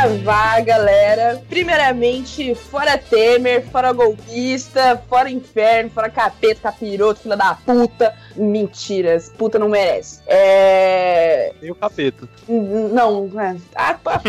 [0.00, 1.42] Saravá, galera.
[1.46, 8.14] Primeiramente, fora Temer, fora golpista, fora inferno, fora capeta, capiroto, filha da puta.
[8.34, 10.20] Mentiras, puta não merece.
[10.26, 11.52] É.
[11.60, 12.26] E o capeta.
[12.48, 13.56] Não, é.
[13.74, 14.20] Há, há,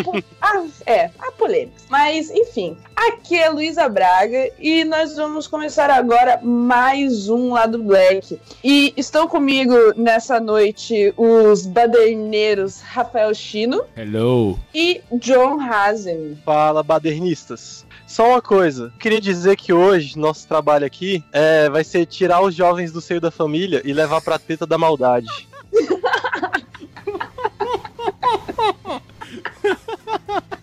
[0.41, 1.83] há- é, há polêmicas.
[1.89, 8.39] Mas, enfim, aqui é Luísa Braga e nós vamos começar agora mais um Lado Black.
[8.63, 14.59] E estão comigo nessa noite os baderneiros Rafael Chino Hello.
[14.73, 16.37] e John Hazen.
[16.45, 17.85] Fala, badernistas.
[18.05, 22.53] Só uma coisa, queria dizer que hoje nosso trabalho aqui é, vai ser tirar os
[22.53, 25.27] jovens do seio da família e levar pra teta da maldade.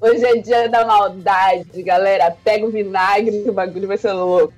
[0.00, 2.36] Hoje é dia da maldade, galera.
[2.44, 4.54] Pega o vinagre que o bagulho vai ser louco.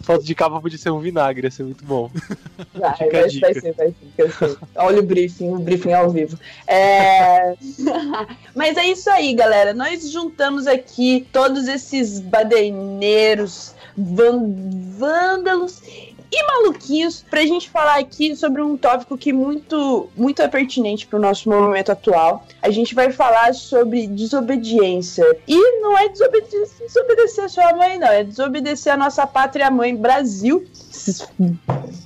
[0.00, 2.10] Foto de capa podia ser um vinagre, ia ser muito bom.
[2.74, 3.46] Vai, Fica a vai, dica.
[3.46, 4.58] vai ser, vai ser, ser.
[4.76, 6.38] Olha o briefing, o briefing ao vivo.
[6.66, 7.54] É...
[8.54, 9.74] Mas é isso aí, galera.
[9.74, 15.82] Nós juntamos aqui todos esses baderneiros, vândalos
[16.32, 21.18] e maluquinhos pra gente falar aqui sobre um tópico que muito, muito é pertinente pro
[21.18, 22.46] nosso momento atual.
[22.62, 25.24] A gente vai falar sobre desobediência.
[25.46, 28.08] E não é desobedecer, desobedecer a sua mãe, não.
[28.08, 30.64] É desobedecer a nossa pátria mãe Brasil.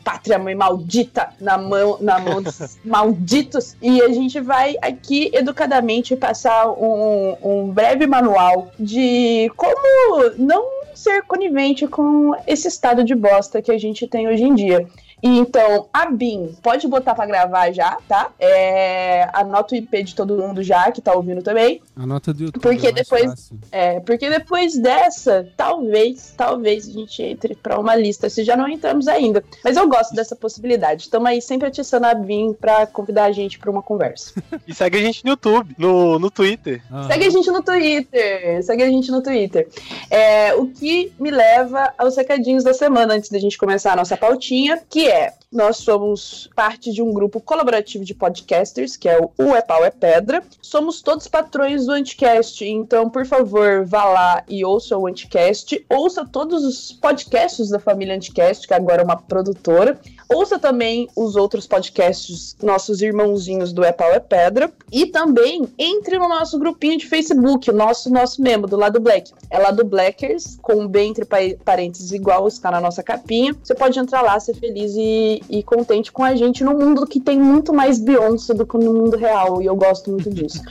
[0.03, 3.77] Pátria mãe maldita na mão, na mão dos malditos.
[3.81, 11.23] E a gente vai aqui educadamente passar um, um breve manual de como não ser
[11.23, 14.89] conivente com esse estado de bosta que a gente tem hoje em dia.
[15.23, 18.31] E então, a BIM, pode botar pra gravar já, tá?
[18.39, 21.81] É, anota o IP de todo mundo já, que tá ouvindo também.
[21.97, 22.63] A nota do YouTube.
[22.63, 23.59] Porque é mais depois- fácil.
[23.73, 28.69] É, porque depois dessa, talvez, talvez a gente entre pra uma lista, se já não
[28.69, 29.43] entramos ainda.
[29.65, 31.03] Mas eu gosto dessa possibilidade.
[31.05, 34.35] Estamos aí sempre atiçando a BIM pra convidar a gente pra uma conversa.
[34.69, 36.83] E segue a gente no YouTube, no, no Twitter.
[36.91, 39.69] Ah, Segue a gente no Twitter, segue a gente no Twitter.
[40.11, 44.17] É, o que me leva aos recadinhos da semana, antes da gente começar a nossa
[44.17, 45.31] pautinha, que é, Yeah.
[45.57, 49.85] Nós somos parte de um grupo colaborativo de podcasters, que é o O É Pau
[49.85, 50.43] É Pedra.
[50.61, 55.85] Somos todos patrões do Anticast, então, por favor, vá lá e ouça o Anticast.
[55.89, 59.99] Ouça todos os podcasts da família Anticast, que agora é uma produtora.
[60.29, 64.73] Ouça também os outros podcasts, nossos irmãozinhos do É Pau É Pedra.
[64.93, 69.33] E também entre no nosso grupinho de Facebook, o nosso, nosso membro do Lado Black.
[69.51, 73.55] É Lado Blackers, com um B entre pa- parênteses igual está na nossa capinha.
[73.63, 77.21] Você pode entrar lá, ser feliz e, e contente com a gente no mundo que
[77.21, 79.63] tem muito mais Beyoncé do que no mundo real.
[79.63, 80.63] E eu gosto muito disso.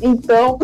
[0.00, 0.58] então.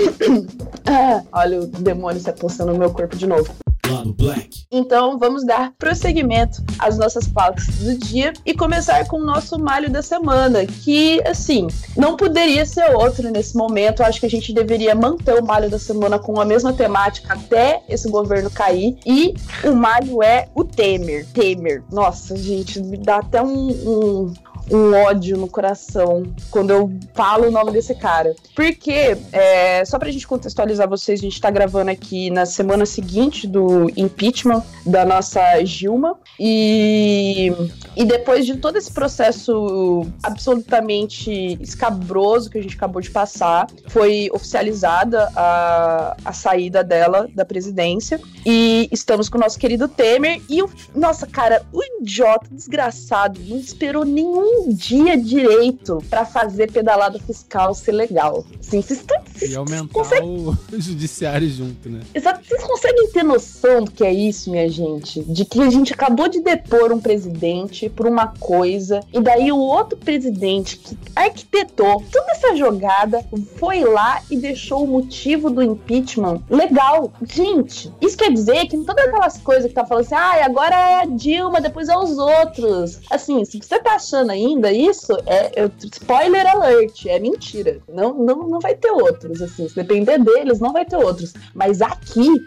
[0.86, 3.52] ah, olha o demônio se apostando no meu corpo de novo.
[3.90, 4.66] Lado black.
[4.70, 9.90] Então vamos dar prosseguimento às nossas pautas do dia e começar com o nosso malho
[9.90, 11.66] da semana, que assim,
[11.96, 14.02] não poderia ser outro nesse momento.
[14.02, 17.82] Acho que a gente deveria manter o malho da semana com a mesma temática até
[17.88, 18.96] esse governo cair.
[19.06, 19.34] E
[19.64, 21.26] o malho é o Temer.
[21.32, 21.82] Temer.
[21.90, 23.68] Nossa, gente, me dá até um.
[23.68, 24.32] um
[24.70, 28.34] um ódio no coração quando eu falo o nome desse cara.
[28.54, 33.46] Porque, é, só pra gente contextualizar vocês, a gente tá gravando aqui na semana seguinte
[33.46, 36.18] do impeachment da nossa Gilma.
[36.38, 37.52] E,
[37.96, 44.28] e depois de todo esse processo absolutamente escabroso que a gente acabou de passar, foi
[44.32, 48.20] oficializada a, a saída dela da presidência.
[48.44, 50.40] E estamos com o nosso querido Temer.
[50.48, 50.70] E o.
[50.94, 57.92] Nossa, cara, o idiota, desgraçado, não esperou nenhum dia direito pra fazer pedalada fiscal ser
[57.92, 58.44] legal.
[58.60, 59.18] Assim, vocês estão.
[59.40, 62.00] E aumentar consegue- o judiciário junto, né?
[62.14, 62.40] Exato.
[62.46, 65.22] Vocês conseguem ter noção do que é isso, minha gente?
[65.22, 69.58] De que a gente acabou de depor um presidente por uma coisa, e daí o
[69.58, 73.24] outro presidente que arquitetou toda essa jogada
[73.56, 77.12] foi lá e deixou o motivo do impeachment legal.
[77.22, 80.94] Gente, isso quer dizer que todas aquelas coisas que tá falando assim, ah, agora é
[81.02, 83.00] a Dilma, depois é os outros.
[83.10, 87.80] Assim, se você tá achando ainda isso, é, é- spoiler alert, é mentira.
[87.88, 89.68] Não, não, não vai ter outros, assim.
[89.68, 91.34] Se depender deles, não vai ter outros.
[91.54, 92.46] Mas aqui,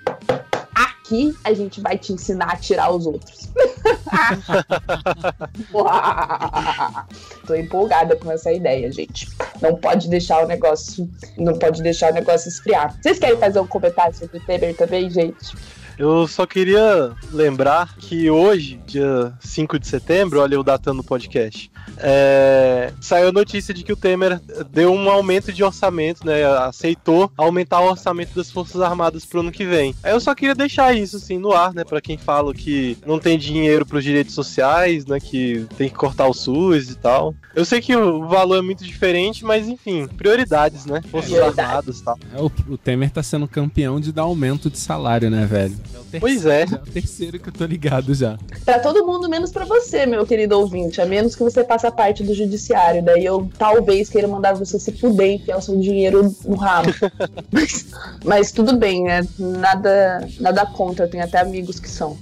[0.73, 3.49] aqui aqui a gente vai te ensinar a tirar os outros.
[7.45, 9.27] Tô empolgada com essa ideia, gente.
[9.61, 12.97] Não pode deixar o negócio, não pode deixar o negócio esfriar.
[13.01, 15.53] Vocês querem fazer um comentário sobre o Temer também, gente?
[15.97, 21.69] Eu só queria lembrar que hoje, dia 5 de setembro, olha eu datando o podcast,
[21.97, 24.39] é, saiu a notícia de que o Temer
[24.71, 26.43] deu um aumento de orçamento, né?
[26.59, 29.93] Aceitou aumentar o orçamento das Forças Armadas pro ano que vem.
[30.03, 31.83] Aí eu só queria deixar isso assim no ar, né?
[31.83, 35.19] Pra quem fala que não tem dinheiro pros direitos sociais, né?
[35.19, 37.35] Que tem que cortar o SUS e tal.
[37.55, 41.01] Eu sei que o valor é muito diferente, mas enfim, prioridades, né?
[41.09, 41.31] Forças.
[41.41, 42.17] Armadas e tal.
[42.35, 45.75] É, o, o Temer tá sendo campeão de dar aumento de salário, né, velho?
[45.93, 46.67] É o terceiro, Pois é.
[46.67, 48.37] já o terceiro que eu tô ligado já.
[48.65, 51.01] Pra todo mundo, menos pra você, meu querido ouvinte.
[51.01, 53.01] A menos que você faça parte do judiciário.
[53.01, 56.89] Daí eu talvez queira mandar você se fuder e enfiar o seu dinheiro no rabo.
[57.49, 57.85] mas,
[58.25, 59.25] mas tudo bem, né?
[59.39, 61.05] Nada, nada contra.
[61.05, 62.17] Eu tenho até amigos que são.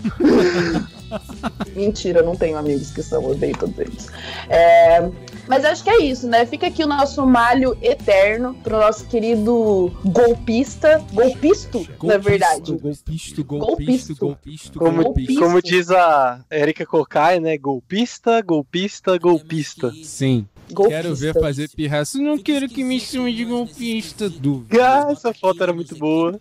[1.76, 4.08] Mentira, eu não tenho amigos que são, eu odeio todos eles.
[4.48, 5.10] É,
[5.50, 6.46] mas acho que é isso, né?
[6.46, 11.04] Fica aqui o nosso malho eterno pro nosso querido golpista.
[11.12, 12.74] Golpisto, na verdade.
[12.78, 14.16] Golpisto, golpisto, Golpisto.
[14.16, 15.40] golpisto, Como, golpisto.
[15.42, 17.58] como diz a Erika Kokai, né?
[17.58, 19.92] Golpista, golpista, golpista.
[20.04, 20.46] Sim.
[20.74, 21.02] Golpista.
[21.02, 22.18] Quero ver fazer pirraça.
[22.18, 24.66] Não quero que me chame de golpista, du.
[24.72, 26.40] Ah, essa foto era muito boa.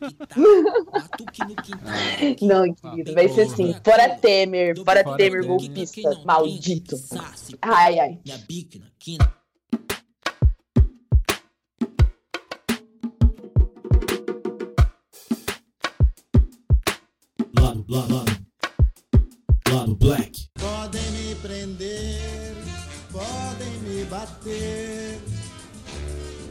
[2.42, 3.75] Não, querido, vai ser assim.
[3.84, 5.46] Fora Temer, fora Fora Temer Temer.
[5.46, 6.96] golpista, maldito.
[7.62, 8.19] Ai, ai.
[17.88, 18.25] Lado.
[19.70, 20.48] Lado black.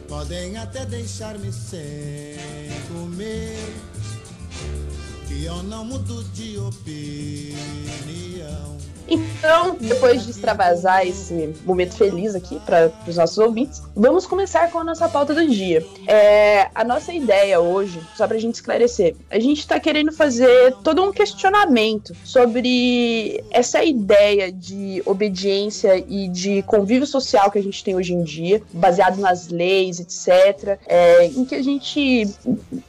[0.08, 2.36] Podem até deixar-me sem
[2.88, 3.56] comer,
[5.26, 7.58] que eu não mudo de opinião.
[9.08, 14.78] Então, depois de extravasar esse momento feliz aqui para os nossos ouvintes, vamos começar com
[14.80, 15.84] a nossa pauta do dia.
[16.06, 20.74] É, a nossa ideia hoje, só para a gente esclarecer, a gente está querendo fazer
[20.84, 27.82] todo um questionamento sobre essa ideia de obediência e de convívio social que a gente
[27.82, 32.28] tem hoje em dia, baseado nas leis, etc., é, em que a gente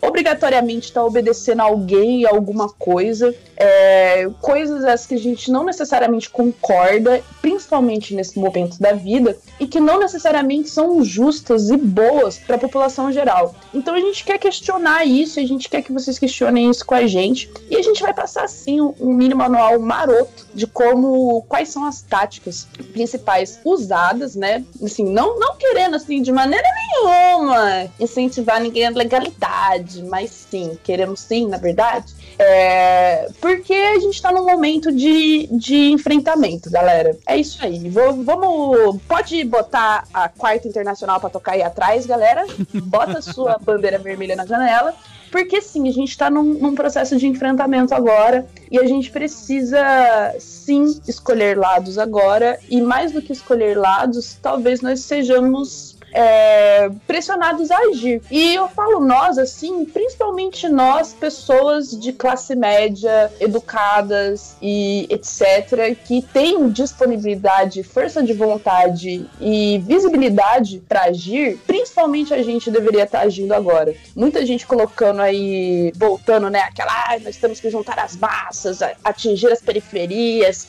[0.01, 5.63] obrigatoriamente está obedecendo a alguém a alguma coisa, é, coisas as que a gente não
[5.63, 12.37] necessariamente concorda, principalmente nesse momento da vida, e que não necessariamente são justas e boas
[12.37, 13.55] para a população geral.
[13.73, 17.07] Então a gente quer questionar isso, a gente quer que vocês questionem isso com a
[17.07, 21.69] gente, e a gente vai passar assim um um mini manual maroto de como quais
[21.69, 24.63] são as táticas principais usadas, né?
[24.83, 31.21] Assim, não não querendo assim de maneira nenhuma incentivar ninguém à legalidade, mas sim, queremos
[31.21, 37.17] sim, na verdade, é, porque a gente tá num momento de, de enfrentamento, galera.
[37.27, 37.89] É isso aí.
[37.89, 39.01] Vou- vamos.
[39.07, 42.45] Pode botar a quarta internacional pra tocar aí atrás, galera.
[42.83, 44.93] Bota a sua bandeira vermelha na janela.
[45.31, 50.33] Porque sim, a gente tá num, num processo de enfrentamento agora e a gente precisa
[50.39, 52.57] sim escolher lados agora.
[52.67, 58.21] E mais do que escolher lados, talvez nós sejamos é, pressionados a agir.
[58.29, 66.21] E eu falo nós, assim, principalmente nós, pessoas de classe média, educadas e etc., que
[66.21, 73.53] têm disponibilidade, força de vontade e visibilidade para agir, principalmente a gente deveria estar agindo
[73.53, 73.93] agora.
[74.15, 79.51] Muita gente colocando aí, voltando, né, aquela, ah, nós temos que juntar as massas, atingir
[79.51, 80.67] as periferias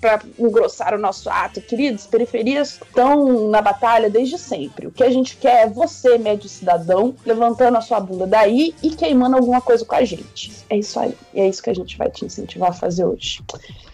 [0.00, 1.60] para engrossar o nosso ato.
[1.60, 4.73] Queridos, periferias estão na batalha desde sempre.
[4.86, 8.90] O que a gente quer é você, médio cidadão, levantando a sua bunda daí e
[8.90, 10.52] queimando alguma coisa com a gente.
[10.68, 11.14] É isso aí.
[11.32, 13.42] E é isso que a gente vai te incentivar a fazer hoje.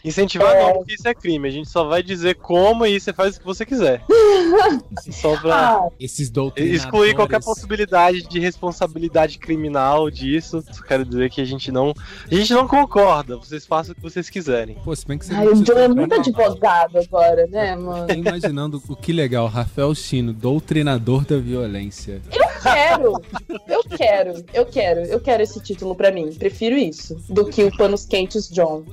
[0.04, 1.46] Incentivar não, porque isso é crime.
[1.48, 4.02] A gente só vai dizer como e você faz o que você quiser.
[5.10, 6.82] Só pra Ah, Esses doutrinadores.
[6.84, 10.62] excluir qualquer possibilidade de responsabilidade criminal disso.
[10.70, 11.92] Só quero dizer que a gente não.
[12.30, 13.36] A gente não concorda.
[13.36, 14.76] Vocês façam o que vocês quiserem.
[14.84, 18.06] Pô, se bem que você ai, o John é muito advogado agora, né, mano?
[18.06, 20.32] Tô imaginando o que legal, Rafael Chino,
[20.70, 22.22] doutrinador da violência.
[22.62, 23.20] quero,
[23.66, 26.32] eu quero, eu quero, eu quero esse título pra mim.
[26.32, 28.84] Prefiro isso do que o Panos Quentes John.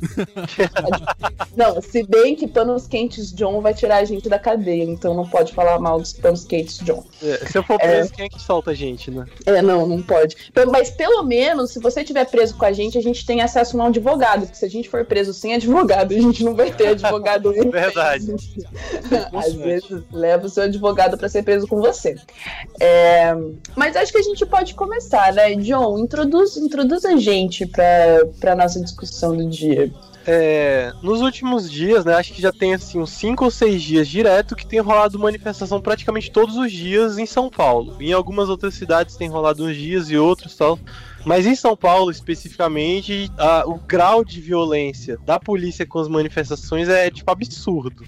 [1.56, 5.28] Não, se bem que Panos Quentes John vai tirar a gente da cadeia, então não
[5.28, 7.04] pode falar mal dos Panos Quentes John.
[7.22, 9.26] É, se eu for preso, quem é que solta a gente, né?
[9.46, 10.36] É, não, não pode.
[10.72, 13.84] Mas pelo menos, se você estiver preso com a gente, a gente tem acesso a
[13.84, 14.42] um advogado.
[14.42, 17.54] Porque se a gente for preso sem advogado, a gente não vai ter advogado.
[17.70, 18.36] Verdade.
[19.34, 22.16] Às vezes leva o seu advogado pra ser preso com você.
[22.80, 23.36] É,
[23.76, 25.56] mas acho que a gente pode começar, né?
[25.56, 29.92] John, introduz, introduz a gente para a nossa discussão do dia.
[30.30, 34.08] É, nos últimos dias, né, acho que já tem assim uns 5 ou 6 dias
[34.10, 37.96] direto que tem rolado manifestação praticamente todos os dias em São Paulo.
[38.02, 40.78] Em algumas outras cidades tem rolado uns dias e outros tal.
[41.24, 46.90] Mas em São Paulo, especificamente, a- o grau de violência da polícia com as manifestações
[46.90, 48.04] é tipo absurdo.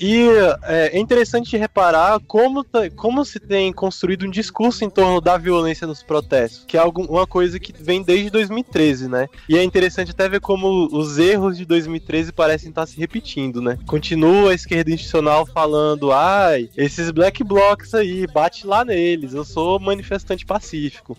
[0.00, 0.28] E
[0.64, 5.36] é, é interessante reparar como, tá- como se tem construído um discurso em torno da
[5.36, 9.28] violência nos protestos, que é uma coisa que vem desde 2013, né?
[9.48, 13.78] E é interessante até ver como os erros de 2013 parecem estar se repetindo, né?
[13.86, 19.78] Continua a esquerda institucional falando, ai, esses black blocs aí, bate lá neles, eu sou
[19.78, 21.16] manifestante pacífico.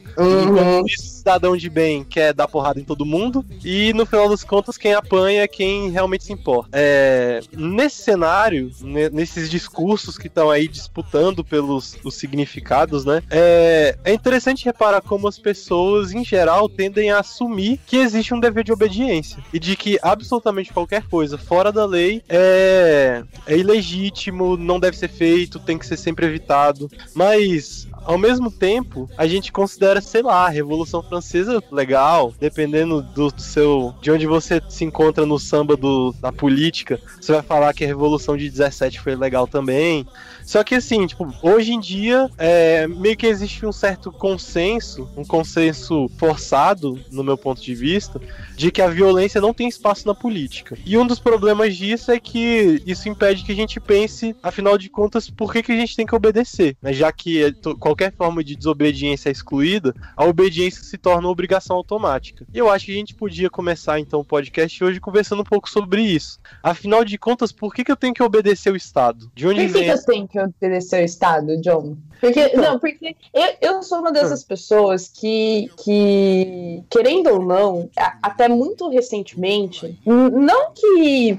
[0.86, 4.44] Isso, o cidadão de bem quer dar porrada em todo mundo, e no final das
[4.44, 6.70] contas, quem apanha é quem realmente se importa.
[6.74, 13.22] É, nesse cenário, nesses discursos que estão aí disputando pelos os significados, né?
[13.30, 18.40] É, é interessante reparar como as pessoas, em geral, tendem a assumir que existe um
[18.40, 24.58] dever de obediência e de que absolutamente qualquer coisa fora da lei é, é ilegítimo,
[24.58, 26.90] não deve ser feito, tem que ser sempre evitado.
[27.13, 33.31] Mas ao mesmo tempo, a gente considera, sei lá, a Revolução Francesa legal, dependendo do,
[33.31, 33.93] do seu.
[34.01, 37.88] de onde você se encontra no samba do, da política, você vai falar que a
[37.88, 40.05] Revolução de 17 foi legal também.
[40.45, 45.24] Só que assim, tipo, hoje em dia, é, meio que existe um certo consenso, um
[45.24, 48.21] consenso forçado, no meu ponto de vista,
[48.55, 50.77] de que a violência não tem espaço na política.
[50.86, 54.89] E um dos problemas disso é que isso impede que a gente pense, afinal de
[54.89, 56.75] contas, por que, que a gente tem que obedecer.
[56.81, 56.93] Né?
[56.93, 61.75] Já que é qualquer forma de desobediência é excluída, a obediência se torna uma obrigação
[61.75, 62.45] automática.
[62.53, 65.69] E eu acho que a gente podia começar então o podcast hoje conversando um pouco
[65.69, 66.39] sobre isso.
[66.62, 69.31] Afinal de contas, por que, que eu tenho que obedecer o Estado?
[69.33, 69.98] De onde vem que eu
[70.32, 71.96] que obedecer ao Estado, John?
[72.20, 72.62] Porque, Então.
[72.62, 78.48] não, porque eu, eu sou uma dessas pessoas que, que, querendo ou não, a- até
[78.48, 81.38] muito recentemente, não que.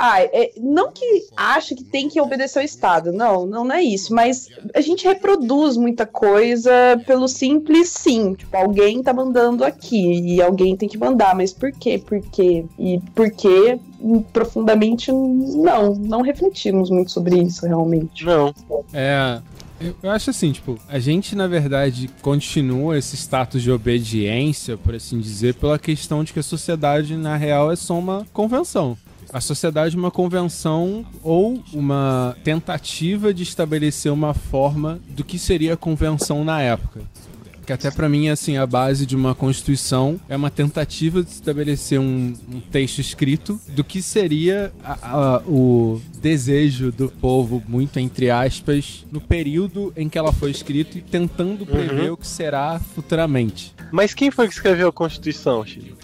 [0.00, 4.14] Ah, é- não que acha que tem que obedecer ao Estado, não, não, é isso,
[4.14, 6.70] mas a gente reproduz muita coisa
[7.04, 11.72] pelo simples sim, tipo, alguém tá mandando aqui e alguém tem que mandar, mas por
[11.72, 11.98] quê?
[11.98, 12.64] Por quê?
[12.78, 13.80] E por quê?
[14.32, 18.24] Profundamente, não, não refletimos muito sobre isso realmente.
[18.24, 18.54] Não.
[18.92, 19.40] É.
[19.80, 24.94] Eu eu acho assim, tipo, a gente na verdade continua esse status de obediência, por
[24.94, 28.96] assim dizer, pela questão de que a sociedade na real é só uma convenção.
[29.32, 35.74] A sociedade é uma convenção ou uma tentativa de estabelecer uma forma do que seria
[35.74, 37.00] a convenção na época.
[37.66, 42.00] Que até pra mim, assim, a base de uma constituição é uma tentativa de estabelecer
[42.00, 44.96] um, um texto escrito do que seria a-
[45.36, 50.96] a- o desejo do povo, muito entre aspas, no período em que ela foi escrita
[50.96, 53.74] e tentando prever o que será futuramente.
[53.92, 55.98] Mas quem foi que escreveu a Constituição, Chico?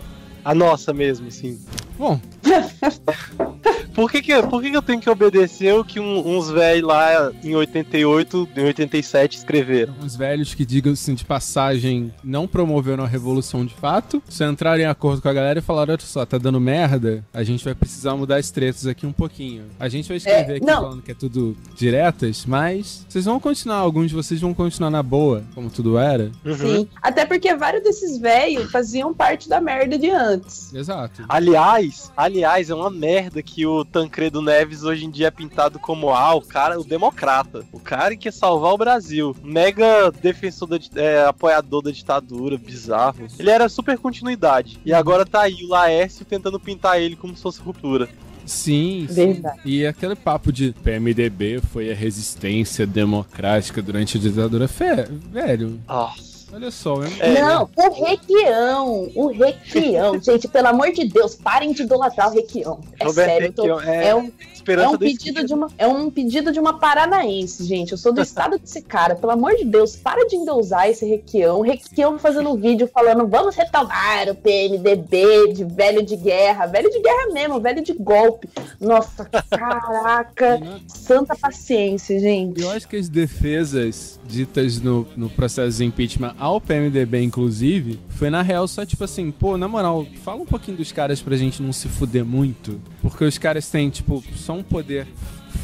[0.45, 1.59] A nossa mesmo, assim.
[1.99, 2.21] Bom,
[3.95, 6.87] Por que, que, por que, que eu tenho que obedecer o que um- uns velhos
[6.89, 9.95] lá em 88, em 87 escreveram?
[10.05, 14.83] os velhos que, digam assim, de passagem, não promoveram a revolução de fato, só entraram
[14.83, 17.75] em acordo com a galera e falaram: olha só, tá dando merda, a gente vai
[17.75, 19.65] precisar mudar as tretas aqui um pouquinho.
[19.79, 20.83] A gente vai escrever É, aqui não.
[20.83, 25.03] falando que é tudo diretas, mas vocês vão continuar, alguns de vocês vão continuar na
[25.03, 26.31] boa, como tudo era.
[26.45, 26.57] Uhum.
[26.57, 26.89] Sim.
[27.03, 30.73] Até porque vários desses velhos faziam parte da merda de antes.
[30.75, 31.25] Exato.
[31.29, 36.11] Aliás, aliás, é uma merda que o Tancredo Neves hoje em dia é pintado como
[36.11, 40.79] ah, o cara, o democrata, o cara que quer salvar o Brasil, mega defensor da,
[40.97, 43.27] é, apoiador da ditadura, bizarro.
[43.39, 47.43] Ele era super continuidade e agora tá aí o Laércio tentando pintar ele como se
[47.43, 48.09] fosse ruptura.
[48.47, 49.43] Sim, sim.
[49.65, 54.69] E aquele papo de PMDB foi a resistência democrática durante a ditadura.
[54.69, 56.34] Fé, velho, Nossa.
[56.55, 60.21] Olha só, eu É, não, o Requião, o Requião.
[60.23, 62.81] Gente, pelo amor de Deus, parem de idolatrar o Requião.
[62.99, 64.33] É Roberto sério, eu tô- Requião é, é um,
[64.67, 67.93] é um pedido de uma é um pedido de uma paranaense, gente.
[67.93, 69.15] Eu sou do estado desse cara.
[69.15, 71.59] Pelo amor de Deus, para de endeusar esse Requião.
[71.59, 76.91] O Requião fazendo um vídeo falando: "Vamos retomar o PMDB de velho de guerra, velho
[76.91, 78.49] de guerra mesmo, velho de golpe".
[78.81, 82.61] Nossa, caraca, santa paciência, gente.
[82.63, 88.29] Eu acho que as defesas ditas no, no processo de impeachment ao PMDB, inclusive, foi
[88.29, 91.63] na real só tipo assim, pô, na moral, fala um pouquinho dos caras pra gente
[91.63, 92.79] não se fuder muito.
[93.01, 95.07] Porque os caras têm, tipo, só um poder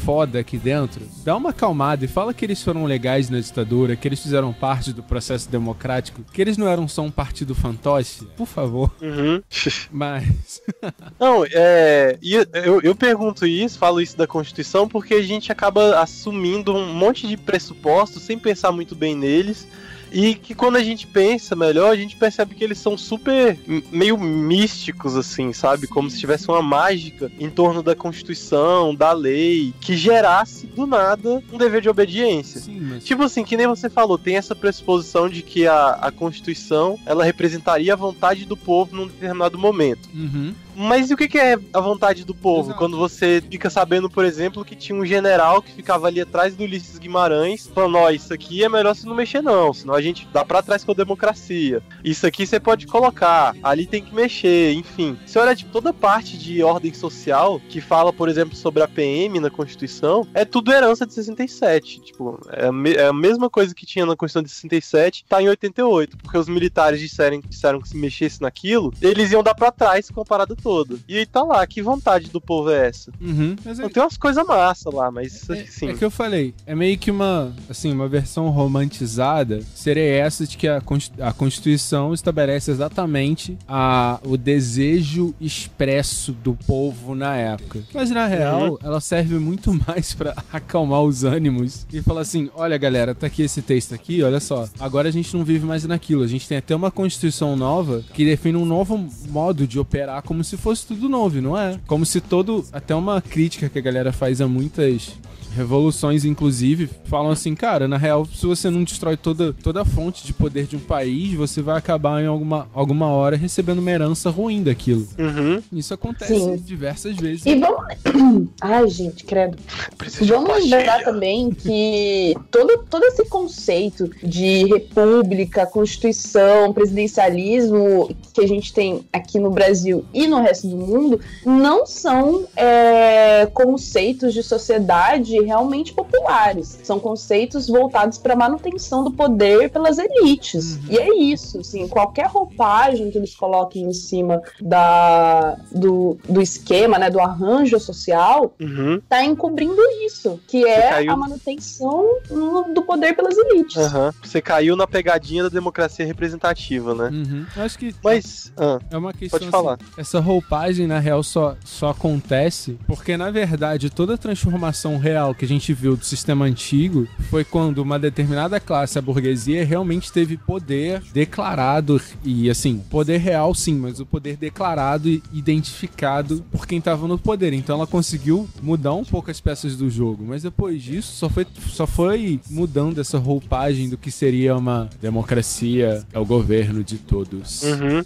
[0.03, 4.07] foda aqui dentro, dá uma acalmada e fala que eles foram legais na ditadura, que
[4.07, 8.47] eles fizeram parte do processo democrático, que eles não eram só um partido fantoche, por
[8.47, 8.89] favor.
[8.99, 9.43] Uhum.
[9.91, 10.61] Mas.
[11.19, 12.17] Não, é.
[12.23, 17.27] eu, eu pergunto isso, falo isso da Constituição, porque a gente acaba assumindo um monte
[17.27, 19.67] de pressupostos sem pensar muito bem neles.
[20.11, 23.57] E que quando a gente pensa melhor, a gente percebe que eles são super
[23.91, 25.87] meio místicos, assim, sabe?
[25.87, 31.41] Como se tivesse uma mágica em torno da Constituição, da lei, que gerasse do nada
[31.51, 32.59] um dever de obediência.
[32.59, 33.03] Sim, mas.
[33.03, 37.23] Tipo assim, que nem você falou, tem essa pressuposição de que a, a Constituição ela
[37.23, 40.09] representaria a vontade do povo num determinado momento.
[40.13, 40.53] Uhum.
[40.75, 42.69] Mas e o que que é a vontade do povo?
[42.69, 42.77] Exato.
[42.77, 46.63] Quando você fica sabendo, por exemplo, que tinha um general que ficava ali atrás do
[46.63, 50.27] Ulisses Guimarães, falando: Ó, isso aqui é melhor você não mexer, não, senão a gente
[50.31, 51.81] dá pra trás com a democracia.
[52.03, 55.17] Isso aqui você pode colocar, ali tem que mexer, enfim.
[55.25, 59.39] Você olha, tipo, toda parte de ordem social que fala, por exemplo, sobre a PM
[59.39, 62.01] na Constituição, é tudo herança de 67.
[62.01, 65.49] Tipo, é a, é a mesma coisa que tinha na Constituição de 67, tá em
[65.49, 70.09] 88, porque os militares disseram, disseram que se mexesse naquilo, eles iam dar pra trás
[70.09, 70.97] com a parada toda.
[71.07, 73.11] E aí tá lá, que vontade do povo é essa?
[73.19, 73.55] Uhum.
[73.63, 75.89] Mas é, Não tem umas coisas massa lá, mas é, assim.
[75.89, 80.57] é que eu falei, é meio que uma, assim, uma versão romantizada seria essa de
[80.57, 80.81] que a,
[81.21, 87.83] a Constituição estabelece exatamente a, o desejo expresso do povo na época.
[87.93, 92.77] Mas na real, ela serve muito mais pra acalmar os ânimos e falar assim: olha
[92.77, 94.67] galera, tá aqui esse texto aqui, olha só.
[94.79, 96.23] Agora a gente não vive mais naquilo.
[96.23, 98.97] A gente tem até uma Constituição nova que define um novo
[99.29, 101.79] modo de operar como se fosse tudo novo, não é?
[101.87, 102.65] Como se todo.
[102.73, 105.13] Até uma crítica que a galera faz a muitas
[105.55, 110.25] revoluções, inclusive, falam assim, cara, na real, se você não destrói toda, toda a fonte
[110.25, 114.29] de poder de um país, você vai acabar em alguma, alguma hora recebendo uma herança
[114.29, 115.07] ruim daquilo.
[115.17, 115.61] Uhum.
[115.73, 116.55] Isso acontece Sim.
[116.57, 117.45] diversas vezes.
[117.45, 117.81] E vamos.
[118.61, 119.57] Ai, gente, credo.
[119.97, 128.41] Preciso de Vamos lembrar também que todo, todo esse conceito de república, constituição, presidencialismo que
[128.41, 134.33] a gente tem aqui no Brasil e no resto do mundo não são é, conceitos
[134.33, 136.79] de sociedade realmente populares.
[136.83, 140.79] São conceitos voltados para a manutenção do poder pelas elites.
[140.89, 146.97] E é isso, assim, qualquer roupagem que eles coloquem em cima da, do, do esquema,
[146.97, 149.01] né, do arranjo social, Uhum.
[149.07, 153.77] tá encobrindo isso, que é caiu- a manutenção no- do poder pelas elites.
[153.77, 154.13] Aham.
[154.23, 157.09] Você caiu na pegadinha da democracia representativa, né?
[157.11, 157.45] Uhum.
[157.57, 158.51] Acho que Mas.
[158.57, 159.39] ah, é uma questão.
[159.39, 159.73] Pode falar.
[159.75, 165.35] assim, essa roupagem, na real, só, só acontece porque, na verdade, toda a transformação real
[165.35, 170.11] que a gente viu do sistema antigo foi quando uma determinada classe, a burguesia, realmente
[170.11, 172.01] teve poder declarado.
[172.23, 177.17] E, assim, poder real sim, mas o poder declarado e identificado por quem tava no
[177.17, 177.53] poder.
[177.53, 180.23] Então ela conseguiu mudar um pouco as peças do jogo.
[180.25, 186.05] Mas depois disso, só foi, só foi mudando essa roupagem do que seria uma democracia,
[186.13, 187.63] é o governo de todos.
[187.63, 188.03] uhum.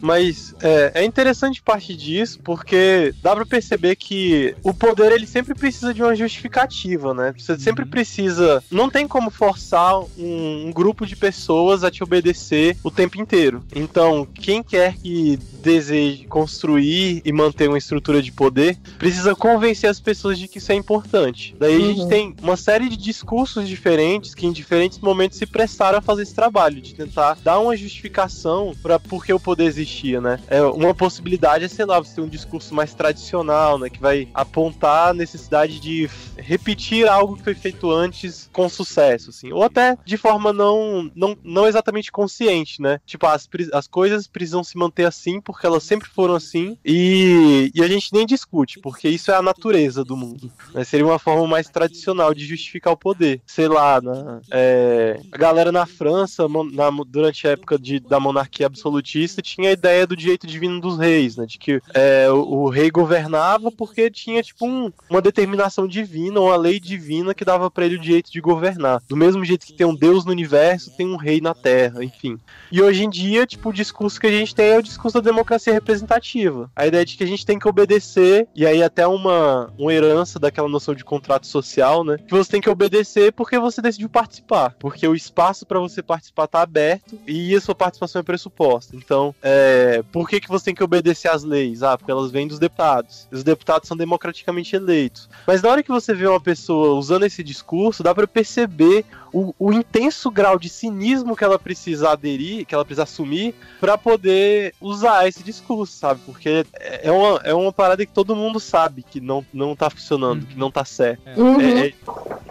[0.00, 5.54] Mas é, é interessante parte disso, porque dá pra perceber que o poder ele sempre
[5.54, 7.34] precisa de uma justificativa, né?
[7.36, 8.64] Você sempre precisa.
[8.70, 13.62] Não tem como forçar um, um grupo de pessoas a te obedecer o tempo inteiro.
[13.76, 20.00] Então, quem quer que deseje construir e manter uma estrutura de poder precisa convencer as
[20.00, 21.54] pessoas de que isso é importante.
[21.58, 22.08] Daí a gente Uhum.
[22.08, 26.34] tem uma série de discursos diferentes que em diferentes momentos se prestaram a fazer esse
[26.34, 30.38] trabalho de tentar dar uma justificação para por que o poder existia, né?
[30.48, 34.28] É uma possibilidade é, sei lá, você ter um discurso mais tradicional, né, que vai
[34.34, 39.96] apontar a necessidade de repetir algo que foi feito antes com sucesso, assim, ou até
[40.04, 42.98] de forma não não, não exatamente consciente, né?
[43.06, 47.82] Tipo, as, as coisas precisam se manter assim porque elas sempre foram assim e, e
[47.82, 50.50] a gente nem discute, porque isso é a natureza do mundo.
[50.74, 50.84] né?
[50.84, 53.40] Seria uma forma mais tradicional de justificar o poder.
[53.46, 58.66] Sei lá, na- é, a galera na França, na- durante a época de- da monarquia
[58.66, 61.46] absolutista, tinha a ideia do direito divino dos reis, né?
[61.48, 66.56] De que é, o, o rei governava porque tinha, tipo, um- uma determinação divina, uma
[66.56, 69.02] lei divina que dava pra ele o direito de governar.
[69.08, 72.38] Do mesmo jeito que tem um Deus no universo, tem um rei na Terra, enfim.
[72.70, 75.30] E hoje em dia, tipo, o discurso que a gente tem é o discurso da
[75.30, 76.70] democracia representativa.
[76.76, 80.38] A ideia de que a gente tem que obedecer, e aí até uma, uma herança
[80.38, 82.18] daquela noção de contrato social, né?
[82.18, 84.74] Que você tem que obedecer porque você decidiu participar.
[84.78, 88.94] Porque o espaço pra você participar tá aberto e a sua participação é pressuposta.
[88.96, 91.82] Então, é, por que, que você tem que obedecer às leis?
[91.82, 93.28] Ah, porque elas vêm dos deputados.
[93.30, 95.28] Os deputados são democraticamente eleitos.
[95.46, 99.54] Mas na hora que você vê uma pessoa usando esse discurso, dá pra perceber o,
[99.58, 104.74] o intenso grau de cinismo que ela precisa aderir, que ela precisa assumir, pra poder
[104.80, 106.20] usar esse discurso, sabe?
[106.24, 110.46] Porque é uma, é uma parada que todo mundo sabe que não, não tá funcionando,
[110.46, 111.22] que não tá certo.
[111.36, 111.60] Uhum.
[111.60, 111.94] É, é-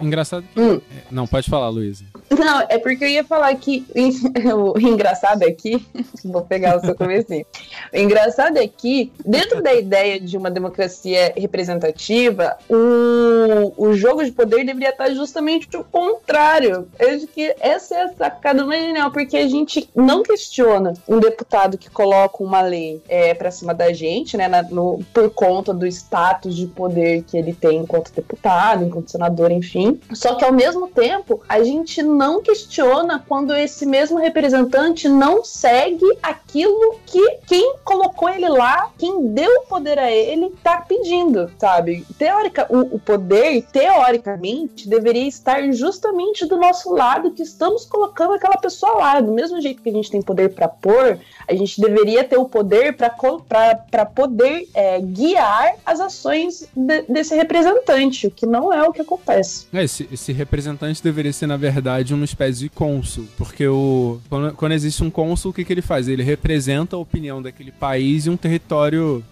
[0.02, 0.60] Engraçado que.
[0.60, 0.80] Hum.
[0.96, 2.06] É, Não, pode falar, Luísa.
[2.30, 3.86] Não, é porque eu ia falar que
[4.56, 5.84] o engraçado é que
[6.24, 7.46] vou pegar o seu comecinho.
[7.94, 14.32] O engraçado é que dentro da ideia de uma democracia representativa, o, o jogo de
[14.32, 16.67] poder deveria estar justamente o contrário.
[16.68, 21.20] Eu acho que essa é a sacada mais genial, porque a gente não questiona um
[21.20, 25.74] deputado que coloca uma lei é, para cima da gente, né, na- no- por conta
[25.74, 30.00] do status de poder que ele tem enquanto deputado, enquanto senador, enfim.
[30.14, 36.06] Só que ao mesmo tempo, a gente não questiona quando esse mesmo representante não segue
[36.22, 42.06] aquilo que quem colocou ele lá, quem deu o poder a ele, tá pedindo, sabe?
[42.18, 48.58] Teórica, o, o poder, teoricamente, deveria estar justamente do nosso lado, que estamos colocando aquela
[48.58, 49.22] pessoa lá.
[49.22, 52.46] Do mesmo jeito que a gente tem poder para pôr, a gente deveria ter o
[52.46, 58.92] poder para poder é, guiar as ações de- desse representante, o que não é o
[58.92, 59.68] que acontece.
[59.74, 63.26] É, Esse, esse representante deveria ser, na verdade, uma espécie de cônsul.
[63.38, 66.08] Porque o, quando, quando existe um cônsul, o que, que ele faz?
[66.08, 69.24] Ele representa a opinião daquele país em um território.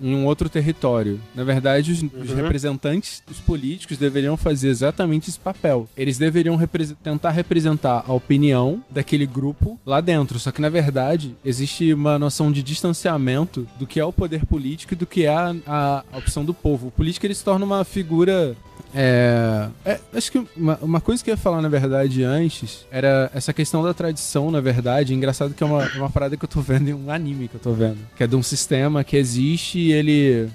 [0.00, 1.20] Em um outro território.
[1.34, 2.36] Na verdade, os, os Uhum.
[2.36, 5.88] representantes dos políticos deveriam fazer exatamente esse papel.
[5.96, 10.38] Eles deveriam repre- tentar representar a opinião daquele grupo lá dentro.
[10.38, 14.94] Só que, na verdade, existe uma noção de distanciamento do que é o poder político
[14.94, 16.88] e do que é a, a- a opção do povo.
[16.88, 18.56] O político ele se torna uma figura
[18.94, 23.30] é, é, acho que uma, uma coisa que eu ia falar, na verdade, antes, era
[23.34, 25.14] essa questão da tradição, na verdade.
[25.14, 27.60] Engraçado que é uma, uma parada que eu tô vendo em um anime que eu
[27.60, 27.98] tô vendo.
[28.16, 30.48] Que é de um sistema que existe e ele.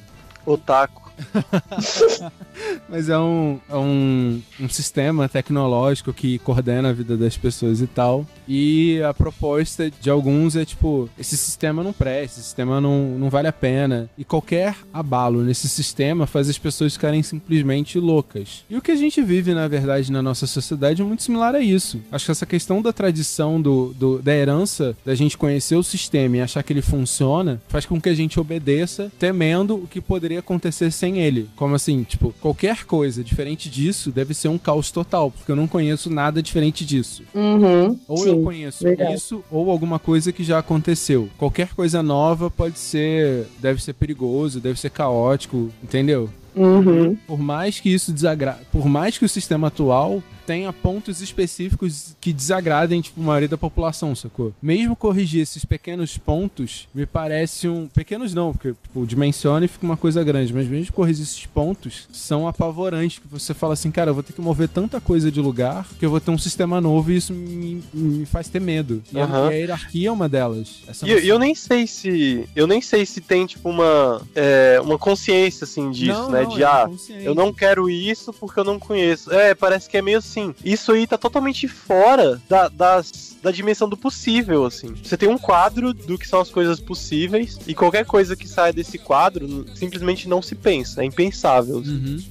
[0.45, 1.04] Otaku.
[2.89, 7.88] Mas é um, é um, um sistema tecnológico que coordena a vida das pessoas e
[7.88, 8.25] tal.
[8.47, 13.30] E a proposta de alguns é tipo: esse sistema não presta, esse sistema não, não
[13.30, 14.10] vale a pena.
[14.17, 18.63] E qualquer abalo nesse sistema faz as pessoas ficarem simplesmente loucas.
[18.69, 21.60] E o que a gente vive, na verdade, na nossa sociedade é muito similar a
[21.60, 21.99] isso.
[22.12, 26.38] Acho que essa questão da tradição, do, do- da herança, da gente conhecer o sistema
[26.38, 30.39] e achar que ele funciona, faz com que a gente obedeça, temendo o que poderia
[30.39, 31.49] acontecer sem ele.
[31.55, 35.67] Como assim, tipo, qualquer coisa diferente disso deve ser um caos total, porque eu não
[35.67, 37.23] conheço nada diferente disso.
[37.33, 38.29] Uhum, Ou sim.
[38.29, 39.13] eu conheço verdade.
[39.13, 41.29] isso, ou alguma coisa que já aconteceu.
[41.37, 43.47] Qualquer coisa nova pode ser.
[43.59, 46.29] deve ser perigoso, deve ser caótico, entendeu?
[46.55, 47.15] Uhum.
[47.27, 48.59] Por mais que isso desagrade.
[48.71, 53.58] Por mais que o sistema atual tenha pontos específicos que desagradem, tipo, a maioria da
[53.58, 54.53] população, sacou?
[54.62, 57.88] Mesmo corrigir esses pequenos pontos, me parece um.
[57.88, 62.08] Pequenos não, porque, tipo, dimensiona e fica uma coisa grande, mas mesmo corrigir esses pontos
[62.12, 65.39] são apavorantes, que você fala assim, cara, eu vou ter que mover tanta coisa de
[65.39, 69.01] lugar que eu vou ter um sistema novo e isso me, me faz ter medo.
[69.12, 70.84] E, e a hierarquia é uma delas.
[70.88, 72.47] Essa E eu, eu nem sei se.
[72.55, 74.21] Eu nem sei se tem, tipo, uma.
[74.36, 76.43] é, uma consciência, assim, disso, Não, né?
[76.43, 76.89] não, de, é ah,
[77.21, 79.31] eu não quero isso porque eu não conheço.
[79.31, 80.53] É, parece que é meio assim.
[80.63, 84.93] Isso aí tá totalmente fora da, das, da dimensão do possível, assim.
[85.01, 88.73] Você tem um quadro do que são as coisas possíveis e qualquer coisa que sai
[88.73, 91.01] desse quadro simplesmente não se pensa.
[91.01, 91.79] É impensável.
[91.79, 91.91] assim.
[91.91, 92.23] Uhum.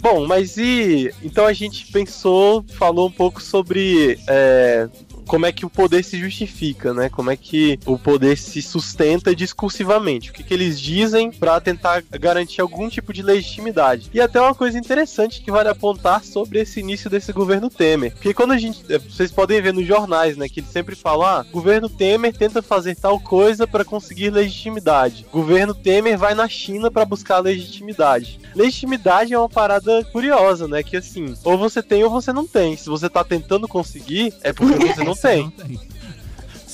[0.00, 1.12] Bom, mas e.
[1.22, 4.18] Então a gente pensou, falou um pouco sobre.
[4.28, 4.88] é,
[5.26, 7.08] como é que o poder se justifica, né?
[7.08, 10.30] Como é que o poder se sustenta discursivamente.
[10.30, 14.10] O que, que eles dizem pra tentar garantir algum tipo de legitimidade.
[14.12, 18.12] E até uma coisa interessante que vale apontar sobre esse início desse governo Temer.
[18.12, 18.84] Porque quando a gente.
[18.92, 20.48] é, Vocês podem ver nos jornais, né?
[20.48, 25.26] Que eles sempre falam: ah, governo Temer tenta fazer tal coisa pra conseguir legitimidade.
[25.32, 28.40] Governo Temer vai na China pra buscar legitimidade.
[28.54, 30.82] Legitimidade é uma parada curiosa, né?
[30.82, 32.76] Que assim, ou você tem ou você não tem.
[32.76, 35.42] Se você tá tentando conseguir, é porque você não Você tem.
[35.42, 35.80] não tem.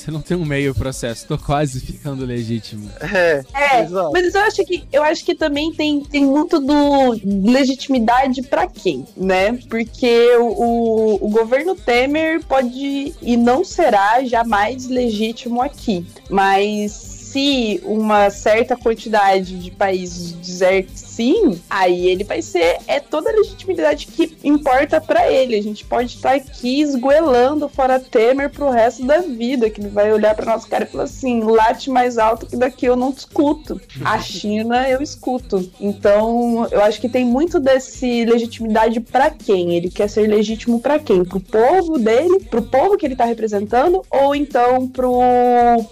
[0.01, 1.27] Você não tem um meio processo.
[1.27, 2.89] Tô quase ficando legítimo.
[3.01, 7.11] É, É, mas eu acho que eu acho que também tem, tem muito do
[7.51, 9.53] legitimidade pra quem, né?
[9.69, 18.29] Porque o, o governo Temer pode e não será jamais legítimo aqui, mas se uma
[18.29, 22.77] certa quantidade de países dizer que assim, aí ele vai ser.
[22.87, 25.55] É toda a legitimidade que importa pra ele.
[25.55, 30.11] A gente pode estar aqui esgoelando fora Temer pro resto da vida, que ele vai
[30.11, 33.79] olhar pra nossa cara e falar assim: late mais alto que daqui eu não discuto.
[34.03, 35.69] A China eu escuto.
[35.79, 39.75] Então, eu acho que tem muito desse legitimidade pra quem?
[39.75, 41.23] Ele quer ser legítimo pra quem?
[41.23, 42.39] Pro povo dele?
[42.49, 44.03] Pro povo que ele tá representando?
[44.09, 45.19] Ou então pro,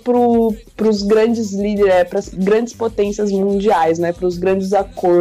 [0.03, 4.11] pro, pros grandes líderes, é, pras grandes potências mundiais, né?
[4.11, 5.18] Pros grandes acordos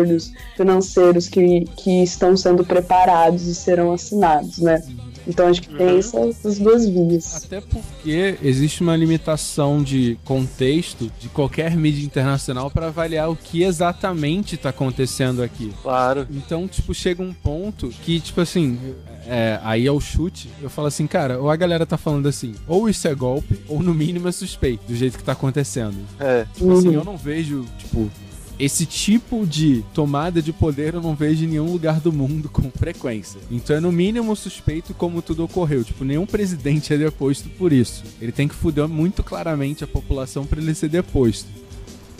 [0.56, 4.82] financeiros que, que estão sendo preparados e serão assinados, né?
[5.26, 5.98] Então acho que tem Uhum.
[6.30, 7.44] essas, duas vias.
[7.44, 13.62] Até porque existe uma limitação de contexto de qualquer mídia internacional para avaliar o que
[13.62, 15.70] exatamente tá acontecendo aqui.
[15.82, 16.26] Claro.
[16.30, 18.78] Então, tipo, chega um ponto que, tipo assim,
[19.26, 22.54] é, aí é o chute, eu falo assim, cara, ou a galera tá falando assim,
[22.66, 25.96] ou isso é golpe, ou no mínimo é suspeito, do jeito que tá acontecendo.
[26.18, 26.46] É.
[26.54, 26.94] Tipo assim, Uhum.
[26.94, 28.10] eu não vejo, tipo,
[28.58, 32.70] esse tipo de tomada de poder eu não vejo em nenhum lugar do mundo com
[32.70, 33.40] frequência.
[33.50, 35.84] Então é no mínimo suspeito como tudo ocorreu.
[35.84, 38.02] Tipo, nenhum presidente é deposto por isso.
[38.20, 41.48] Ele tem que fuder muito claramente a população pra ele ser deposto.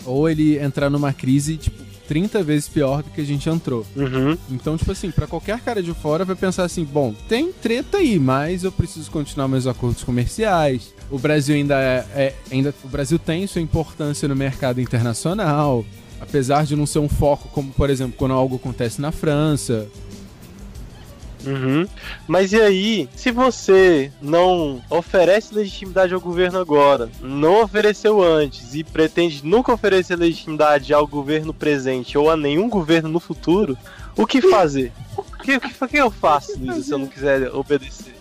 [0.05, 3.85] Ou ele entrar numa crise, tipo, 30 vezes pior do que a gente entrou.
[3.95, 4.35] Uhum.
[4.49, 8.17] Então, tipo assim, pra qualquer cara de fora vai pensar assim, bom, tem treta aí,
[8.17, 10.91] mas eu preciso continuar meus acordos comerciais.
[11.11, 15.85] O Brasil ainda é, é- ainda o Brasil tem sua importância no mercado internacional,
[16.19, 19.87] apesar de não ser um foco como, por exemplo, quando algo acontece na França.
[21.45, 21.87] Uhum.
[22.27, 28.83] Mas e aí, se você não oferece legitimidade ao governo agora, não ofereceu antes e
[28.83, 33.77] pretende nunca oferecer legitimidade ao governo presente ou a nenhum governo no futuro,
[34.17, 34.91] o que fazer?
[35.15, 38.18] O que, que, que eu faço, Luísa, se eu não quiser obedecer?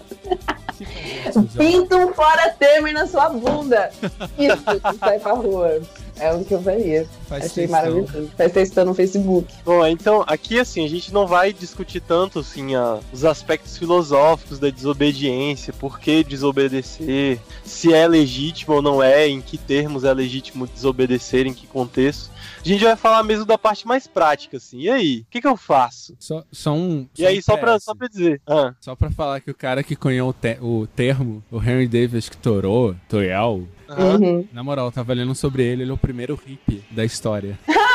[1.57, 3.91] Pinta um fora Temer na sua bunda.
[4.39, 4.63] Isso,
[4.99, 5.81] sai pra rua.
[6.21, 7.07] É o que eu faria.
[7.29, 7.81] Faz Achei questão.
[7.93, 8.31] maravilhoso.
[8.37, 9.53] Faz testando no Facebook.
[9.65, 14.59] Bom, então aqui assim, a gente não vai discutir tanto assim a- os aspectos filosóficos
[14.59, 20.13] da desobediência, por que desobedecer, se é legítimo ou não é, em que termos é
[20.13, 22.31] legítimo desobedecer, em que contexto.
[22.69, 24.81] A gente vai falar mesmo da parte mais prática, assim.
[24.81, 26.15] E aí, o que, que eu faço?
[26.19, 27.09] Só, só um.
[27.19, 28.41] E aí, um só pra, só pra dizer.
[28.47, 31.89] Ah, Só pra falar que o cara que cunhou o, te- o termo, o Henry
[31.89, 33.63] Davis que torou, Toyal.
[33.89, 34.47] Uhum.
[34.53, 37.59] na moral, tava lendo sobre ele, ele é o primeiro hippie da história.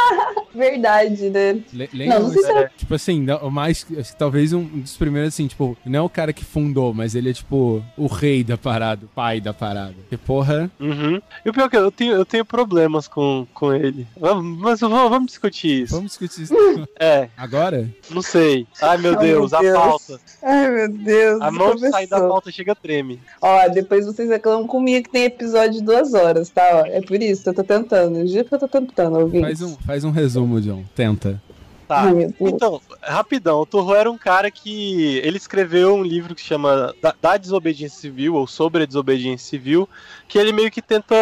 [0.53, 1.59] Verdade, né?
[1.73, 2.19] Le lembra?
[2.19, 2.69] Não, não sei se é.
[2.77, 3.85] Tipo assim, não- o mais.
[3.97, 7.15] acho que Talvez um dos primeiros, assim, tipo, não é o cara que fundou, mas
[7.15, 9.95] ele é, tipo, o rei da parada, o pai da parada.
[10.09, 10.69] Que porra.
[10.79, 11.21] Uhum.
[11.45, 14.05] E o pior é que eu tenho, eu tenho problemas com, com ele.
[14.17, 15.95] Vamos, mas vamos, vamos discutir isso.
[15.95, 16.53] Vamos discutir isso
[16.99, 17.89] É, agora?
[18.09, 18.67] não sei.
[18.81, 19.77] Ai, meu Deus, meu a Deus.
[19.77, 20.19] pauta.
[20.41, 21.41] Ai, meu Deus.
[21.41, 22.29] A mão de sair da começou.
[22.29, 23.19] pauta chega treme.
[23.41, 26.63] Ó, depois vocês reclamam comigo que tem episódio de duas horas, tá?
[26.73, 28.19] Ó, é por isso que eu tô tentando.
[28.19, 29.41] Eu juro que eu tô tentando, ouvir.
[29.41, 30.83] Faz um, faz um resumo, John.
[30.95, 31.41] Tenta.
[31.87, 32.05] Tá.
[32.39, 37.13] Então, rapidão, o Torro era um cara que ele escreveu um livro que chama Da,
[37.21, 39.87] da Desobediência Civil, ou Sobre a Desobediência Civil,
[40.33, 41.15] que ele meio que tenta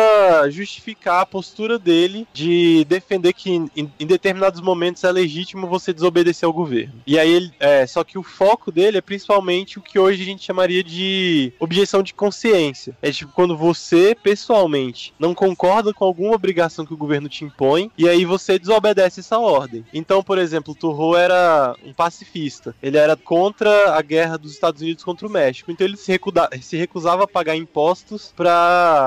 [0.50, 6.47] justificar a postura dele de defender que em, em determinados momentos é legítimo você desobedecer
[6.47, 6.93] ao governo.
[7.06, 7.52] E aí ele.
[7.60, 11.52] É, só que o foco dele é principalmente o que hoje a gente chamaria de
[11.60, 12.95] objeção de consciência.
[13.02, 17.91] É tipo quando você, pessoalmente, não concorda com alguma obrigação que o governo te impõe,
[17.97, 19.84] e aí você desobedece essa ordem.
[19.93, 22.74] Então, por exemplo, Turro era um pacifista.
[22.82, 25.69] Ele era contra a guerra dos Estados Unidos contra o México.
[25.69, 29.01] Então ele se, recuda- se recusava a pagar impostos para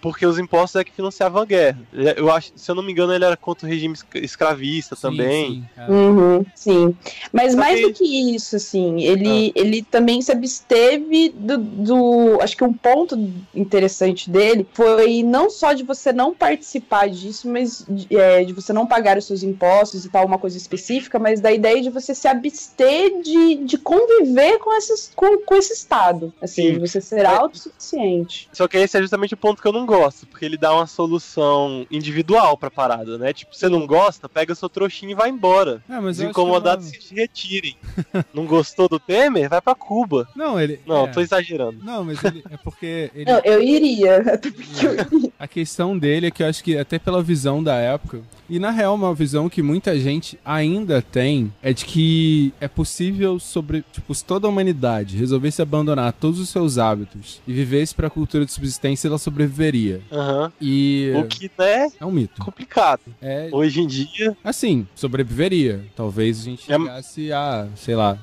[0.00, 1.78] porque os impostos é que financiavam a guerra.
[1.92, 4.96] Ele- Eu acho, se eu não me engano, ele era contra o regime escra- escravista
[4.96, 5.46] também.
[5.46, 5.90] Sim, sim, é.
[5.90, 6.96] Uhum, sim.
[7.32, 12.38] Mas Só mais que- do que isso, assim, ele, ele também se absteve do, do.
[12.40, 13.16] Acho que um ponto
[13.54, 18.72] interessante dele foi não só de você não participar disso, mas de, é, de você
[18.72, 22.14] não pagar os seus impostos e tal, uma coisa específica, mas da ideia de você
[22.14, 26.32] se abster de, de conviver com, esses, com, com esse estado.
[26.40, 26.72] Assim, Sim.
[26.74, 27.26] de você ser É.
[27.26, 28.48] autossuficiente.
[28.52, 30.86] Só que esse é justamente o ponto que eu não gosto, porque ele dá uma
[30.86, 33.32] solução individual pra parada, né?
[33.32, 35.82] Tipo, você não gosta, pega seu trouxinha e vai embora.
[35.88, 37.76] É, mas Os eu incomodados não- se retirem.
[38.34, 39.48] não gostou do Temer?
[39.48, 40.28] Vai pra Cuba.
[40.36, 40.80] Não, ele.
[40.86, 41.10] Não, é.
[41.10, 41.78] tô exagerando.
[41.84, 42.44] Não, mas ele.
[42.50, 43.10] É porque.
[43.14, 44.18] Ele, Não, eu iria.
[44.34, 45.32] Até porque eu iria.
[45.38, 48.70] A questão dele é que eu acho que até pela visão da época, e na
[48.70, 54.14] real uma visão que muita gente ainda tem, é de que é possível sobre, tipo,
[54.14, 58.52] se toda a humanidade resolvesse abandonar todos os seus hábitos e vivesse pra cultura de
[58.52, 60.00] subsistência, ela sobreviveria.
[60.12, 60.52] Aham.
[60.60, 62.42] E O que, né, é um mito.
[62.42, 63.00] complicado.
[63.20, 65.84] É, Hoje em dia, assim, sobreviveria.
[65.96, 68.18] Talvez a gente É- chegasse a, sei lá,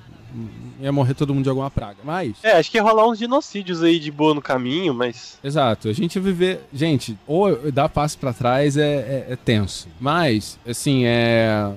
[0.79, 1.97] ia morrer todo mundo de alguma praga.
[2.03, 5.37] Mas é, acho que ia rolar uns genocídios aí de boa no caminho, mas.
[5.43, 6.61] Exato, a gente viver.
[6.73, 9.87] Gente, ou dar passo pra trás é, é- é tenso.
[9.99, 11.71] Mas, assim, é.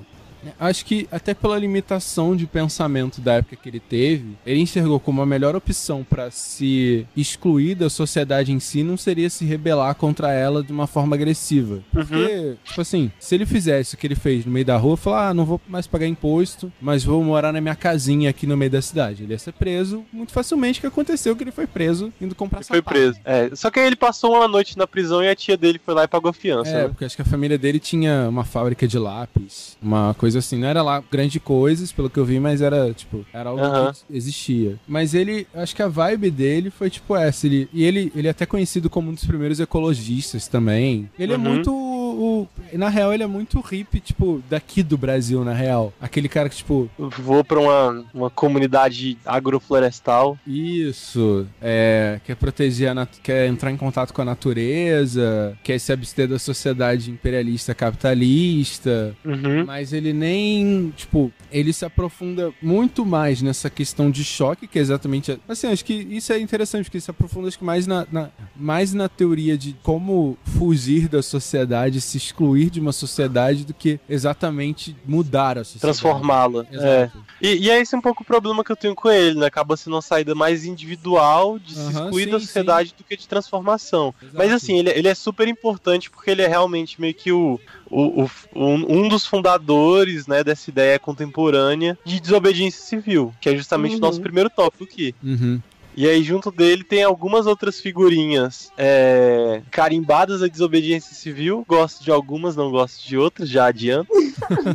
[0.59, 5.21] Acho que até pela limitação de pensamento da época que ele teve, ele enxergou como
[5.21, 10.31] a melhor opção pra se excluir da sociedade em si não seria se rebelar contra
[10.31, 11.79] ela de uma forma agressiva.
[11.91, 15.29] Porque, tipo assim, se ele fizesse o que ele fez no meio da rua, falar,
[15.29, 18.71] ah, não vou mais pagar imposto, mas vou morar na minha casinha aqui no meio
[18.71, 19.23] da cidade.
[19.23, 22.77] Ele ia ser preso muito facilmente, que aconteceu que ele foi preso indo comprar Foi
[22.77, 22.95] sapato.
[22.95, 23.19] preso.
[23.25, 25.93] É, só que aí ele passou uma noite na prisão e a tia dele foi
[25.93, 26.69] lá e pagou fiança.
[26.69, 26.87] É, né?
[26.87, 30.57] porque acho que a família dele tinha uma fábrica de lápis, uma coisa assim.
[30.57, 33.91] Não era lá grande coisas, pelo que eu vi, mas era, tipo, era algo Aham.
[33.93, 34.75] que existia.
[34.87, 37.45] Mas ele, acho que a vibe dele foi tipo essa.
[37.47, 41.09] Ele, e ele, ele é até conhecido como um dos primeiros ecologistas também.
[41.17, 41.41] Ele é Uhum.
[41.43, 41.71] muito.
[42.17, 45.93] O- na real, ele é muito hippie, tipo, daqui do Brasil, na real.
[46.01, 50.37] Aquele cara que, tipo, Vou pra uma, uma comunidade agroflorestal.
[50.47, 55.91] Isso, é, quer proteger a nat- quer entrar em contato com a natureza, quer se
[55.91, 59.65] abster da sociedade imperialista capitalista, Uhum.
[59.65, 64.81] mas ele nem, tipo, ele se aprofunda muito mais nessa questão de choque, que é
[64.81, 68.05] exatamente, assim, acho que isso é interessante, porque ele se aprofunda acho que mais na,
[68.11, 73.73] na- mais na teoria de como fugir da sociedade, se excluir de uma sociedade do
[73.73, 75.81] que exatamente mudar a sociedade.
[75.81, 76.65] Transformá-la.
[76.71, 77.09] É.
[77.41, 79.45] E, e é esse um pouco o problema que eu tenho com ele, né?
[79.47, 83.15] Acaba sendo uma saída mais individual de se Aham, excluir sim, da sociedade do que
[83.17, 84.13] de transformação.
[84.21, 84.37] Exato.
[84.37, 88.23] Mas assim, ele, ele é super importante porque ele é realmente meio que o, o,
[88.23, 93.91] o- um, um dos fundadores né, dessa ideia contemporânea de desobediência civil, que é justamente
[93.91, 94.01] o Uhum.
[94.01, 95.13] nosso primeiro tópico aqui.
[95.23, 95.59] Uhum.
[95.97, 101.65] E aí, junto dele, tem algumas outras figurinhas é, carimbadas a desobediência civil.
[101.67, 104.11] Gosto de algumas, não gosto de outras, já adianto.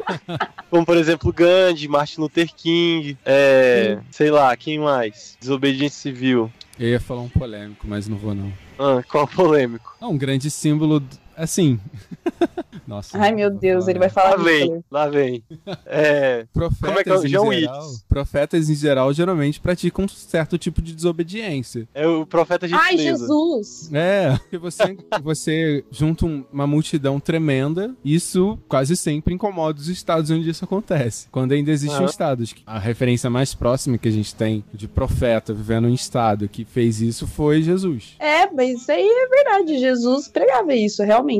[0.69, 5.39] Como, por exemplo, Gandhi, Martin Luther King, é, sei lá, quem mais?
[5.39, 6.51] Desobediência civil.
[6.77, 8.53] Eu ia falar um polêmico, mas não vou não.
[8.77, 9.97] Ah, qual polêmico?
[10.01, 11.01] É um grande símbolo,
[11.37, 11.79] assim.
[12.87, 13.17] Nossa.
[13.17, 15.43] Ai, meu Deus, ele vai falar Lá vem, lá vem.
[15.87, 20.59] É, Profetas Como é que é o John profetas em geral geralmente praticam um certo
[20.59, 21.89] tipo de desobediência.
[21.95, 23.25] é o profeta Ai, gentileza.
[23.27, 23.91] Jesus!
[23.93, 30.31] É, porque você, você junta um- uma multidão tremenda, isso quase sempre incomoda os estados
[30.31, 31.29] onde isso acontece.
[31.31, 32.07] Quando ainda existem Aham.
[32.07, 32.55] estados.
[32.67, 37.01] A referência mais próxima que a gente tem de profeta vivendo em estado que fez
[37.01, 38.17] isso foi Jesus.
[38.19, 39.79] É, mas isso aí é verdade.
[39.79, 41.32] Jesus pregava isso, realmente.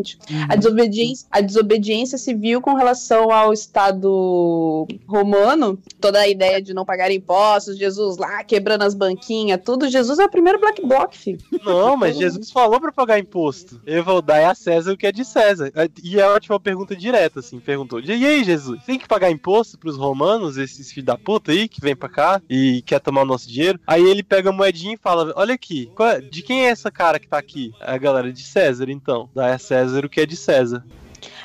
[0.49, 6.85] A desobediência, a desobediência civil com relação ao Estado romano, toda a ideia de não
[6.85, 9.89] pagar impostos, Jesus lá quebrando as banquinhas, tudo.
[9.89, 11.39] Jesus é o primeiro black bloc, filho.
[11.65, 13.81] Não, mas Jesus falou pra pagar imposto.
[13.87, 15.73] Eu vou dar a César o que é de César.
[16.03, 17.59] E é ótima pergunta direta, assim.
[17.61, 18.83] Perguntou: E aí, Jesus?
[18.85, 22.43] Tem que pagar imposto pros romanos, esses filhos da puta aí que vem pra cá
[22.49, 23.79] e quer tomar o nosso dinheiro?
[23.87, 26.91] Aí ele pega a moedinha e fala: Olha aqui, qual é- de quem é essa
[26.91, 27.73] cara que tá aqui?
[27.81, 29.29] A galera de César, então.
[29.35, 29.72] Dá a César
[30.05, 30.85] o que é de César.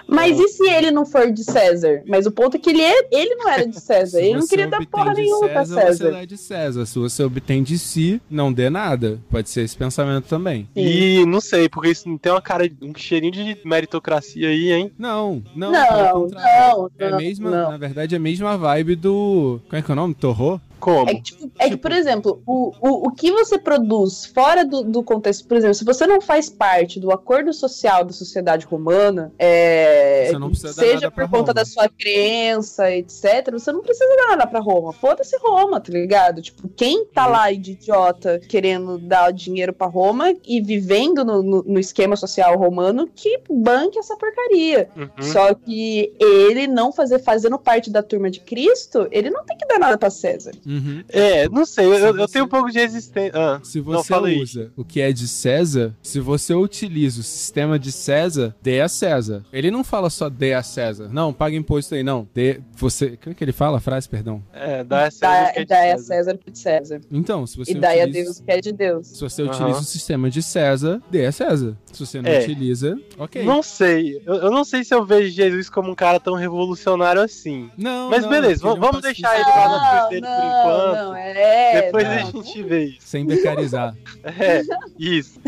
[0.09, 2.01] Mas e se ele não for de César?
[2.07, 4.21] Mas o ponto é que ele, é, ele não era de César.
[4.21, 6.11] Ele não queria dar porra de nenhuma pra Você César.
[6.11, 6.85] dá de César.
[6.85, 9.19] Se você obtém de si, não dê nada.
[9.29, 10.61] Pode ser esse pensamento também.
[10.73, 10.81] Sim.
[10.81, 14.91] E não sei, porque isso tem uma cara, um cheirinho de meritocracia aí, hein?
[14.97, 16.29] Não, não, Não, contrário.
[16.77, 17.71] não, é a não, mesma, não.
[17.71, 19.59] na verdade, é a mesma vibe do.
[19.67, 20.13] Como é que é o nome?
[20.15, 20.61] Torro?
[20.79, 21.09] Como?
[21.09, 24.83] É que, tipo, é que, por exemplo, o, o, o que você produz fora do,
[24.83, 29.31] do contexto, por exemplo, se você não faz parte do acordo social da sociedade romana,
[29.39, 31.53] é, seja por conta Roma.
[31.53, 34.93] da sua crença, etc., você não precisa dar nada pra Roma.
[34.93, 36.41] Foda-se Roma, tá ligado?
[36.41, 37.31] Tipo, quem tá Uhum.
[37.31, 42.57] lá de idiota querendo dar dinheiro pra Roma e vivendo no, no, no esquema social
[42.57, 44.89] romano, que banque essa porcaria.
[44.95, 45.09] Uhum.
[45.23, 49.65] Só que ele não fazer, fazendo parte da turma de Cristo, ele não tem que
[49.65, 50.51] dar nada pra César.
[50.67, 51.01] Uhum.
[51.07, 53.31] É, não sei, eu, Se eu você- tenho um pouco de resistência.
[53.33, 54.41] Ah, Se não, você aí.
[54.41, 58.89] usa o que é de César, se você utiliza o sistema de César, dê a
[58.89, 59.45] César.
[59.53, 61.07] Ele não fala só dê a César.
[61.09, 62.27] Não, paga imposto aí, não.
[62.33, 63.15] Dê, você.
[63.17, 64.43] Como é que ele fala a frase, perdão?
[64.53, 66.03] É, dá a César Dá, que é de dá a César.
[66.03, 67.01] César o que é de César.
[67.11, 69.07] Então, se você E dá a utiliza- Deus o que é de Deus.
[69.07, 69.51] Se você Aham.
[69.51, 71.77] utiliza o sistema de César, dê a César.
[71.97, 72.39] Se você não É.
[72.39, 73.43] utiliza, ok.
[73.43, 77.21] Não sei, eu, eu não sei se eu vejo Jesus como um cara tão revolucionário
[77.21, 77.71] assim.
[77.77, 79.29] Não, Mas não, beleza, é vamos pacifista.
[79.29, 80.95] deixar ele lá na frente dele por enquanto.
[81.05, 81.81] Não, é.
[81.81, 82.11] Depois não.
[82.11, 82.97] a gente vê isso.
[83.01, 83.95] Sem becarizar.
[84.39, 84.61] É,
[84.99, 85.39] isso.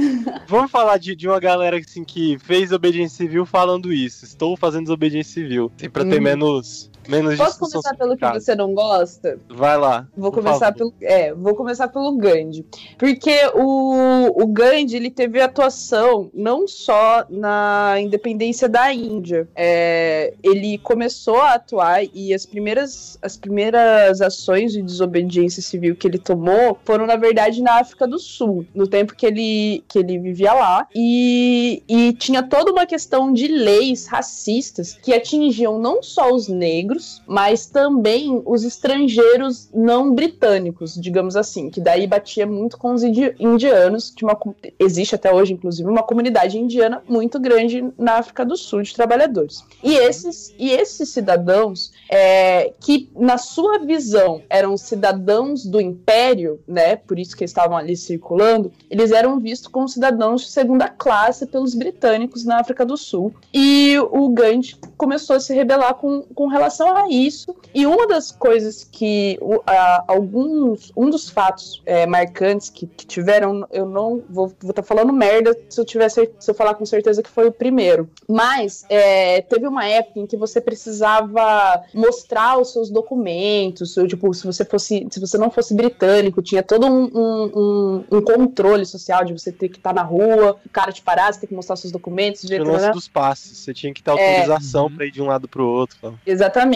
[0.48, 4.26] Vamos falar de, de uma galera assim que fez obediência civil falando isso.
[4.26, 5.72] Estou fazendo desobediência civil.
[5.78, 6.22] Tem pra ter Uhum.
[6.22, 9.40] menos, menos Posso começar pelo que você não gosta?
[9.50, 10.08] Vai lá.
[10.16, 10.78] Vou começar favor.
[10.78, 12.66] pelo, é, vou começar pelo Gandhi,
[12.98, 20.78] porque o, o Gandhi ele teve atuação não só na independência da Índia, é, ele
[20.80, 26.78] começou a atuar e as primeiras as primeiras ações de desobediência civil que ele tomou
[26.84, 30.88] foram, na verdade, na África do Sul, no tempo que ele, que ele vivia lá.
[30.96, 36.99] E, e tinha toda uma questão de leis racistas que atingiam não só os negros,
[37.28, 44.10] mas também os estrangeiros não britânicos, digamos assim, que daí batia muito com os indianos,
[44.10, 44.38] que uma,
[44.80, 49.64] existe até hoje, inclusive, uma comunidade indiana muito grande na África do Sul de trabalhadores.
[49.84, 56.96] E esses, e esses cidadãos, é, que na sua visão eram cidadãos do império, né,
[56.96, 61.76] por isso que estavam ali circulando, eles eram vistos como cidadãos de segunda classe pelos
[61.76, 63.34] britânicos na África do Sul.
[63.54, 67.56] E o Gandhi começou a se rebelar com, com relação a isso.
[67.74, 69.62] E uma das coisas que uh,
[70.08, 75.14] alguns, um dos fatos é, marcantes que, que, tiveram, eu não vou estar tá falando
[75.14, 78.10] merda se eu tiver se eu falar com certeza que foi o primeiro.
[78.28, 84.46] Mas é, teve uma época em que você precisava mostrar os seus documentos, tipo, se
[84.46, 89.24] você fosse, se você não fosse britânico, tinha todo um, um, um, um controle social
[89.24, 91.76] de você ter que estar na rua, o cara te parar, você tem que mostrar
[91.76, 92.44] seus documentos.
[92.44, 95.48] O lance dos passes, você tinha que ter autorização é, para ir de um lado
[95.48, 96.20] para o outro.
[96.26, 96.69] Exatamente.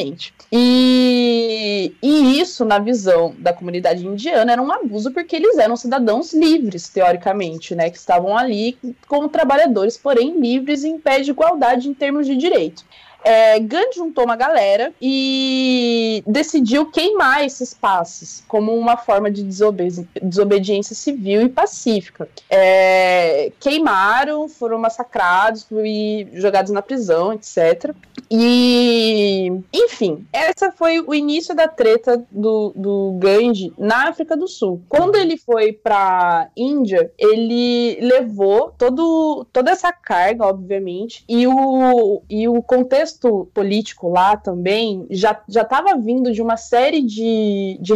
[0.52, 6.34] E, e isso, na visão da comunidade indiana, era um abuso porque eles eram cidadãos
[6.34, 7.90] livres, teoricamente, né?
[7.90, 8.78] Que estavam ali
[9.08, 12.84] como trabalhadores, porém livres em pé de igualdade em termos de direito
[13.24, 20.08] é, Gandhi juntou uma galera e decidiu queimar esses passes como uma forma de desobedi
[20.22, 22.28] desobediência civil e pacífica.
[22.50, 27.96] É, queimaram, foram massacrados e jogados na prisão, etc.
[28.36, 34.82] E, enfim, essa foi o início da treta do, do Gandhi na África do Sul.
[34.90, 42.48] Quando ele foi para Índia, ele levou todo, toda essa carga, obviamente, e o, e
[42.48, 47.94] o contexto político lá também já estava vindo de uma série de, de,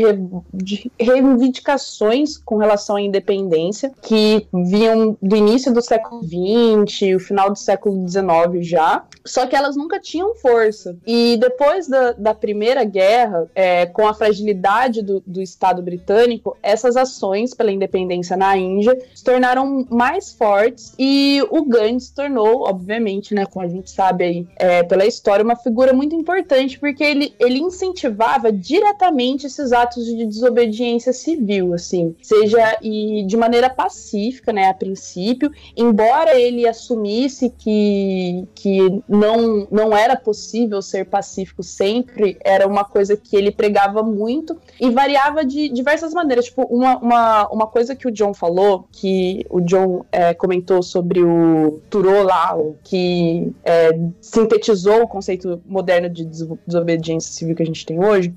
[0.53, 7.49] de, reivindicações com relação à independência, que vinham do início do século XX, o final
[7.49, 8.23] do século XIX
[8.61, 10.97] já, só que elas nunca tinham força.
[11.05, 16.95] E depois da, da Primeira Guerra, é, com a fragilidade do, do Estado britânico, essas
[16.95, 23.33] ações pela independência na Índia se tornaram mais fortes e o Gandhi se tornou, obviamente,
[23.33, 27.33] né, como a gente sabe aí, é, pela história, uma figura muito importante, porque ele,
[27.39, 34.67] ele incentivava diretamente esses atos de desobediência civil, assim, seja e de maneira pacífica, né,
[34.67, 42.67] a princípio, embora ele assumisse que, que não, não era possível ser pacífico sempre, era
[42.67, 46.45] uma coisa que ele pregava muito e variava de diversas maneiras.
[46.45, 51.23] Tipo, uma, uma, uma coisa que o John falou, que o John é, comentou sobre
[51.23, 53.89] o Turô lá, que é,
[54.21, 56.25] sintetizou o conceito moderno de
[56.65, 58.33] desobediência civil que a gente tem hoje,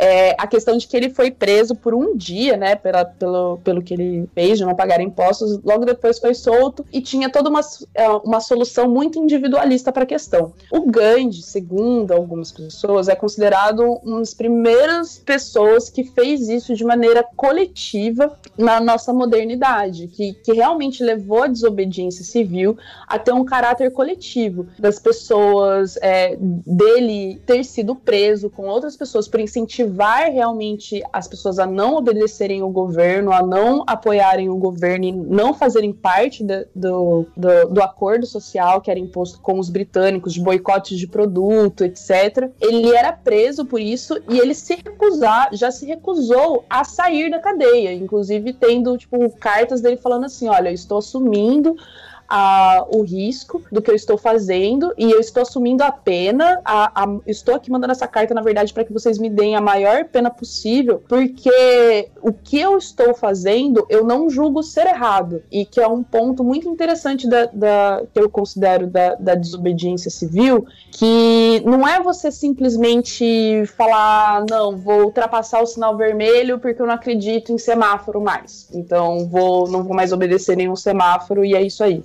[0.00, 3.82] é, a questão de que ele foi preso por um dia, né, pela, pelo, pelo
[3.82, 7.60] que ele fez de não pagar impostos, logo depois foi solto e tinha toda uma,
[7.94, 10.54] é, uma solução muito individualista para a questão.
[10.72, 16.82] O Gandhi, segundo algumas pessoas, é considerado uma das primeiras pessoas que fez isso de
[16.82, 23.44] maneira coletiva na nossa modernidade, que, que realmente levou a desobediência civil a ter um
[23.44, 30.30] caráter coletivo, das pessoas, é, dele ter sido preso com outras pessoas por incentivar incentivar
[30.30, 35.52] realmente as pessoas a não obedecerem o governo, a não apoiarem o governo e não
[35.52, 40.40] fazerem parte do, do, do, do acordo social que era imposto com os britânicos, de
[40.40, 42.50] boicotes de produto, etc.
[42.60, 47.40] Ele era preso por isso e ele se recusar, já se recusou a sair da
[47.40, 51.76] cadeia, inclusive tendo tipo cartas dele falando assim, olha, eu estou assumindo
[52.30, 56.60] a, o risco do que eu estou fazendo e eu estou assumindo a pena.
[56.64, 59.60] A, a, estou aqui mandando essa carta, na verdade, para que vocês me deem a
[59.60, 65.42] maior pena possível, porque o que eu estou fazendo eu não julgo ser errado.
[65.50, 70.10] E que é um ponto muito interessante da, da que eu considero da, da desobediência
[70.10, 76.86] civil, que não é você simplesmente falar, não, vou ultrapassar o sinal vermelho porque eu
[76.86, 78.68] não acredito em semáforo mais.
[78.72, 82.04] Então vou, não vou mais obedecer nenhum semáforo e é isso aí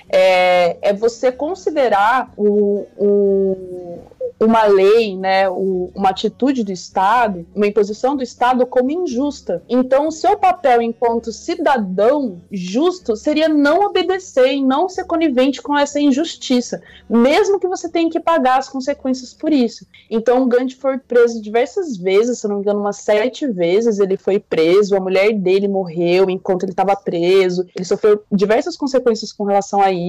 [0.11, 3.99] é, é você considerar o, o,
[4.39, 9.63] uma lei, né, uma atitude do Estado, uma imposição do Estado como injusta.
[9.69, 15.77] Então, o seu papel enquanto cidadão justo seria não obedecer e não ser conivente com
[15.77, 19.85] essa injustiça, mesmo que você tenha que pagar as consequências por isso.
[20.09, 24.17] Então, o Gandhi foi preso diversas vezes, se não me engano, umas sete vezes ele
[24.17, 29.43] foi preso, a mulher dele morreu enquanto ele estava preso, ele sofreu diversas consequências com
[29.43, 30.00] relação a isso,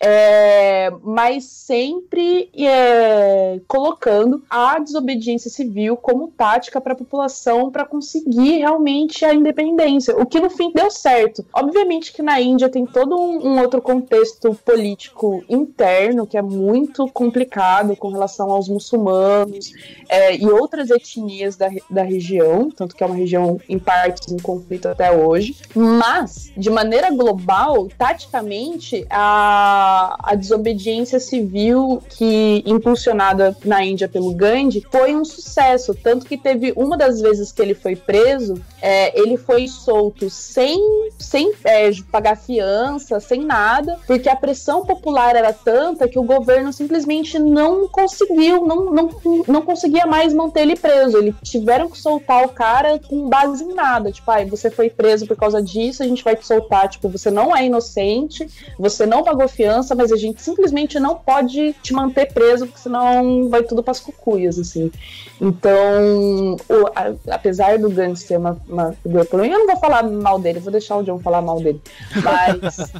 [0.00, 8.58] é, mas sempre é, colocando a desobediência civil como tática para a população para conseguir
[8.58, 11.44] realmente a independência, o que no fim deu certo.
[11.52, 17.08] Obviamente que na Índia tem todo um, um outro contexto político interno que é muito
[17.08, 19.72] complicado com relação aos muçulmanos
[20.08, 24.38] é, e outras etnias da, da região, tanto que é uma região em partes em
[24.38, 25.56] conflito até hoje.
[25.74, 34.86] Mas, de maneira global, taticamente, a, a desobediência civil que impulsionada na Índia pelo Gandhi
[34.90, 39.36] foi um sucesso, tanto que teve uma das vezes que ele foi preso, é, ele
[39.36, 40.78] foi solto sem,
[41.18, 46.72] sem é, pagar fiança, sem nada, porque a pressão popular era tanta que o governo
[46.72, 49.10] simplesmente não conseguiu, não, não,
[49.46, 51.18] não conseguia mais manter ele preso.
[51.18, 54.12] Eles tiveram que soltar o cara com base em nada.
[54.12, 56.88] Tipo, ah, você foi preso por causa disso, a gente vai te soltar.
[56.88, 61.74] Tipo, você não é inocente, você não pagou fiança, mas a gente simplesmente não pode
[61.82, 64.90] te manter preso, porque senão vai tudo para as cucuias, assim.
[65.40, 70.02] Então, o, a, apesar do Gantz ser uma, uma figura polêmica, eu não vou falar
[70.02, 71.80] mal dele, vou deixar o John falar mal dele.
[72.22, 72.92] Mas,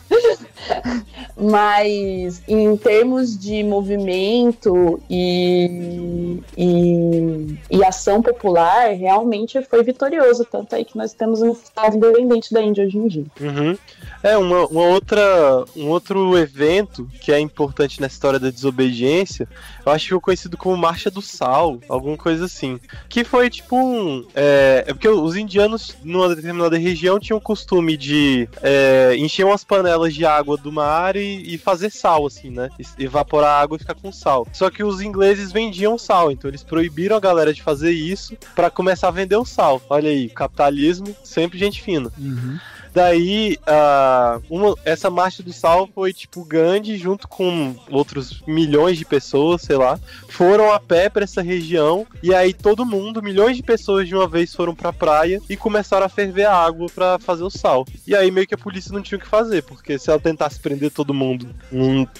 [1.36, 10.44] mas em termos de movimento e, e, e, ação popular, realmente foi vitorioso.
[10.44, 13.24] Tanto aí que nós temos um Estado independente da Índia hoje em dia.
[13.40, 13.76] Uhum.
[14.22, 19.48] É, uma, uma, outra, um outro evento que é importante na história da desobediência,
[19.84, 22.80] eu acho que foi conhecido como Marcha do Sal, alguma coisa assim.
[23.08, 24.26] Que foi tipo um.
[24.34, 29.64] É, é porque os indianos, numa determinada região, tinham o costume de é, encher umas
[29.64, 32.68] panelas de água do mar e, e fazer sal, assim, né?
[32.98, 34.46] Evaporar a água e ficar com sal.
[34.52, 38.70] Só que os ingleses vendiam sal, então eles proibiram a galera de fazer isso para
[38.70, 39.80] começar a vender o sal.
[39.88, 42.10] Olha aí, capitalismo, sempre gente fina.
[42.18, 42.58] Uhum.
[42.98, 49.04] Daí, uh, uma, essa marcha do sal foi tipo Gandhi, junto com outros milhões de
[49.04, 52.04] pessoas, sei lá, foram a pé para essa região.
[52.24, 56.06] E aí todo mundo, milhões de pessoas de uma vez foram pra praia e começaram
[56.06, 57.86] a ferver a água para fazer o sal.
[58.04, 60.58] E aí meio que a polícia não tinha o que fazer, porque se ela tentasse
[60.58, 61.54] prender todo mundo,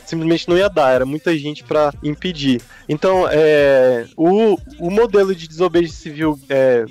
[0.06, 2.62] simplesmente não ia dar, era muita gente para impedir.
[2.88, 6.84] Então, é, o, o modelo de desobediência civil é,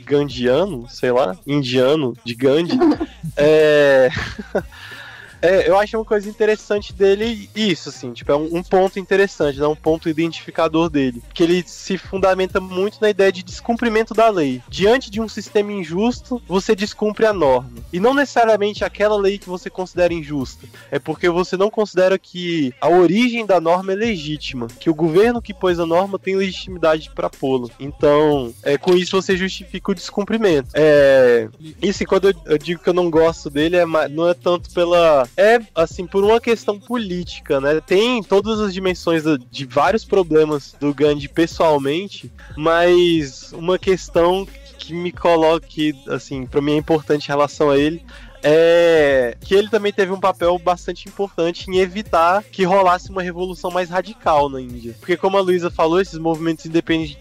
[0.89, 2.77] sei lá, indiano, de Gandhi,
[3.37, 3.76] é.
[3.77, 4.09] É,
[5.41, 9.67] eu acho uma coisa interessante dele isso, assim, tipo, é um, um, ponto interessante, né,
[9.67, 14.61] um ponto identificador dele, que ele se fundamenta muito na ideia de descumprimento da lei.
[14.69, 17.69] Diante de um sistema injusto, você descumpre a norma.
[17.91, 22.73] E não necessariamente aquela lei que você considera injusta, é porque você não considera que
[22.81, 27.11] a origem da norma é legítima, que o governo que pôs a norma tem legitimidade
[27.13, 27.69] para pô-la.
[27.79, 30.69] Então, é, com isso você justifica o descumprimento.
[30.73, 31.49] É,
[31.87, 35.27] assim, quando eu, eu digo que eu não gosto dele, é, não é tanto pela
[35.37, 37.79] é, assim, por uma questão política, né?
[37.79, 44.47] Tem todas as dimensões de vários problemas do Gandhi pessoalmente, mas uma questão
[44.79, 48.03] que me coloque, assim, para mim é importante em relação a ele,
[48.49, 53.69] é que ele também teve um papel bastante importante em evitar que rolasse uma revolução
[53.71, 54.95] mais radical na Índia.
[54.99, 56.65] Porque, como a Luísa falou, esses movimentos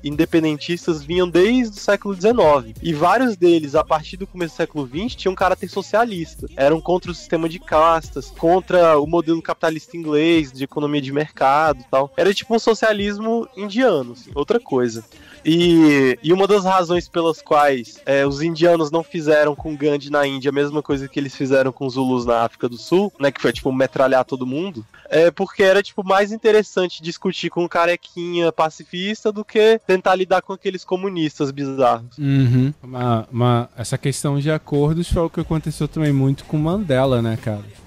[0.04, 2.76] independentistas vinham desde o século XIX.
[2.82, 6.46] E vários deles, a partir do começo do século XX, tinham um caráter socialista.
[6.56, 11.80] Eram contra o sistema de castas, contra o modelo capitalista inglês, de economia de mercado
[11.80, 12.12] e tal.
[12.16, 15.04] Era tipo um socialismo indiano, assim, outra coisa.
[15.46, 20.26] E, e uma das razões pelas quais é, os indianos não fizeram com Gandhi na
[20.26, 23.30] Índia a mesma coisa que eles fizeram com os Zulus na África do Sul, né?
[23.30, 24.84] Que foi tipo metralhar todo mundo.
[25.08, 30.42] É porque era tipo mais interessante discutir com um carequinha pacifista do que tentar lidar
[30.42, 32.18] com aqueles comunistas bizarros.
[32.18, 32.74] Uhum.
[33.76, 37.85] Essa questão de acordos foi o que aconteceu também muito com Mandela, né, cara?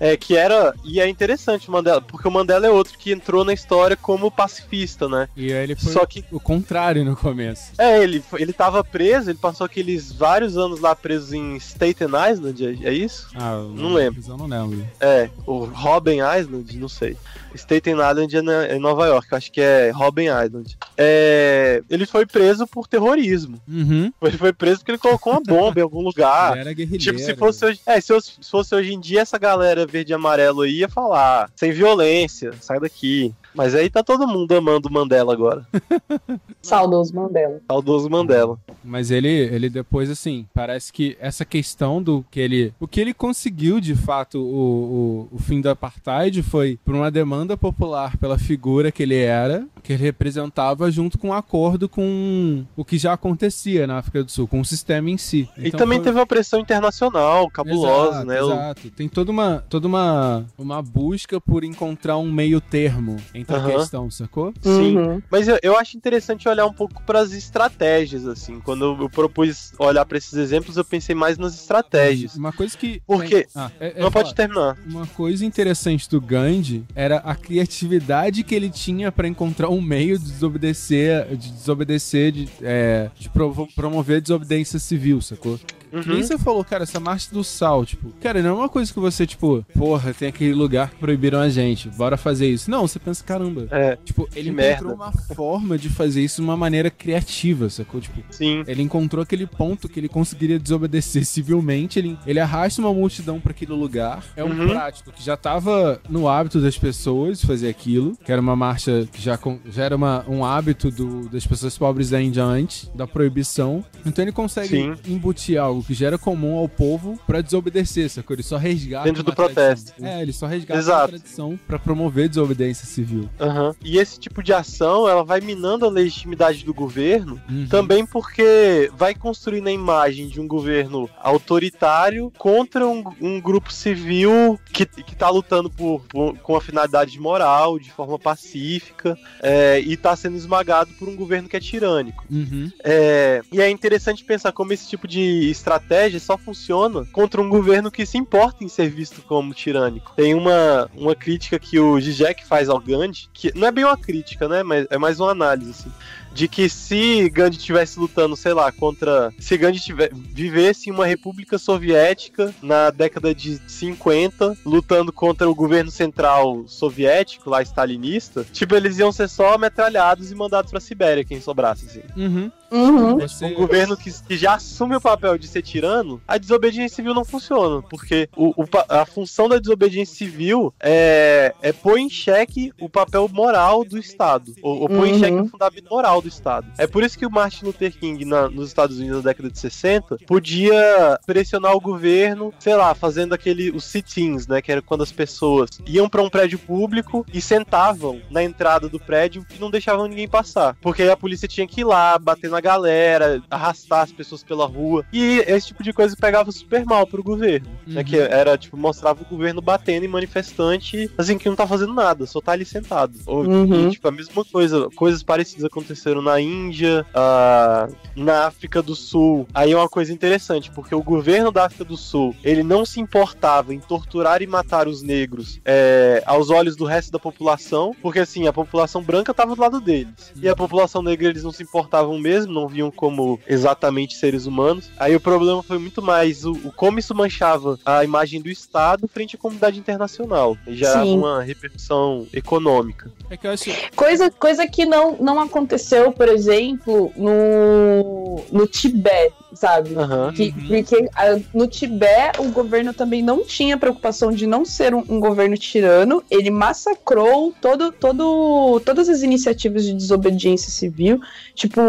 [0.00, 0.74] É, que era.
[0.84, 4.30] E é interessante o Mandela, porque o Mandela é outro que entrou na história como
[4.30, 5.28] pacifista, né?
[5.36, 6.24] E aí ele foi Só que...
[6.30, 7.72] o contrário no começo.
[7.78, 12.64] É, ele, ele tava preso, ele passou aqueles vários anos lá preso em Staten Island,
[12.64, 13.28] é, é isso?
[13.34, 14.22] Ah, não, não lembro.
[14.26, 14.86] Eu não lembro.
[15.00, 17.16] É, o Robben Island, não sei.
[17.54, 20.76] Staten Island é em Nova York, acho que é Robben Island.
[20.96, 23.60] É, ele foi preso por terrorismo.
[23.66, 24.12] Uhum.
[24.22, 26.52] Ele foi preso porque ele colocou uma bomba em algum lugar.
[26.52, 27.04] Ele era guerrilheiro.
[27.04, 28.12] Tipo, se fosse, hoje, é, se
[28.50, 32.78] fosse hoje em dia, essa galera verde e amarelo aí ia falar sem violência, sai
[32.78, 33.34] daqui.
[33.54, 35.66] Mas aí tá todo mundo amando Mandela agora.
[36.62, 37.60] Saudoso Mandela.
[37.66, 38.58] Saudoso Mandela.
[38.84, 42.72] Mas ele, ele depois, assim, parece que essa questão do que ele.
[42.78, 47.10] O que ele conseguiu, de fato, o, o, o fim do apartheid foi por uma
[47.10, 52.64] demanda popular pela figura que ele era, que ele representava junto com um acordo com
[52.76, 55.48] o que já acontecia na África do Sul, com o sistema em si.
[55.56, 58.38] E Então também foi- teve uma pressão internacional cabulosa, Exato, né?
[58.40, 58.90] Exato.
[58.90, 64.10] Tem toda uma, toda uma, uma busca por encontrar um meio termo entre a questão,
[64.10, 64.52] sacou?
[64.62, 64.96] Sim.
[64.96, 65.22] Uhum.
[65.30, 68.60] Mas eu, eu acho interessante olhar um pouco para as estratégias, assim.
[68.60, 72.34] Quando eu, propus olhar para esses exemplos, eu pensei mais nas estratégias.
[72.36, 73.00] Uma coisa que.
[73.06, 74.34] Porque- Ah, é- é Não pode falar.
[74.34, 74.78] terminar.
[74.86, 80.18] Uma coisa interessante do Gandhi era a criatividade que ele tinha pra encontrar um meio
[80.18, 83.30] de desobedecer, de desobedecer, de, é, de
[83.74, 85.58] promover a desobediência civil, sacou?
[85.90, 86.22] Que nem Uhum.
[86.22, 89.26] você falou, cara, essa marcha do sal, tipo, cara, não é uma coisa que você,
[89.26, 92.70] tipo, porra, tem aquele lugar que proibiram a gente, bora fazer isso.
[92.70, 93.66] Não, você pensa, caramba.
[93.70, 94.94] É, Tipo, ele encontrou merda.
[94.94, 98.00] uma forma de fazer isso de uma maneira criativa, sacou?
[98.00, 98.62] Tipo, sim.
[98.66, 101.98] ele encontrou aquele ponto que ele conseguiria desobedecer civilmente.
[101.98, 104.24] Ele, ele arrasta uma multidão pra aquele lugar.
[104.36, 104.68] É um Uhum.
[104.68, 108.16] prático que já tava no hábito das pessoas fazer aquilo.
[108.24, 109.38] Que era uma marcha que já,
[109.70, 113.84] já era uma, um hábito do- das pessoas pobres da Índia antes da proibição.
[114.06, 114.94] Então ele consegue Sim.
[115.06, 118.34] embutir algo que já era comum ao povo pra desobedecer, sacou?
[118.34, 119.04] Ele só resgata.
[119.04, 119.92] Dentro do protesto.
[119.92, 120.06] tradição.
[120.06, 121.00] É, ele só resgata Exato.
[121.12, 123.28] uma tradição pra promover desobediência civil.
[123.40, 123.74] Aham.
[123.84, 127.66] E esse tipo de ação, ela vai minando a legitimidade do governo, Uhum.
[127.68, 134.58] também porque vai construindo a imagem de um governo autoritário contra um, um grupo civil
[134.72, 139.96] que, que tá lutando por, por- com a finalidade moral, de forma pacífica, é, e
[139.96, 142.24] tá sendo esmagado por um governo que é tirânico.
[142.30, 142.70] Uhum.
[142.84, 147.90] É, e é interessante pensar como esse tipo de estratégia só funciona contra um governo
[147.90, 150.12] que se importa em ser visto como tirânico.
[150.16, 153.96] Tem uma, uma crítica que o Zizek faz ao Gandhi, que não é bem uma
[153.96, 154.62] crítica, né?
[154.62, 155.92] Mas é mais uma análise, assim.
[156.32, 159.32] De que se Gandhi estivesse lutando, sei lá, contra.
[159.38, 165.54] Se Gandhi tiver, vivesse em uma república soviética na década de 50, lutando contra o
[165.54, 171.24] governo central soviético, lá stalinista, tipo, eles iam ser só metralhados e mandados pra Sibéria,
[171.24, 172.02] quem sobrasse, assim.
[172.16, 172.50] Uhum.
[172.70, 173.18] Uhum.
[173.18, 173.46] Você...
[173.46, 177.24] Um governo que, que já assume o papel de ser tirano, a desobediência civil não
[177.24, 177.82] funciona.
[177.82, 183.28] Porque o, o a função da desobediência civil é, é pôr em xeque o papel
[183.32, 184.54] moral do Estado.
[184.62, 185.18] Ou, ou pôr em Uhum.
[185.18, 186.66] xeque o fundamento moral do Estado.
[186.78, 189.58] É por isso que o Martin Luther King, na- nos Estados Unidos na década de
[189.58, 194.60] 60, podia pressionar o governo, sei lá, fazendo aquele, os sit-ins, né?
[194.62, 198.98] Que era quando as pessoas iam pra um prédio público e sentavam na entrada do
[198.98, 200.76] prédio e não deixavam ninguém passar.
[200.80, 204.66] Porque aí a polícia tinha que ir lá, bater na galera, arrastar as pessoas pela
[204.66, 205.04] rua.
[205.12, 207.68] E esse tipo de coisa pegava super mal pro governo.
[207.86, 208.04] Né, Uhum.
[208.06, 212.26] que era, tipo, mostrava o governo batendo em manifestante, assim, que não tá fazendo nada,
[212.26, 213.14] só tá ali sentado.
[213.26, 213.88] Ou, Uhum.
[213.88, 219.46] e, tipo, a mesma coisa, coisas parecidas aconteceram na Índia, ah, na África do Sul.
[219.54, 223.00] Aí é uma coisa interessante, porque o governo da África do Sul, ele não se
[223.00, 228.20] importava em torturar e matar os negros é, aos olhos do resto da população, porque
[228.20, 230.32] assim, a população branca tava do lado deles.
[230.40, 234.90] E a população negra eles não se importavam mesmo, não viam como exatamente seres humanos.
[234.98, 239.08] Aí o problema foi muito mais o, o como isso manchava a imagem do Estado
[239.08, 240.56] frente à comunidade internacional.
[240.66, 241.18] E gerava Sim.
[241.18, 243.10] uma repercussão econômica.
[243.30, 243.70] É que eu acho.
[243.94, 249.94] Coisa, coisa que não, não aconteceu, por exemplo, no, no Tibete, sabe?
[249.96, 250.32] Aham.
[250.32, 250.68] Que- Uhum.
[250.68, 255.20] Porque ah, no Tibete o governo também não tinha preocupação de não ser um, um
[255.20, 256.22] governo tirano.
[256.30, 261.20] Ele massacrou todo, todo, todas as iniciativas de desobediência civil.
[261.54, 261.80] Tipo,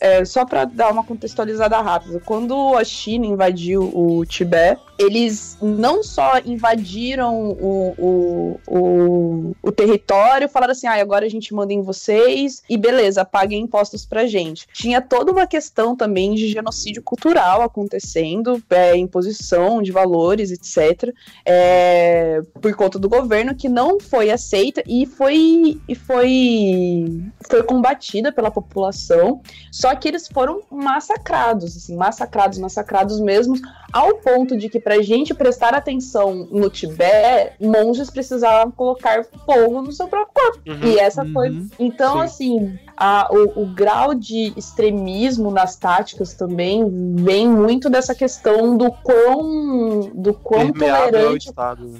[0.00, 6.02] é, só pra dar uma contextualizada rápida, quando a China invadiu o Tibete, eles não
[6.02, 11.82] só invadiram o, o, o, o território, falaram assim: ah, agora a gente manda em
[11.82, 13.24] vocês e beleza,
[13.54, 14.66] paguem impostos pra gente.
[14.72, 22.42] Tinha toda uma questão também de genocídio cultural acontecendo, é, imposição de valores, etc., é,
[22.60, 28.50] por conta do governo que não foi aceita e foi, e foi, foi combatida pela
[28.50, 29.40] população.
[29.70, 33.54] Só que eles foram massacrados, assim, massacrados, massacrados mesmo,
[33.92, 39.92] ao ponto de que pra gente prestar atenção no Tibete, monges precisavam colocar fogo no
[39.92, 40.60] seu próprio corpo.
[40.66, 40.92] Uhum.
[40.92, 41.50] E essa foi.
[41.50, 41.68] Uhum.
[41.78, 42.24] Então, Sim.
[42.24, 46.84] assim, a- o, o grau de extremismo nas táticas também
[47.16, 51.52] vem muito dessa questão do quão, do quão Permeável tolerante.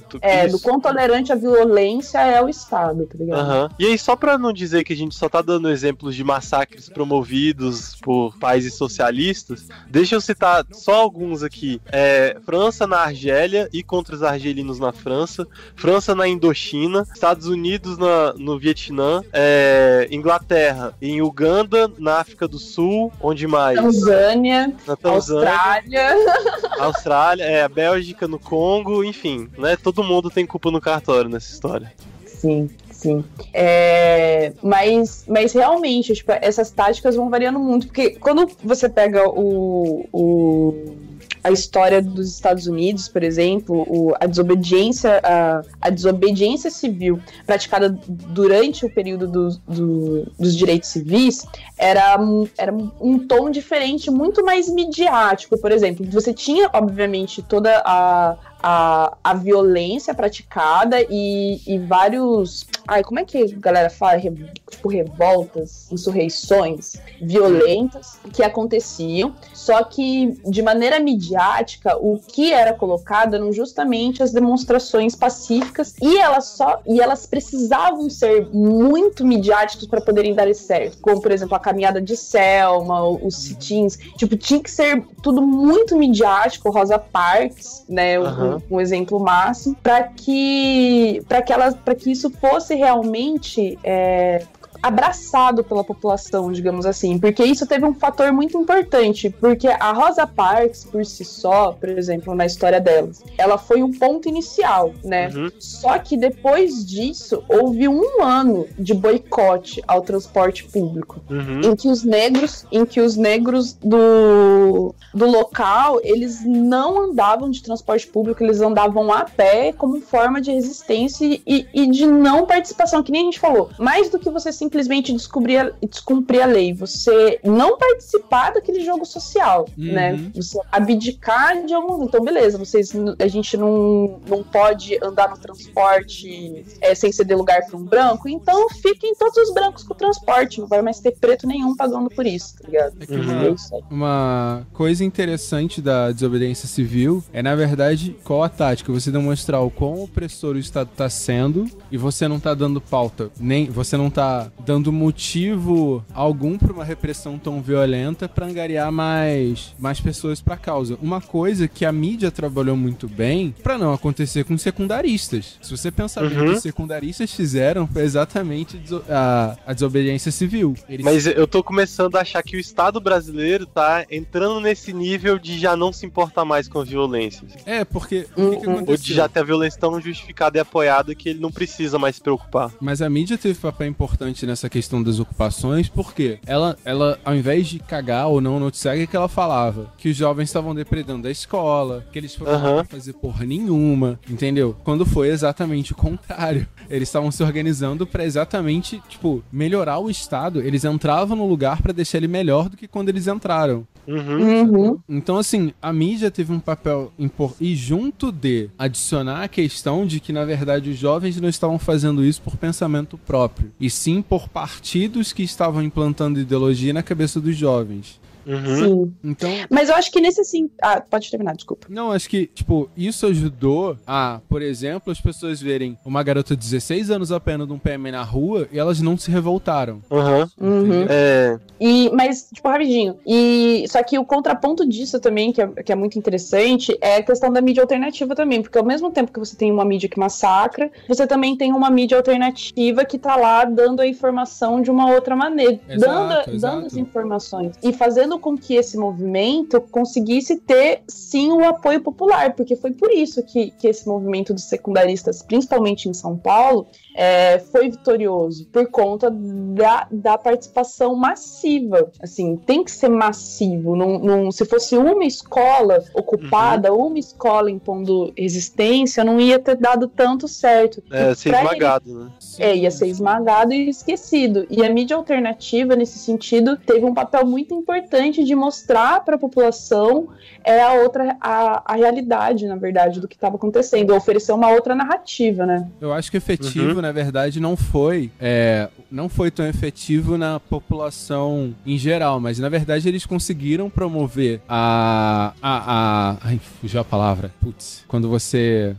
[0.09, 3.39] Tu- É, do quão tolerante a violência é o Estado, tá ligado?
[3.41, 3.71] Aham.
[3.79, 6.89] E aí, só pra não dizer que a gente só tá dando exemplos de massacres
[6.89, 11.81] promovidos por países socialistas, deixa eu citar só alguns aqui.
[11.91, 17.99] É, França na Argélia e contra os argelinos na França, França na Indochina, Estados Unidos
[17.99, 23.78] na- no Vietnã, é, Inglaterra em Uganda, na África do Sul, onde mais?
[23.78, 26.16] Tanzânia, Na Tanzânia, Austrália.
[26.78, 29.76] Austrália, é, a Bélgica no Congo, enfim, né?
[29.76, 31.93] Todo mundo tem culpa no cartório nessa história.
[32.26, 32.68] Sim,
[33.05, 33.22] Sim.
[33.53, 37.89] É, mas, mas realmente, tipo, essas táticas vão variando muito.
[37.89, 40.97] Porque quando você pega o, o
[41.43, 47.91] a história dos Estados Unidos, por exemplo, o, a desobediência a, a, desobediência civil praticada
[48.09, 51.47] durante o período do, do, dos direitos civis
[51.77, 52.16] era,
[52.57, 56.07] era um tom diferente, muito mais midiático, por exemplo.
[56.11, 58.37] Você tinha, obviamente, toda a,
[58.67, 62.67] a, a violência praticada e, e vários.
[62.89, 64.17] Ai, como é que a galera fala?
[64.17, 64.33] Re,
[64.71, 69.35] tipo, revoltas, insurreições violentas que aconteciam.
[69.53, 76.17] Só que, de maneira midiática, o que era colocado eram justamente as demonstrações pacíficas e
[76.17, 80.97] elas só e elas precisavam ser muito midiáticas para poderem dar certo.
[81.03, 83.99] Como, por exemplo, a caminhada de Selma, os sit-ins.
[84.17, 88.19] Tipo, tinha que ser tudo muito midiático, Rosa Parks, né?
[88.19, 94.45] Uhum um, exemplo máximo, para que, que, elas, que isso fosse realmente é,
[94.85, 100.26] abraçado pela população, digamos assim, porque isso teve um fator muito importante, porque a Rosa
[100.26, 105.30] Parks, por si só, por exemplo, na história delas, ela foi um ponto inicial, né?
[105.35, 105.51] Uhum.
[105.59, 111.62] Só que depois disso, houve um ano de boicote ao transporte público, uhum.
[111.62, 117.62] em que os negros, em que os negros do, do local, eles não andavam de
[117.62, 123.03] transporte público, eles andavam a pé como forma de resistência e, e de não participação,
[123.03, 123.70] que nem a gente falou.
[123.78, 129.05] Mais do que você simplesmente simplesmente descobrir, descumprir a lei, você não participar daquele jogo
[129.05, 129.93] social, uhum.
[129.93, 130.31] né?
[130.35, 132.03] Você abdicar de algum.
[132.05, 137.64] Então, beleza, vocês, a gente não, não pode andar no transporte é, sem ceder lugar
[137.66, 141.12] para um branco, então fiquem todos os brancos com o transporte, não vai mais ter
[141.12, 142.95] preto nenhum pagando por isso, tá ligado?
[143.09, 143.55] Uhum.
[143.55, 148.93] É Uma coisa interessante da desobediência civil é, na verdade, qual a tática?
[148.93, 153.31] Você demonstrar o quão opressor o Estado está sendo e você não está dando pauta,
[153.39, 159.75] nem você não está dando motivo algum para uma repressão tão violenta para angariar mais,
[159.79, 160.99] mais pessoas para a causa.
[161.03, 165.59] Uma coisa que a mídia trabalhou muito bem para não acontecer com secundaristas.
[165.62, 166.31] Se você pensar uhum.
[166.31, 170.75] bem, o que os secundaristas fizeram foi exatamente a, a desobediência civil.
[170.89, 171.05] Eles...
[171.05, 175.59] Mas eu tô começando a achar que o Estado brasileiro tá entrando nesse nível de
[175.59, 177.47] já não se importar mais com a violência.
[177.67, 179.05] É, porque o que, que aconteceu?
[179.05, 182.23] De já ter a violência tão justificada e apoiada que ele não precisa mais se
[182.23, 182.73] preocupar.
[182.81, 187.67] Mas a mídia teve papel importante nessa questão das ocupações, porque ela, ela ao invés
[187.67, 189.93] de cagar ou não noticiar, o que ela falava?
[189.99, 192.85] Que os jovens estavam depredando da escola, que eles foram uhum.
[192.85, 194.77] fazer porra nenhuma, entendeu?
[194.85, 196.67] Quando foi exatamente o contrário.
[196.91, 200.61] Eles estavam se organizando para exatamente, tipo, melhorar o estado.
[200.61, 203.87] Eles entravam no lugar para deixar ele melhor do que quando eles entraram.
[204.07, 204.63] Uhum.
[204.63, 204.99] Uhum.
[205.09, 207.65] Então, assim, a mídia teve um papel importante.
[207.65, 212.25] E junto de adicionar a questão de que, na verdade, os jovens não estavam fazendo
[212.25, 217.57] isso por pensamento próprio, e sim por partidos que estavam implantando ideologia na cabeça dos
[217.57, 218.21] jovens.
[218.47, 218.77] Uhum.
[218.77, 219.15] Sim.
[219.23, 219.51] Então...
[219.71, 220.71] Mas eu acho que nesse sim.
[220.81, 221.87] Ah, pode terminar, desculpa.
[221.89, 226.63] Não, acho que, tipo, isso ajudou a, por exemplo, as pessoas verem uma garota de
[226.63, 230.01] 16 anos apenas de um PM na rua e elas não se revoltaram.
[230.11, 230.49] Uhum.
[230.61, 231.07] uhum.
[231.09, 231.59] É...
[231.81, 233.17] E, mas, tipo, rapidinho.
[233.27, 237.23] E, só que o contraponto disso também, que é, que é muito interessante, é a
[237.23, 238.63] questão da mídia alternativa também.
[238.63, 241.91] Porque ao mesmo tempo que você tem uma mídia que massacra, você também tem uma
[241.91, 245.81] mídia alternativa que tá lá dando a informação de uma outra maneira.
[245.89, 246.77] Exato, dando, exato.
[246.77, 247.75] dando as informações.
[247.83, 252.93] E fazendo fazendo com que esse movimento conseguisse ter sim o apoio popular, porque foi
[252.93, 258.67] por isso que, que esse movimento dos secundaristas, principalmente em São Paulo, é, foi vitorioso
[258.67, 262.11] por conta da, da participação massiva.
[262.21, 263.95] Assim, tem que ser massivo.
[263.95, 267.07] Não, não, se fosse uma escola ocupada, uhum.
[267.07, 271.03] uma escola impondo resistência, não ia ter dado tanto certo.
[271.11, 272.31] É, ser esmagado, ele, né?
[272.59, 274.67] É, ia ser esmagado e esquecido.
[274.69, 279.39] E a mídia alternativa, nesse sentido, teve um papel muito importante de mostrar para a
[279.39, 280.29] população
[280.65, 284.95] é, a outra, a, a realidade, na verdade, do que estava acontecendo, oferecer uma outra
[284.95, 285.89] narrativa, né?
[286.01, 288.31] Eu acho que efetivo, uhum na verdade, não foi.
[288.41, 294.61] É, não foi tão efetivo na população em geral, mas na verdade eles conseguiram promover
[294.69, 295.53] a.
[295.63, 297.53] a, a ai, fugiu a palavra.
[297.61, 298.05] Putz.
[298.09, 298.97] Quando você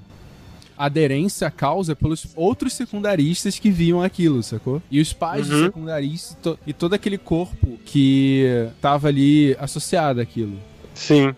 [0.77, 4.81] aderência à causa pelos outros secundaristas que viam aquilo, sacou?
[4.91, 5.53] E os pais uhum.
[5.53, 10.57] dos secundaristas to e todo aquele corpo que tava ali associado àquilo.
[10.95, 11.35] Sim.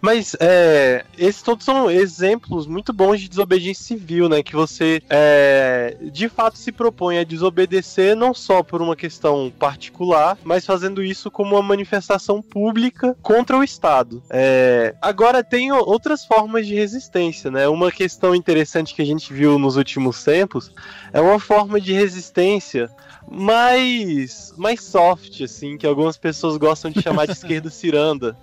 [0.00, 4.42] Mas é, esses todos são exemplos muito bons de desobediência civil, né?
[4.42, 10.38] Que você é, de fato se propõe a desobedecer não só por uma questão particular,
[10.44, 14.22] mas fazendo isso como uma manifestação pública contra o Estado.
[14.30, 17.68] É, agora tem outras formas de resistência, né?
[17.68, 20.72] Uma questão interessante que a gente viu nos últimos tempos
[21.12, 22.88] é uma forma de resistência
[23.30, 28.36] mais mais soft, assim, que algumas pessoas gostam de chamar de esquerda ciranda.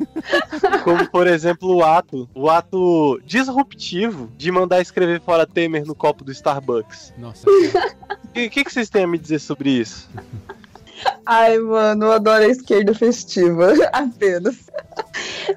[0.83, 6.23] Como, por exemplo, o ato, o ato disruptivo de mandar escrever fora Temer no copo
[6.23, 7.13] do Starbucks.
[7.17, 10.09] Nossa, O que, que, que vocês têm a me dizer sobre isso?
[11.25, 13.73] Ai, mano, eu adoro a esquerda festiva.
[13.91, 14.69] Apenas.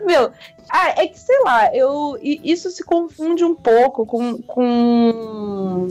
[0.04, 0.32] Meu,
[0.70, 4.40] ah, é que sei lá, eu, isso se confunde um pouco com.
[4.42, 5.88] com...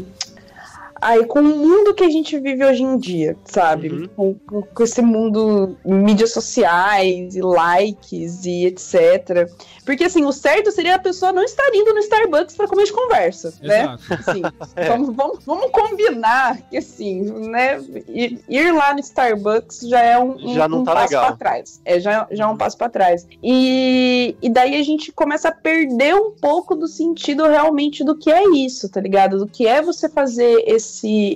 [1.02, 3.90] Ai, com o mundo que a gente vive hoje em dia, sabe?
[3.90, 4.36] Uhum.
[4.46, 9.50] Com, com- esse mundo mídias sociais e likes e etc.
[9.86, 12.94] Porque assim, o certo seria a pessoa não estar indo no Starbucks para comer de
[12.94, 13.82] conversa, né?
[13.84, 14.14] exato.
[14.30, 14.42] Assim,
[14.76, 14.88] É.
[14.90, 17.82] vamos, vamos, vamos combinar que assim, né?
[18.08, 21.36] Ir, ir lá no Starbucks já é um, um- Já não um tá passo para
[21.36, 21.82] trás.
[21.86, 23.28] É, já, já é um passo para trás.
[23.44, 28.32] E, e daí a gente começa a perder um pouco do sentido realmente do que
[28.32, 29.38] é isso, tá ligado?
[29.40, 30.89] Do que é você fazer esse,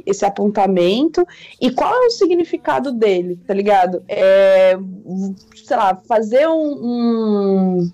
[0.06, 1.26] esse apontamento
[1.60, 4.04] e qual é o significado dele, tá ligado?
[4.08, 4.78] É,
[5.66, 7.92] sei lá, fazer um- um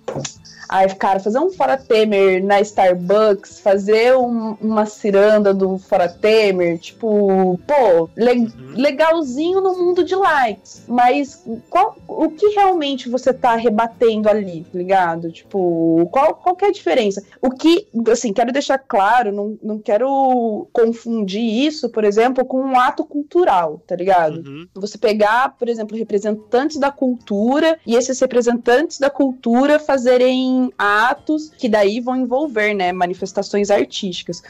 [0.69, 6.77] Ai, cara, fazer um Fora Temer na Starbucks, fazer um- uma ciranda do Fora Temer,
[6.77, 10.83] tipo, pô, le- legalzinho no mundo de likes.
[10.87, 15.31] Mas qual, o que realmente você tá rebatendo ali, tá ligado?
[15.31, 17.23] Tipo, qual, qual que é a diferença?
[17.41, 22.79] O que, assim, quero deixar claro, não, não quero confundir isso, por exemplo, com um
[22.79, 24.37] ato cultural, tá ligado?
[24.47, 24.67] Uhum.
[24.75, 31.69] você pegar, por exemplo, representantes da cultura e esses representantes da cultura fazerem atos que
[31.69, 34.41] daí vão envolver, né, manifestações artísticas.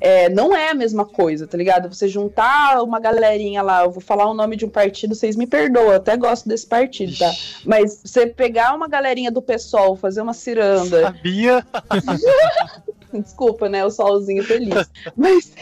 [0.00, 1.88] É, não é a mesma coisa, tá ligado?
[1.88, 5.46] Você juntar uma galerinha lá, eu vou falar o nome de um partido, vocês me
[5.46, 7.32] perdoam, eu até gosto desse partido, tá?
[7.64, 11.64] Mas você pegar uma galerinha do PSOL, fazer uma ciranda, Sabia?
[13.22, 13.84] Desculpa, né?
[13.84, 14.90] O solzinho feliz.
[15.16, 15.52] Mas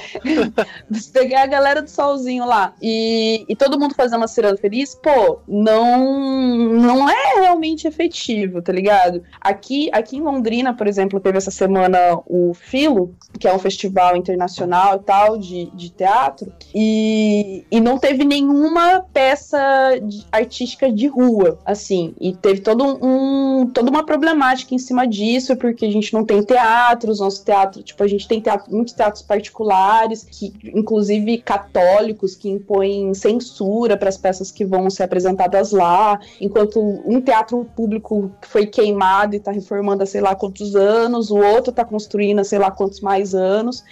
[1.12, 5.40] pegar a galera do solzinho lá e, e todo mundo fazer uma ciranda feliz, pô,
[5.46, 9.22] não, não é realmente efetivo, tá ligado?
[9.40, 14.16] Aqui, aqui em Londrina, por exemplo, teve essa semana o Filo, que é um festival
[14.16, 19.58] internacional e tal de, de teatro, e, e não teve nenhuma peça
[20.02, 25.56] de- artística de rua, assim, e teve todo um, toda uma problemática em cima disso,
[25.56, 29.22] porque a gente não tem teatros, nosso teatro, tipo, a gente tem teatro, muitos teatros
[29.22, 36.18] particulares, que inclusive católicos, que impõem censura para as peças que vão ser apresentadas lá,
[36.40, 41.36] enquanto um teatro público foi queimado e está reformando há sei lá quantos anos, o
[41.36, 43.84] outro está construindo há sei lá quantos mais anos.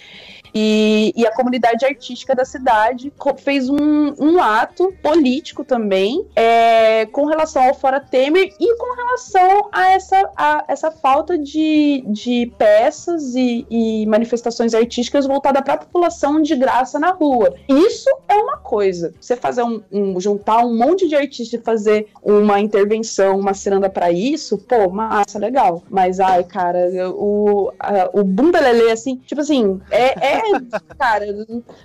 [0.53, 7.25] E, e a comunidade artística da cidade fez um, um ato político também é, com
[7.25, 13.35] relação ao Fora Temer e com relação a essa, a essa falta de, de peças
[13.35, 17.53] e, e manifestações artísticas voltada para a população de graça na rua.
[17.67, 19.13] Isso é uma coisa.
[19.19, 23.89] Você fazer um, um- juntar um monte de artistas e fazer uma intervenção, uma ciranda
[23.89, 25.83] para isso, pô, massa, legal.
[25.89, 30.40] Mas ai, cara, o, a, o bumbelele, assim, tipo assim, é, é
[30.97, 31.25] cara,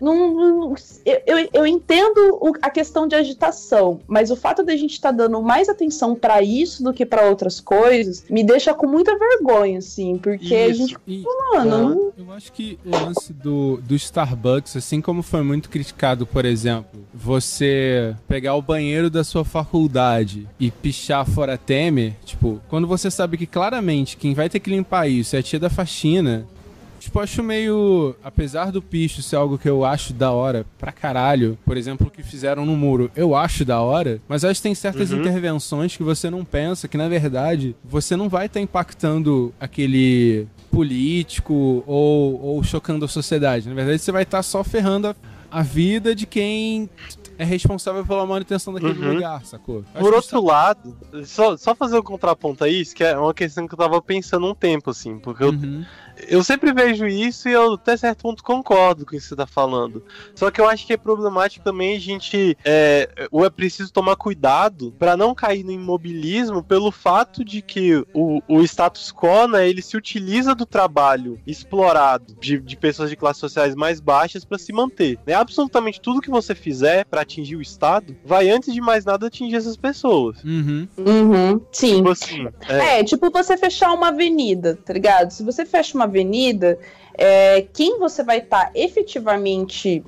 [0.00, 4.76] não, não- eu, eu, eu entendo a questão de agitação, mas o fato de a
[4.76, 8.86] gente estar dando mais atenção para isso do que para outras coisas me deixa com
[8.86, 10.88] muita vergonha, assim, porque a Isso.
[10.88, 11.22] gente, E,
[11.54, 16.44] mano, Eu acho que o lance do, do Starbucks, assim como foi muito criticado, por
[16.44, 23.10] exemplo, você pegar o banheiro da sua faculdade e pichar fora Temer, tipo, quando você
[23.10, 26.46] sabe que claramente quem vai ter que limpar isso é a tia da faxina,
[27.06, 28.14] tipo, eu acho meio.
[28.22, 32.10] Apesar do picho ser algo que eu acho da hora pra caralho, por exemplo, o
[32.10, 35.18] que fizeram no muro, eu acho da hora, mas acho que tem certas Uhum.
[35.20, 41.82] intervenções que você não pensa que, na verdade, você não vai estar impactando aquele político
[41.86, 43.68] ou, ou chocando a sociedade.
[43.68, 45.16] Na verdade, você vai estar só ferrando a,
[45.50, 46.88] a vida de quem
[47.38, 49.12] é responsável pela manutenção daquele Uhum.
[49.14, 49.84] lugar, sacou?
[49.94, 53.34] Acho Por que outro lado, só, só fazer um contraponto a isso, que é uma
[53.34, 55.80] questão que eu tava pensando um tempo, assim, porque Uhum.
[55.80, 55.86] eu
[56.42, 60.02] sempre vejo isso e eu até certo ponto concordo com isso que você tá falando.
[60.34, 62.56] Só que eu acho que é problemático também a gente.
[62.64, 68.04] É, ou é preciso tomar cuidado para não cair no imobilismo pelo fato de que
[68.14, 73.16] o, o status quo, né, ele se utiliza do trabalho explorado de, de pessoas de
[73.16, 75.18] classes sociais mais baixas para se manter.
[75.26, 75.34] Né?
[75.34, 79.56] Absolutamente tudo que você fizer para atingir o Estado vai, antes de mais nada, atingir
[79.56, 80.42] essas pessoas.
[80.44, 80.88] Uhum.
[80.96, 81.96] Uhum, sim.
[81.96, 85.30] Tipo assim, é, É, tipo você fechar uma avenida, tá ligado?
[85.30, 86.78] Se você fecha uma avenida,
[87.14, 90.02] é, quem você vai estar efetivamente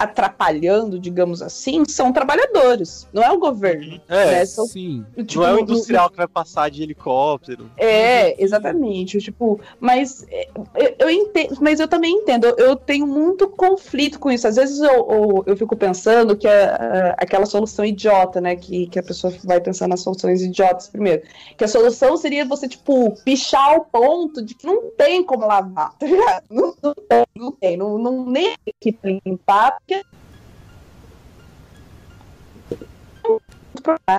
[0.00, 4.00] atrapalhando, digamos assim, são trabalhadores, não é o governo.
[4.08, 4.44] é, né?
[4.46, 5.04] São, Sim.
[5.26, 7.70] tipo, não é o no- industrial que vai passar de helicóptero.
[7.76, 9.18] É, exatamente.
[9.18, 12.44] Tipo, mas é, eu, eu entendo, mas eu também entendo.
[12.46, 14.46] Eu, eu tenho muito conflito com isso.
[14.48, 18.56] Às vezes eu, eu, eu fico pensando que é aquela solução idiota, né?
[18.56, 21.22] Que, que a pessoa vai pensar nas soluções idiotas primeiro.
[21.56, 25.92] Que a solução seria você, tipo, pichar ao ponto de que não tem como lavar,
[25.98, 26.44] tá ligado?
[26.50, 27.76] Não, não tem, não tem.
[27.76, 28.96] Não, não nem que
[29.26, 30.04] limpar, porque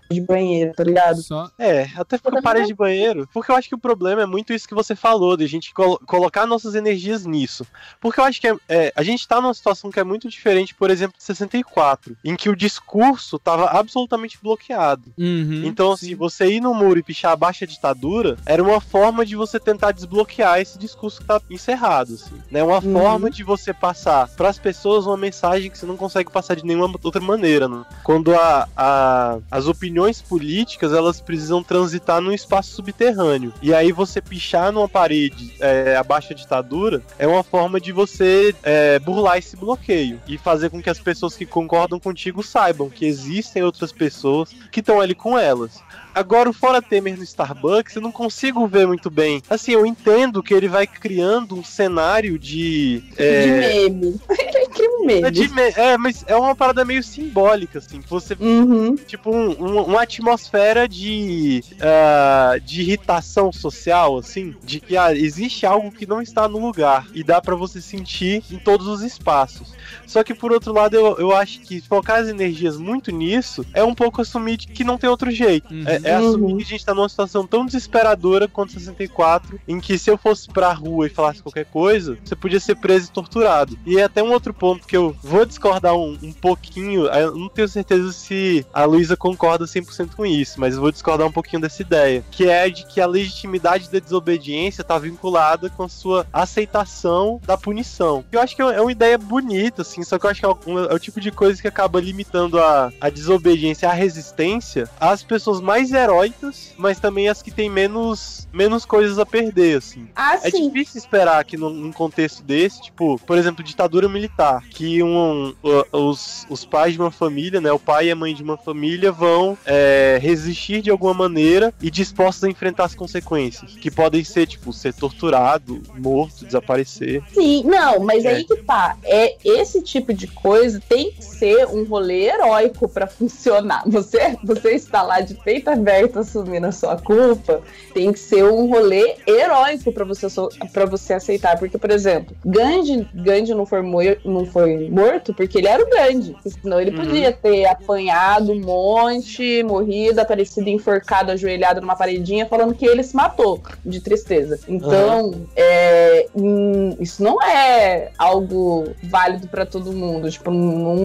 [0.10, 1.22] de banheiro, tá ligado?
[1.22, 1.50] Só.
[1.60, 3.28] É, até Toda parede de banheiro.
[3.34, 5.74] Porque eu acho que o problema é muito isso que você falou, de a gente
[5.74, 7.66] colo- colocar nossas energias nisso.
[8.00, 10.74] Porque eu acho que é, é, a gente tá numa situação que é muito diferente,
[10.74, 15.14] por exemplo, de 64, em que o discurso tava absolutamente bloqueado.
[15.18, 16.08] Uhum, Então, sim.
[16.08, 19.60] assim, você ir no muro e pichar a baixa ditadura era uma forma de você
[19.60, 22.42] tentar desbloquear esse discurso que tá encerrado, assim.
[22.50, 22.64] Né?
[22.64, 22.94] Uma Uhum.
[22.94, 26.90] forma de você passar pras pessoas uma mensagem que você não consegue passar de nenhuma
[27.04, 27.84] outra maneira, né?
[28.04, 33.54] Quando a, a- as opiniões políticas, elas precisam transitar num espaço subterrâneo.
[33.62, 38.54] E aí você pichar numa parede é, a baixa ditadura é uma forma de você
[38.64, 43.06] é, burlar esse bloqueio e fazer com que as pessoas que concordam contigo saibam que
[43.06, 45.82] existem outras pessoas que estão ali com elas.
[46.14, 49.42] Agora, o Fora Temer no Starbucks, eu não consigo ver muito bem.
[49.50, 53.04] Assim, eu entendo que ele vai criando um cenário de.
[53.18, 54.20] é, De meme.
[54.74, 55.28] que meme.
[55.28, 58.02] é, de me- é, mas é uma parada meio simbólica, assim.
[58.02, 58.96] Que você Uhum.
[58.96, 65.66] tipo, um- um- uma atmosfera de, ah, de irritação social, assim, de que ah, existe
[65.66, 69.74] algo que não está no lugar e dá pra você sentir em todos os espaços.
[70.06, 73.84] Só que, por outro lado, eu, eu acho que focar as energias muito nisso é
[73.84, 75.74] um pouco assumir de que não tem outro jeito.
[75.74, 75.84] Uhum.
[75.88, 76.28] É, é Uhum.
[76.30, 80.18] assumir que a gente tá numa situação tão desesperadora quanto 64, em que se eu
[80.18, 83.78] fosse pra rua e falasse qualquer coisa, você podia ser preso e torturado.
[83.86, 87.50] E é até um outro ponto que eu vou discordar um, um pouquinho, eu não
[87.50, 91.62] tenho certeza se a Luísa concorda 100% com isso, mas eu vou discordar um pouquinho
[91.62, 96.26] dessa ideia, que é de que a legitimidade da desobediência tá vinculada com a sua
[96.32, 98.24] aceitação da punição.
[98.32, 100.80] Eu acho que é uma ideia bonita, assim, só que eu acho que é o,
[100.90, 105.60] é o tipo de coisa que acaba limitando a, a desobediência, a resistência às pessoas
[105.62, 110.08] mais heróicas, mas também as que têm menos, menos coisas a perder, assim.
[110.16, 110.68] Ah, É sim.
[110.70, 115.54] difícil esperar que num, num contexto desse, tipo, por exemplo, ditadura militar, que um,
[115.92, 119.12] os, os pais de uma família, né, o pai e a mãe de uma família
[119.12, 124.48] vão é, resistir de alguma maneira e dispostos a enfrentar as consequências, que podem ser,
[124.48, 127.22] tipo, ser torturado, morto, desaparecer.
[127.34, 128.30] Sim, não, mas É.
[128.30, 128.98] aí que tá.
[129.04, 133.84] É esse tipo de coisa tem que ser um rolê heróico pra funcionar.
[133.88, 137.62] Você, você está lá de peito aberto assumindo a sua culpa,
[137.94, 140.28] tem que ser um rolê heróico pra você
[140.72, 143.82] para você aceitar, porque por exemplo, Gandhi, Gandhi não foi
[144.24, 147.06] não foi morto porque ele era o Gandhi, senão ele Uhum.
[147.06, 153.16] podia ter apanhado um monte, morrido, aparecido enforcado, ajoelhado numa paredinha falando que ele se
[153.16, 154.60] matou de tristeza.
[154.68, 160.30] Então, é, hum, isso não é algo válido pra todo mundo.
[160.30, 160.96] Tipo, não,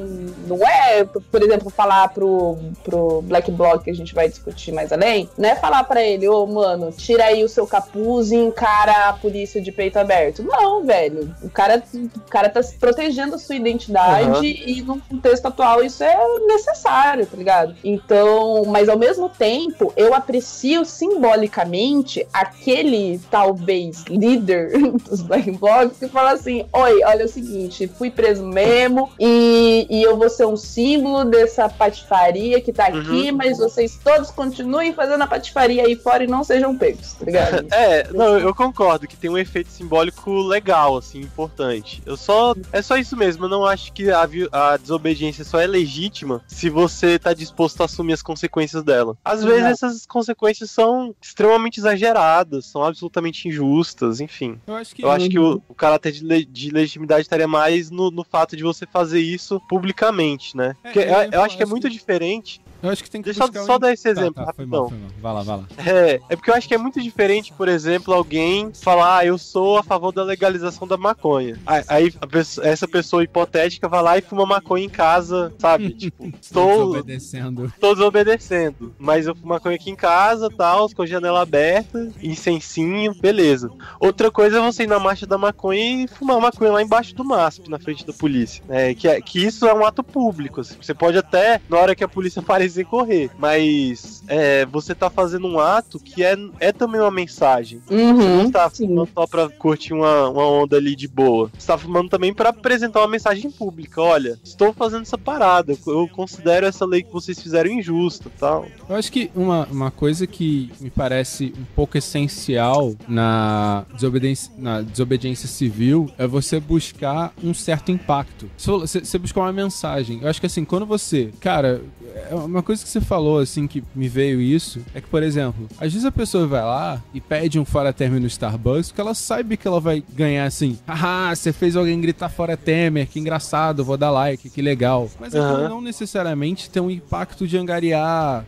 [0.46, 4.92] não é, por exemplo, falar pro, pro Black Bloc que a gente vai discutir mais
[4.92, 9.08] além, não é falar pra ele, ô mano, tira aí o seu capuz e encara
[9.08, 10.42] a polícia de peito aberto.
[10.42, 11.34] Não, velho.
[11.42, 14.44] O cara, o cara tá se protegendo a sua identidade Aham.
[14.44, 17.74] e no contexto atual isso é necessário, tá ligado?
[17.84, 24.70] Então, mas ao mesmo tempo, eu aprecio simbolicamente aquele talvez líder
[25.08, 29.86] dos Black Blocs que fala assim: Oi, olha é o seguinte, fui preso mesmo e,
[29.90, 34.92] e eu vou ser um símbolo dessa patifaria que tá aqui, mas vocês todos continuem
[34.94, 37.66] fazendo a patifaria aí fora e não sejam pegos, tá ligado?
[37.76, 42.02] É, não, eu concordo que tem um efeito simbólico legal, assim, importante.
[42.06, 42.54] Eu só.
[42.72, 46.70] É só isso mesmo, eu não acho que a, a desobediência só é legítima se
[46.70, 49.16] você tá disposto a assumir as consequências dela.
[49.24, 54.58] Às vezes essas consequências são extremamente exageradas, são absolutamente injustas, enfim.
[54.66, 55.04] Eu acho que.
[55.04, 58.56] Eu acho que o, o caráter de, le- de legitimidade estaria mais no, no fato
[58.56, 60.74] de você fazer isso publicamente, né?
[60.82, 63.42] É, Porque eu eu, acho que é muito diferente Eu acho que tem que Deixa
[63.42, 64.88] eu buscar só um- dar esse Tá, exemplo, tá, foi mal, rapidão.
[64.88, 65.10] foi mal.
[65.20, 65.64] Vai lá, vai lá.
[66.00, 69.38] É, é porque eu acho que é muito diferente, por exemplo, alguém falar, ah, eu
[69.38, 71.58] sou a favor da legalização da maconha.
[71.88, 75.90] Aí- pessoa- essa pessoa hipotética vai lá e fuma maconha em casa, sabe?
[75.94, 77.72] tipo, estou, obedecendo.
[77.80, 78.94] tô desobedecendo.
[78.98, 83.70] Mas eu fumo maconha aqui em casa, tal, com a janela aberta, incensinho, beleza.
[83.98, 87.24] Outra coisa é você ir na marcha da maconha e fumar maconha lá embaixo do
[87.24, 88.62] MASP, na frente da polícia.
[88.68, 90.60] É, que, é- que isso é um ato público.
[90.60, 90.76] assim.
[90.80, 93.30] Você pode até, na hora que a polícia aparecer, correr.
[93.38, 97.80] Mas é, você tá fazendo um ato que é, é também uma mensagem.
[97.90, 98.86] Uhum, Não tá sim.
[98.86, 101.50] fumando só pra curtir uma, uma onda ali de boa.
[101.56, 104.00] Você tá fumando também pra apresentar uma mensagem pública.
[104.00, 105.76] Olha, estou fazendo essa parada.
[105.86, 108.66] Eu, considero essa lei que vocês fizeram injusta tal.
[108.88, 114.80] Eu acho que uma, uma coisa que me parece um pouco essencial na desobediência, na
[114.82, 118.48] desobediência civil é você buscar um certo impacto.
[118.56, 120.20] Você Você você buscar uma mensagem.
[120.22, 121.32] Eu acho que assim, quando você.
[121.40, 121.82] Cara,
[122.30, 125.68] é uma coisa que você falou, assim, que me veio isso, é que, por exemplo,
[125.78, 129.14] às vezes a pessoa vai lá e pede um fora Temer no Starbucks, porque ela
[129.14, 130.78] sabe que ela vai ganhar assim.
[130.86, 135.10] Haha, você fez alguém gritar fora Temer, que engraçado, vou dar like, que legal.
[135.20, 135.68] Mas Aham.
[135.68, 138.44] não necessariamente tem um impacto de angariar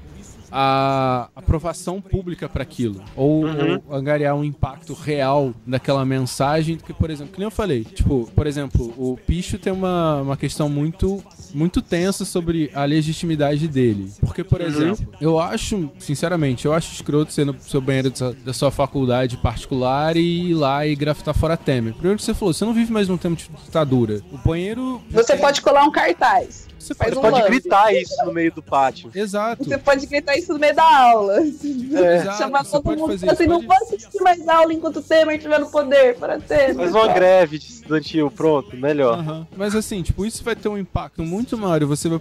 [0.50, 3.80] a aprovação pública para aquilo ou, Uhum.
[3.88, 7.84] ou angariar um impacto real daquela mensagem do que por exemplo que nem eu falei
[7.84, 11.22] tipo por exemplo o Picho tem uma, uma questão muito
[11.54, 14.66] muito tensa sobre a legitimidade dele porque por Uhum.
[14.66, 18.70] exemplo eu acho sinceramente eu acho escroto ser no seu banheiro da sua, da sua
[18.70, 22.74] faculdade particular e ir lá e grafitar fora Temer primeiro que você falou você não
[22.74, 26.67] vive mais num tempo de ditadura o banheiro Você pode colar um cartaz.
[26.78, 29.10] Você faz pode, um Pode gritar isso no meio do pátio.
[29.14, 31.38] exato Você pode gritar isso no meio da aula.
[31.44, 34.72] Exato, Chamar todo mundo e fazer falar assim, isso, não pode- vou assistir mais aula
[34.72, 36.74] enquanto o Temer estiver no poder para Temer.
[36.76, 39.18] Faz uma greve de estudantil, pronto, melhor.
[39.18, 39.46] Aham.
[39.56, 42.18] Mas assim, tipo, isso vai ter um impacto muito maior e você vai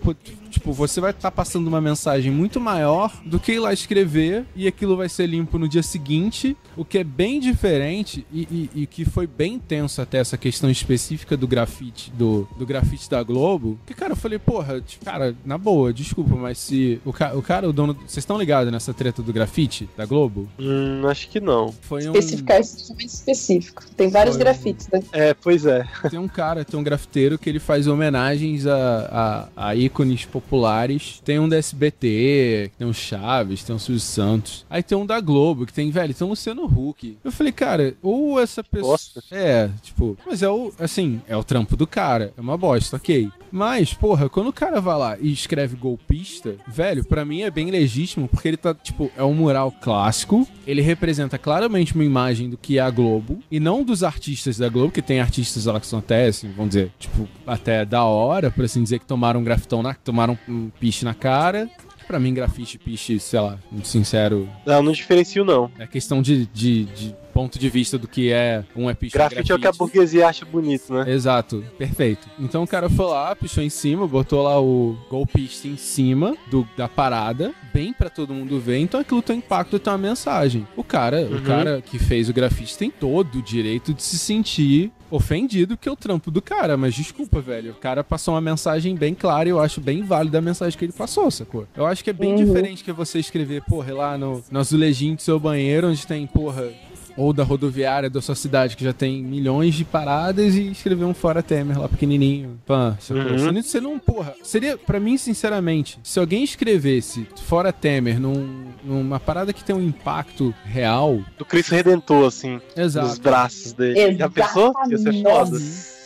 [0.50, 4.68] tipo, você vai estar passando uma mensagem muito maior do que ir lá escrever e
[4.68, 8.42] aquilo vai ser limpo no dia seguinte, o que é bem diferente e,
[8.74, 13.10] e- e que foi bem tenso até essa questão específica do grafite, do, do grafite
[13.10, 17.12] da Globo, que, cara, eu falei, porra, tipo, cara, na boa, desculpa, mas se o,
[17.12, 20.48] ca o cara, o dono, vocês estão ligados nessa treta do grafite da Globo?
[20.58, 21.74] Hum, acho que não.
[21.82, 22.14] Foi um...
[22.14, 23.84] Especificar extremamente específico.
[23.98, 24.46] Tem vários Foi.
[24.46, 25.04] grafites, né?
[25.12, 25.86] É, pois é.
[26.10, 31.22] Tem um cara, tem um grafiteiro que ele faz homenagens a, a, a ícones populares.
[31.26, 34.66] Tem um da SBT, tem um Chaves, tem um Silvio Santos.
[34.70, 37.18] Aí tem um da Globo, que tem, velho, tem um Luciano Huck.
[37.22, 38.94] Eu falei, cara, ou essa pessoa.
[38.94, 39.22] Bosta.
[39.30, 42.32] É, tipo, mas é o, assim, é o trampo do cara.
[42.38, 43.30] É uma bosta, ok.
[43.52, 47.70] Mas, porra, quando o cara vai lá e escreve golpista, velho, pra mim é bem
[47.72, 50.48] legítimo, porque ele tá, tipo, é um mural clássico.
[50.66, 54.70] Ele representa claramente uma imagem do que é a Globo, e não dos artistas da
[54.70, 58.52] Globo, que tem artistas lá que são até, assim, vamos dizer, tipo, até da hora,
[58.52, 59.94] por assim dizer, que tomaram um grafitão na.
[59.94, 61.70] tomaram um piche na cara.
[62.08, 65.70] Pra mim, grafite e piche, sei lá, sincero, Não, não diferencio, não.
[65.78, 69.56] é questão de, de, de ponto de vista do que é um ou Grafite é
[69.56, 71.06] o que a burguesia acha bonito, né?
[71.12, 72.28] Exato, perfeito.
[72.40, 76.68] Então o cara foi lá, pichou em cima, botou lá o golpista em cima do,
[76.76, 78.80] da parada, bem pra todo mundo ver.
[78.80, 80.68] Então aquilo tem impacto e tem uma mensagem.
[80.76, 81.44] O cara, o Uhum.
[81.44, 85.92] cara que fez o grafite tem todo o direito de se sentir ofendido que é
[85.92, 87.72] o trampo do cara, mas desculpa, velho.
[87.72, 90.84] O cara passou uma mensagem bem clara e eu acho bem válida a mensagem que
[90.84, 91.66] ele passou, sacou?
[91.76, 92.44] Eu acho que é bem Uhum.
[92.46, 96.70] diferente que você escrever, porra, lá no, no azulejinho do seu banheiro, onde tem, porra,
[97.18, 101.14] ou da rodoviária da sua cidade, que já tem milhões de paradas, e escrever um
[101.14, 102.60] Fora Temer lá pequenininho.
[102.66, 102.96] Pã?
[103.10, 103.62] Uhum.
[103.62, 104.34] Você não- porra.
[104.44, 109.82] Seria, pra mim, sinceramente, se alguém escrevesse Fora Temer num, numa parada que tem um
[109.82, 111.20] impacto real.
[111.38, 113.08] Do Cristo Redentor, assim, Exato.
[113.08, 114.18] nos braços dele.
[114.18, 114.72] Já pensou?
[114.90, 115.58] Ia ser foda.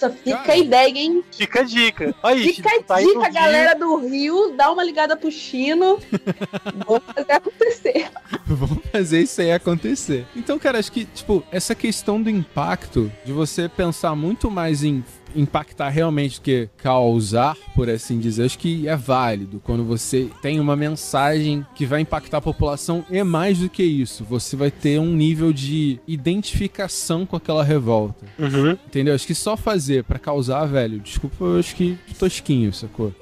[0.02, 0.54] Nossa, fica Cara.
[0.54, 1.24] a ideia, hein?
[1.32, 2.16] Fica a dica.
[2.24, 4.54] Aí, Fica tá a no dica, galera do Rio.
[4.58, 5.99] Dá uma ligada pro Chino.
[6.88, 8.12] Vamos fazer acontecer.
[8.45, 10.26] Vamos fazer isso aí acontecer.
[10.36, 15.04] Então, cara, acho que, tipo, essa questão do impacto, de você pensar muito mais em
[15.36, 20.75] impactar realmente que causar, por assim dizer, acho que é válido quando você tem uma
[20.75, 25.13] mensagem que vai impactar a população e mais do que isso, você vai ter um
[25.13, 28.25] nível de identificação com aquela revolta.
[28.38, 28.71] Uhum.
[28.71, 29.13] Entendeu?
[29.13, 33.13] Acho que só fazer pra causar, velho, desculpa, eu acho que tosquinho, sacou?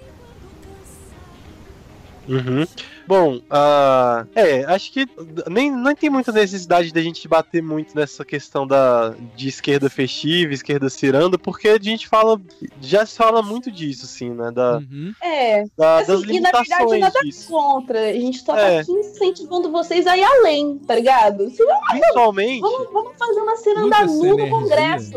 [2.27, 2.65] Uhum.
[3.09, 5.07] Bom, ah, é, acho que
[5.49, 10.53] nem, nem tem muita necessidade da gente bater muito nessa questão da, de esquerda festiva,
[10.53, 12.39] esquerda ciranda, porque a gente fala,
[12.79, 14.51] já se fala muito disso, assim, né?
[14.51, 15.11] Da, Uhum.
[15.23, 17.47] É, da- assim, das e na verdade limitações nada disso.
[17.47, 17.99] contra.
[18.11, 18.75] A gente só É.
[18.75, 21.49] tá aqui incentivando vocês a ir além, tá ligado?
[21.49, 24.49] Se não, Principalmente, vamos, vamos fazer uma ciranda nu no.
[24.51, 25.13] Congresso.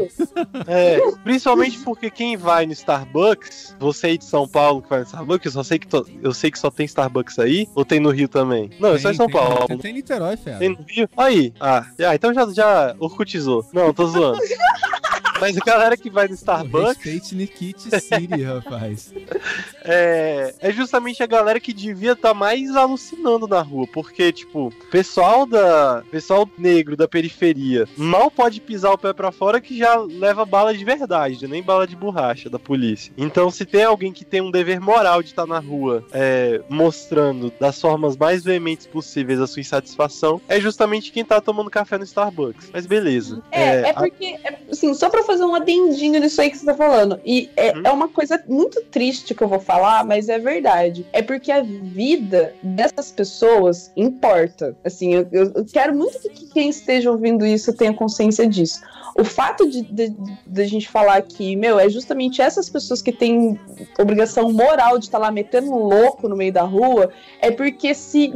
[0.67, 5.05] é, principalmente porque quem vai no Starbucks, você aí de São Paulo que vai no
[5.05, 8.01] Starbucks, eu só sei que to- eu sei que só tem Starbucks aí, ou tem
[8.01, 8.71] no Rio também?
[8.79, 9.67] Não, é só em Tem, São tem, Paulo.
[9.67, 10.59] Tem, tem Niterói, fera.
[10.59, 11.09] Tem no Rio?
[11.17, 11.53] Aí.
[11.61, 13.69] Ah, ah, então já, já orcutizou.
[13.73, 14.39] Não, tô zoando.
[15.41, 19.13] Mas a galera que vai no Starbucks Respeite Nikit City, rapaz.
[19.85, 23.87] é, é justamente a galera que devia estar mais alucinando na rua.
[23.93, 26.03] Porque, tipo, pessoal da.
[26.11, 30.75] Pessoal negro da periferia mal pode pisar o pé pra fora que já leva bala
[30.75, 33.13] de verdade, nem bala de borracha da polícia.
[33.17, 37.53] Então, se tem alguém que tem um dever moral de estar na rua é, mostrando
[37.61, 42.05] das formas mais veementes possíveis a sua insatisfação, é justamente quem tá tomando café no
[42.05, 42.71] Starbucks.
[42.73, 43.43] Mas beleza.
[43.51, 46.67] É, é, a- porque, é, assim, só pra fazer um adendinho nisso aí que você
[46.67, 47.21] tá falando.
[47.25, 47.83] E é, Hum.
[47.85, 49.72] é uma coisa muito triste que eu vou falar,
[50.07, 51.07] mas é verdade.
[51.13, 54.77] É porque a vida dessas pessoas importa.
[54.85, 58.81] Assim, eu, eu- quero muito que quem esteja ouvindo isso tenha consciência disso.
[59.15, 60.15] O fato de, de,
[60.47, 63.61] de a gente falar que, meu, é justamente essas pessoas que têm
[63.99, 67.11] obrigação moral de estar lá metendo um louco no meio da rua,
[67.41, 68.33] é porque se,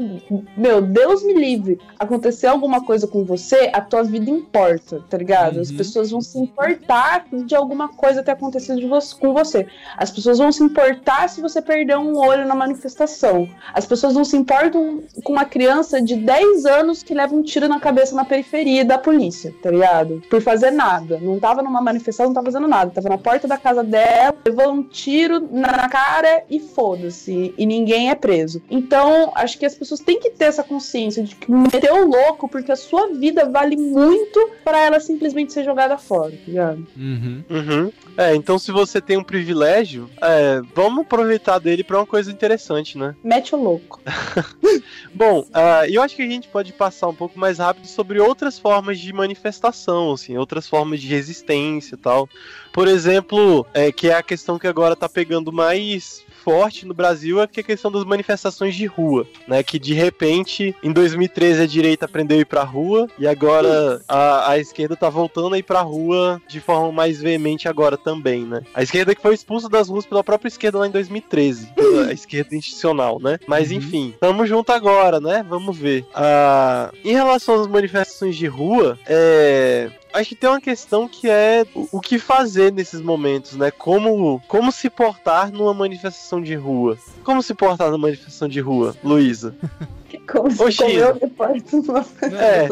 [0.56, 5.60] meu, Deus me livre, acontecer alguma coisa com você, a tua vida importa, tá ligado?
[5.60, 5.76] As Uhum.
[5.78, 9.66] pessoas vão se importar de alguma coisa ter acontecido de você- com você.
[9.96, 13.48] As pessoas vão se importar se você perder um olho na manifestação.
[13.72, 17.68] As pessoas não se importam com uma criança de 10 anos que leva um tiro
[17.68, 20.22] na cabeça na periferia da polícia, tá ligado?
[20.30, 21.18] Por fazer nada.
[21.20, 22.90] Não tava numa manifestação, não tava fazendo nada.
[22.90, 27.54] Tava na porta da casa dela, levou um tiro na cara e foda-se.
[27.56, 28.62] E ninguém é preso.
[28.70, 32.48] Então, acho que as pessoas têm que ter essa consciência de que meter o louco,
[32.48, 36.86] porque a sua vida vale muito para ela simplesmente ser jogada fora, tá ligado?
[36.96, 37.44] Uhum.
[37.50, 37.92] Uhum.
[38.16, 42.96] É, então se você tem um privilégio, é, vamos aproveitar dele pra uma coisa interessante,
[42.96, 43.14] né?
[43.22, 44.00] Mete o louco.
[45.14, 48.58] Bom, ah, eu acho que a gente pode passar um pouco mais rápido sobre outras
[48.58, 52.28] formas de manifestação, assim, outras formas de resistência e tal.
[52.72, 57.42] Por exemplo, é, que é a questão que agora tá pegando mais forte no Brasil
[57.42, 59.64] é que é a questão das manifestações de rua, né?
[59.64, 64.52] Que de repente, em 2013 a direita aprendeu a ir pra rua e agora a,
[64.52, 68.60] a esquerda tá voltando a ir pra rua de forma mais veemente agora também, né?
[68.72, 72.54] A esquerda que foi expulsa das ruas pela própria esquerda lá em 2013, pela esquerda
[72.54, 73.40] institucional, né?
[73.48, 73.78] Mas Uhum.
[73.78, 75.44] enfim, tamo junto agora, né?
[75.48, 76.04] Vamos ver.
[76.14, 79.90] Ah, em relação às manifestações de rua, é
[80.20, 83.70] acho que tem uma questão que é o- que fazer nesses momentos, né?
[83.70, 86.98] Como, como se portar numa manifestação de rua.
[87.24, 89.54] Como se portar numa manifestação de rua, Luísa?
[90.30, 91.18] Como, como Xisa.
[91.20, 91.20] eu
[92.38, 92.66] É.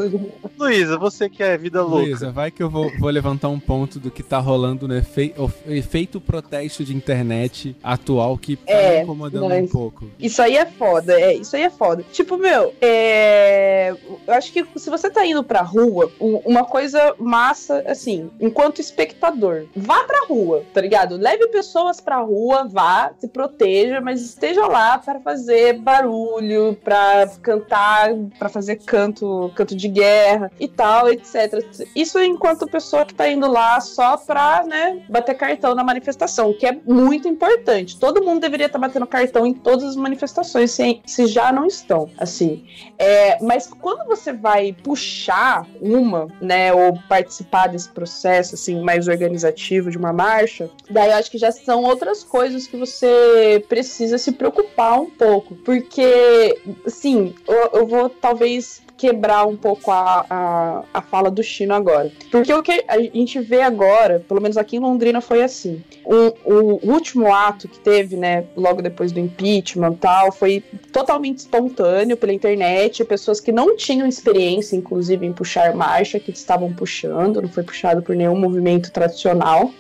[0.59, 2.05] Luísa, você que é vida louca.
[2.06, 5.35] Luísa, vai que eu vou, vou levantar um ponto do que tá rolando no efe-
[5.36, 10.06] o efeito protesto de internet atual que tá É, me incomodando mas- um pouco.
[10.19, 12.05] Isso aí é foda, é, isso aí é foda.
[12.12, 13.94] Tipo, meu, é,
[14.27, 19.65] eu acho que se você tá indo pra rua, uma coisa massa, assim, enquanto espectador,
[19.74, 21.16] vá pra rua, tá ligado?
[21.16, 28.11] Leve pessoas pra rua, vá, se proteja, mas esteja lá para fazer barulho, pra cantar,
[28.39, 31.65] pra fazer canto, canto de guerra e tal, etc.
[31.94, 36.55] Isso enquanto pessoa que tá indo lá só pra, né, bater cartão na manifestação, o
[36.55, 37.98] que é muito importante.
[37.98, 42.11] Todo mundo deveria estar batendo cartão em todas as manifestações, se, se já não estão,
[42.19, 42.66] assim.
[42.98, 49.90] É, mas quando você vai puxar uma, né, ou participar desse processo, assim, mais organizativo
[49.90, 54.32] de uma marcha, daí eu acho que já são outras coisas que você precisa se
[54.32, 55.55] preocupar um pouco.
[55.56, 57.13] Porque, assim,
[57.46, 62.10] eu, eu vou talvez quebrar um pouco a, a, a fala do Chino agora.
[62.30, 65.82] Porque o que a gente vê agora, pelo menos aqui em Londrina foi assim.
[66.04, 70.62] O, o último ato que teve, né, logo depois do impeachment e tal, foi
[70.92, 76.72] totalmente espontâneo pela internet, pessoas que não tinham experiência, inclusive, em puxar marcha, que estavam
[76.72, 79.72] puxando, não foi puxado por nenhum movimento tradicional.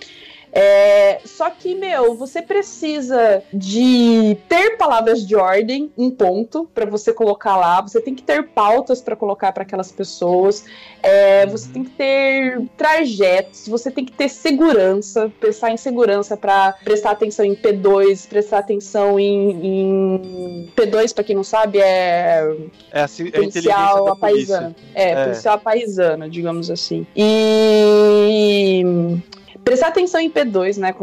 [0.56, 7.12] É, só que, meu, você precisa de ter palavras de ordem, um ponto, para você
[7.12, 7.80] colocar lá.
[7.80, 10.64] Você tem que ter pautas para colocar para aquelas pessoas.
[11.02, 13.66] É, você tem que ter trajetos.
[13.66, 19.18] Você tem que ter segurança, pensar em segurança para prestar atenção em P2, prestar atenção
[19.18, 22.44] em, em P2, para quem não sabe, é
[22.92, 24.76] É a, é a policial a paisana.
[24.94, 25.24] É, É.
[25.24, 27.04] policial a paisana, digamos assim.
[27.16, 28.84] E
[29.64, 30.94] prestar atenção em P2, né?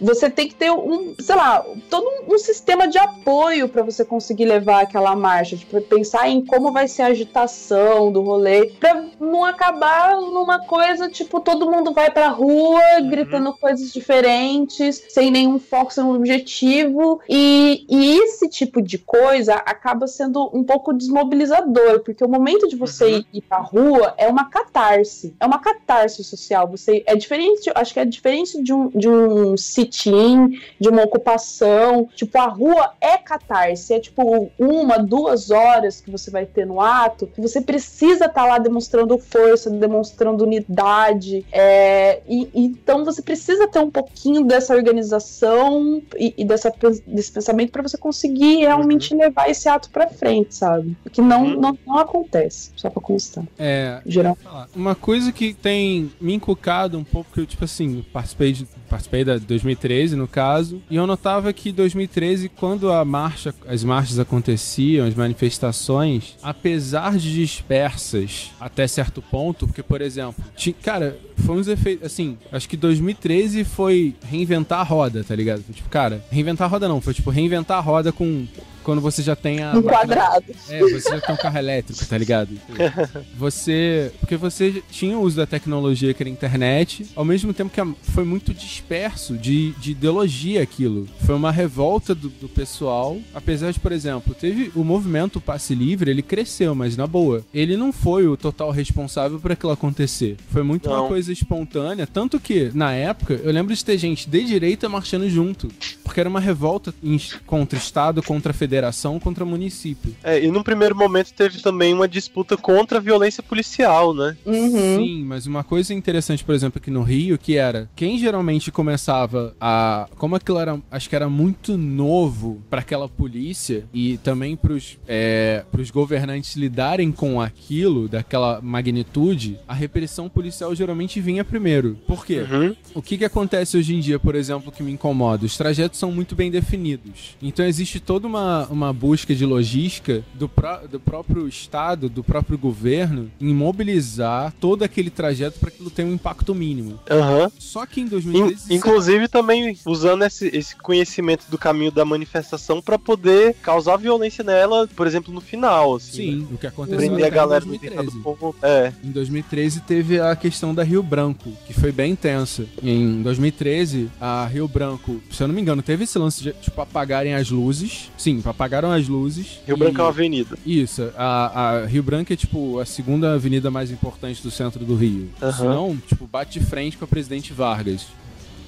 [0.00, 4.46] Você tem que ter um, sei lá, todo um sistema de apoio para você conseguir
[4.46, 9.44] levar aquela marcha, tipo, pensar em como vai ser a agitação do rolê, pra não
[9.44, 13.08] acabar numa coisa tipo todo mundo vai pra rua Uhum.
[13.10, 19.54] gritando coisas diferentes, sem nenhum foco, sem um objetivo, e, e esse tipo de coisa
[19.54, 23.22] acaba sendo um pouco desmobilizador, porque o momento de você Uhum.
[23.32, 26.68] ir pra rua é uma catarse, é uma catarse social.
[26.68, 32.08] Você é diferente, acho que é diferente de um, de um sit-in, de uma ocupação.
[32.14, 36.80] Tipo, a rua é catarse, é tipo uma, duas horas que você vai ter no
[36.80, 41.44] ato, você precisa estar lá demonstrando força, demonstrando unidade.
[41.52, 46.72] é, e, então você precisa ter um pouquinho dessa organização e, e dessa,
[47.06, 50.96] desse pensamento para você conseguir realmente levar esse ato para frente, sabe?
[51.12, 51.60] Que não, Uhum.
[51.60, 53.44] não, não acontece, só pra constar.
[53.58, 54.36] É, Geral.
[54.36, 54.68] falar.
[54.74, 59.24] Uma coisa que tem me encucado um pouco, que eu, tipo assim, participei, de, participei
[59.24, 65.06] da 2013, no caso, e eu notava que 2013, quando a marcha, as marchas aconteciam,
[65.06, 71.68] as manifestações, apesar de dispersas até certo ponto, porque, por exemplo, ti- cara, foi uns
[71.68, 75.62] efeitos, assim, acho que 2013 foi reinventar a roda, tá ligado?
[75.72, 78.46] Tipo, cara, reinventar a roda não, foi tipo reinventar a roda com
[78.88, 80.44] quando você já tem a Um máquina- quadrado.
[80.70, 82.48] é, você já tem um carro elétrico, tá ligado?
[83.36, 84.10] Você.
[84.20, 88.10] Porque você tinha o uso da tecnologia que era a internet, ao mesmo tempo que
[88.12, 91.06] foi muito disperso de, de ideologia aquilo.
[91.26, 93.18] Foi uma revolta do, do pessoal.
[93.34, 97.44] Apesar de, por exemplo, teve o movimento Passe Livre, ele cresceu, mas na boa.
[97.52, 100.36] Ele não foi o total responsável por aquilo acontecer.
[100.50, 101.08] Foi muito uma Não.
[101.08, 102.06] coisa espontânea.
[102.06, 105.68] Tanto que, na época, eu lembro de ter gente de direita marchando junto.
[106.02, 108.77] Porque era uma revolta em- contra o Estado, contra a federação,
[109.20, 110.14] contra o município.
[110.22, 114.36] É, e num primeiro momento teve também uma disputa contra a violência policial, né?
[114.44, 114.96] Uhum.
[114.98, 119.54] Sim, mas uma coisa interessante, por exemplo, aqui no Rio, que era quem geralmente começava
[119.60, 120.08] a.
[120.16, 120.80] Como aquilo era.
[120.90, 127.12] Acho que era muito novo pra aquela polícia e também pros, é, pros governantes lidarem
[127.12, 131.98] com aquilo, daquela magnitude, a repressão policial geralmente vinha primeiro.
[132.06, 132.46] Por quê?
[132.50, 132.76] Uhum.
[132.94, 135.46] O que, que acontece hoje em dia, por exemplo, que me incomoda?
[135.46, 137.36] Os trajetos são muito bem definidos.
[137.42, 142.58] Então existe toda uma, uma busca de logística do, pró- do próprio Estado, do próprio
[142.58, 146.98] governo, em mobilizar todo aquele trajeto para que aquilo tenha um impacto mínimo.
[147.10, 147.50] Aham.
[147.58, 148.74] Só que em In- 2013.
[148.74, 154.88] inclusive também usando esse, esse conhecimento do caminho da manifestação pra poder causar violência nela,
[154.96, 156.32] por exemplo, no final, assim.
[156.32, 156.46] né?
[156.46, 158.16] Sim, o que aconteceu Prender a galera em no 2013.
[158.16, 158.56] do povo.
[158.62, 158.92] É.
[159.02, 162.66] Em 2013 teve a questão da Rio Branco, que foi bem intensa.
[162.82, 166.80] Em 2013, a Rio Branco, se eu não me engano, teve esse lance de tipo,
[166.80, 168.10] apagarem as luzes.
[168.16, 169.60] Sim, apagaram as luzes.
[169.66, 170.58] Rio e- Branco é uma avenida.
[170.64, 174.94] Isso, a, a Rio Branco é tipo a segunda avenida mais importante do centro do
[174.94, 175.28] Rio.
[175.42, 175.52] Aham.
[175.52, 178.06] Se não, tipo, bate de frente com a Presidente Vargas.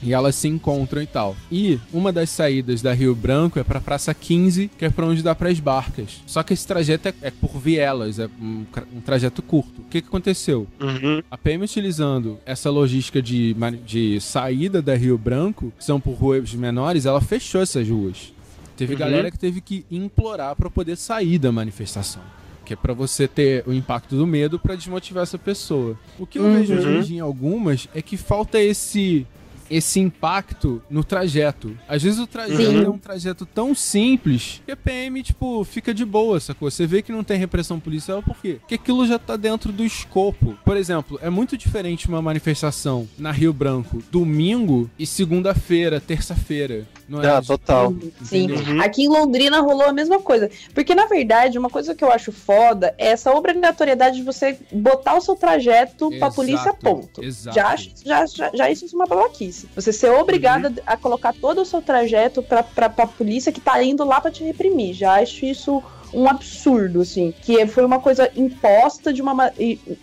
[0.02, 1.36] E elas se encontram e tal.
[1.52, 5.22] E uma das saídas da Rio Branco é pra Praça 15, que é pra onde
[5.22, 6.22] dá pras barcas.
[6.26, 8.64] Só que esse trajeto é, é por vielas, é um,
[8.96, 9.82] um trajeto curto.
[9.82, 10.66] O que, que aconteceu?
[10.80, 11.22] Uhum.
[11.30, 13.54] A PM utilizando essa logística de,
[13.84, 18.32] de saída da Rio Branco, que são por ruas menores, ela fechou essas ruas.
[18.80, 18.98] Teve Uhum.
[18.98, 22.22] galera que teve que implorar pra poder sair da manifestação.
[22.64, 25.98] Que é pra você ter o impacto do medo pra desmotivar essa pessoa.
[26.18, 26.54] O que eu Uhum.
[26.62, 29.26] vejo hoje em algumas é que falta esse
[29.70, 31.76] esse impacto no trajeto.
[31.88, 32.84] Às vezes o trajeto Sim.
[32.84, 36.70] é um trajeto tão simples que a PM, tipo, fica de boa, sacou?
[36.70, 38.56] Você vê que não tem repressão policial, por quê?
[38.60, 40.56] Porque aquilo já tá dentro do escopo.
[40.64, 46.86] Por exemplo, é muito diferente uma manifestação na Rio Branco domingo e segunda-feira, terça-feira.
[47.08, 47.28] Não é?
[47.30, 47.94] Ah, total.
[48.24, 48.50] Sim.
[48.50, 48.80] Uhum.
[48.80, 50.50] Aqui em Londrina rolou a mesma coisa.
[50.74, 55.16] Porque, na verdade, uma coisa que eu acho foda é essa obrigatoriedade de você botar
[55.16, 57.22] o seu trajeto pra Exato, polícia, ponto.
[57.22, 57.54] exato.
[57.54, 59.59] Já, acho- já, já, já isso é uma babaquice.
[59.74, 60.74] Você ser obrigada Uhum.
[60.86, 64.30] a colocar todo o seu trajeto pra, pra, pra polícia que tá indo lá pra
[64.30, 64.94] te reprimir.
[64.94, 65.82] Já acho isso
[66.12, 67.32] um absurdo, assim.
[67.42, 69.52] Que foi uma coisa imposta de uma ma-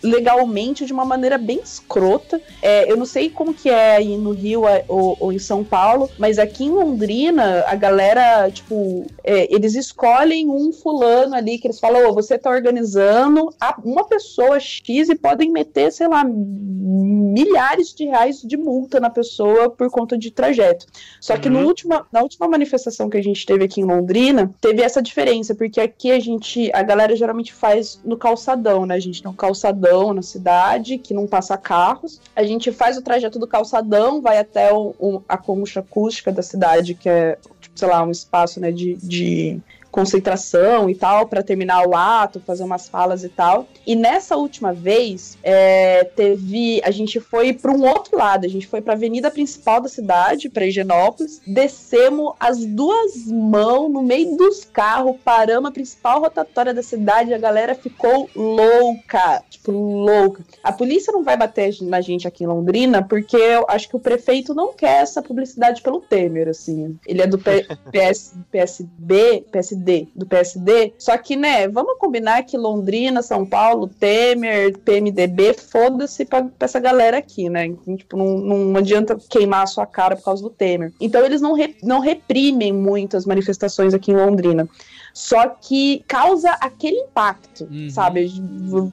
[0.02, 2.40] legalmente de uma maneira bem escrota.
[2.62, 5.62] É, eu não sei como que é aí no Rio é, ou, ou em São
[5.64, 11.66] Paulo, mas aqui em Londrina, a galera, tipo, é, eles escolhem um fulano ali que
[11.66, 13.48] eles falam, ô, você tá organizando
[13.84, 19.70] uma pessoa X e podem meter, sei lá, milhares de reais de multa na pessoa
[19.70, 20.86] por conta de trajeto.
[21.20, 21.66] Só que no Uhum.
[21.66, 25.80] última, na última manifestação que a gente teve aqui em Londrina, teve essa diferença, porque
[25.98, 28.94] aqui a gente, a galera geralmente faz no calçadão, né?
[28.94, 32.20] A gente tem um calçadão na cidade que não passa carros.
[32.36, 36.40] A gente faz o trajeto do calçadão, vai até o, o- a concha acústica da
[36.40, 39.60] cidade, que é, tipo, sei lá, um espaço, né, de, de
[39.98, 43.66] concentração e tal, para terminar o ato, fazer umas falas e tal.
[43.84, 46.80] E nessa última vez, é, teve.
[46.84, 49.88] A gente foi para um outro lado, a gente foi para a avenida principal da
[49.88, 56.72] cidade, para Higienópolis, descemos as duas mãos no meio dos carros, paramos a principal rotatória
[56.72, 60.44] da cidade, a galera ficou louca, tipo, louca.
[60.62, 64.00] A polícia não vai bater na gente aqui em Londrina, porque eu acho que o
[64.00, 66.96] prefeito não quer essa publicidade pelo Temer, assim.
[67.04, 70.92] Ele é do P PS, PSB, PSD, do PSD.
[70.98, 76.80] Só que, né, vamos combinar que Londrina, São Paulo, Temer, PMDB, foda-se pra, pra essa
[76.80, 77.66] galera aqui, né?
[77.66, 80.92] Então, tipo, não, não adianta queimar a sua cara por causa do Temer.
[81.00, 84.68] Então eles não, re, não reprimem muito as manifestações aqui em Londrina.
[85.18, 87.90] Só que causa aquele impacto, Uhum.
[87.90, 88.32] sabe?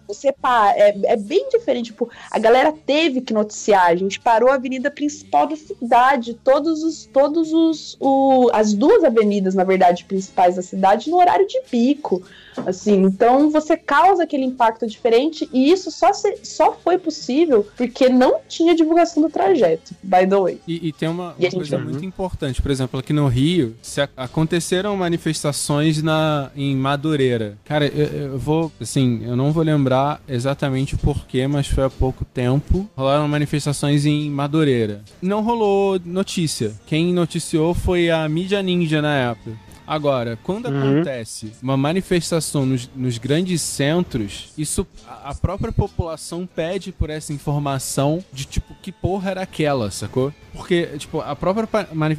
[0.07, 1.91] Você pá, é, é bem diferente.
[1.91, 3.89] Tipo, a galera teve que noticiar.
[3.91, 9.03] A gente parou a avenida principal da cidade, todos os, todos os, o, as duas
[9.03, 12.23] avenidas, na verdade, principais da cidade, no horário de pico.
[12.65, 18.07] Assim, então você causa aquele impacto diferente e isso só, se- só foi possível porque
[18.09, 20.61] não tinha divulgação do trajeto, by the way.
[20.67, 21.83] E, e tem uma, uma gente- coisa Uhum.
[21.83, 27.57] muito importante, por exemplo, aqui no Rio, se aconteceram manifestações na, em Madureira.
[27.65, 31.89] Cara, eu, eu vou, assim, eu não vou lembrar exatamente o porquê, mas foi há
[31.89, 32.87] pouco tempo.
[32.95, 35.01] Rolaram manifestações em Madureira.
[35.21, 36.73] Não rolou notícia.
[36.85, 39.51] Quem noticiou foi a mídia ninja na época.
[39.87, 40.95] Agora, quando Uhum.
[40.95, 47.33] acontece uma manifestação nos, nos grandes centros, isso a a própria população pede por essa
[47.33, 50.31] informação de tipo que porra era aquela, sacou?
[50.53, 51.67] Porque tipo a própria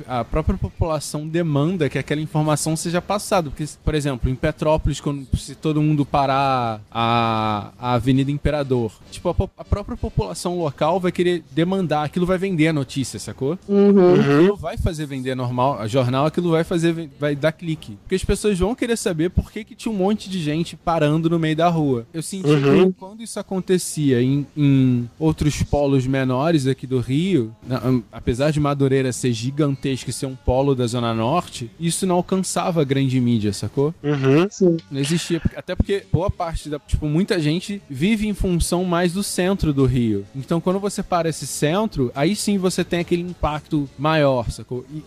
[0.08, 5.24] a própria população demanda que aquela informação seja passada, porque por exemplo, em Petrópolis quando
[5.36, 11.12] se todo mundo parar a, a Avenida Imperador, tipo a, a própria população local vai
[11.12, 13.56] querer demandar, aquilo vai vender a notícia, sacou?
[13.68, 14.14] Uhum.
[14.14, 17.96] Aquilo vai fazer vender normal, a jornal, aquilo vai fazer, vai dar clique.
[18.02, 21.28] Porque as pessoas vão querer saber por que, que tinha um monte de gente parando
[21.30, 22.06] no meio da rua.
[22.12, 22.92] Eu senti Uhum.
[22.92, 28.60] que quando isso acontecia em, em outros polos menores aqui do Rio, na- apesar de
[28.60, 33.20] Madureira ser gigantesco e ser um polo da Zona Norte, isso não alcançava a grande
[33.20, 33.94] mídia, sacou?
[34.02, 34.46] Uhum.
[34.50, 34.76] Sim.
[34.90, 35.40] Não existia.
[35.56, 36.78] Até porque boa parte da.
[36.78, 40.24] Tipo, muita gente vive em função mais do centro do Rio.
[40.34, 44.84] Então, quando você para esse centro, aí sim você tem aquele impacto maior, sacou?
[44.92, 45.02] E,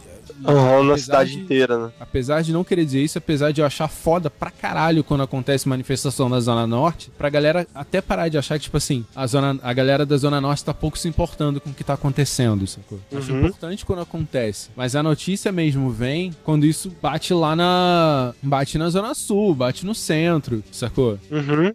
[0.46, 1.92] Aham, na cidade de- inteira, né?
[2.00, 5.68] Apesar de não querer dizer isso, apesar de eu achar foda pra caralho quando acontece
[5.68, 9.60] manifestação na Zona Norte, pra galera até parar de achar que, tipo assim, a, zona,
[9.62, 13.00] a galera da Zona Norte tá pouco se importando com o que tá acontecendo, sacou?
[13.12, 13.40] Eu Acho Uhum.
[13.40, 14.70] importante quando acontece.
[14.76, 18.34] Mas a notícia mesmo vem quando isso bate lá na.
[18.42, 21.20] bate na Zona Sul, bate no centro, sacou?
[21.32, 21.74] Uhum.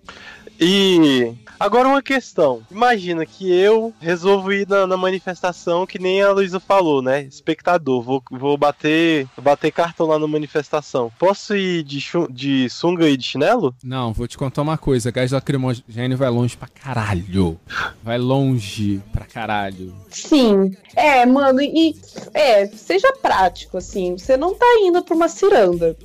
[0.60, 2.62] E agora uma questão.
[2.70, 7.22] Imagina que eu resolvo ir na, na manifestação que nem a Luísa falou, né?
[7.22, 8.02] Espectador.
[8.02, 11.10] Vou, vou bater bater cartão lá na manifestação.
[11.18, 13.74] Posso ir de, de sunga e de chinelo?
[13.82, 15.10] Não, vou te contar uma coisa.
[15.10, 17.58] Gás lacrimogêneo vai longe pra caralho.
[18.02, 19.94] Vai longe pra caralho.
[20.10, 20.76] Sim.
[20.94, 21.96] É, mano, e
[22.32, 24.16] é, seja prático, assim.
[24.16, 25.96] Você não tá indo pra uma ciranda.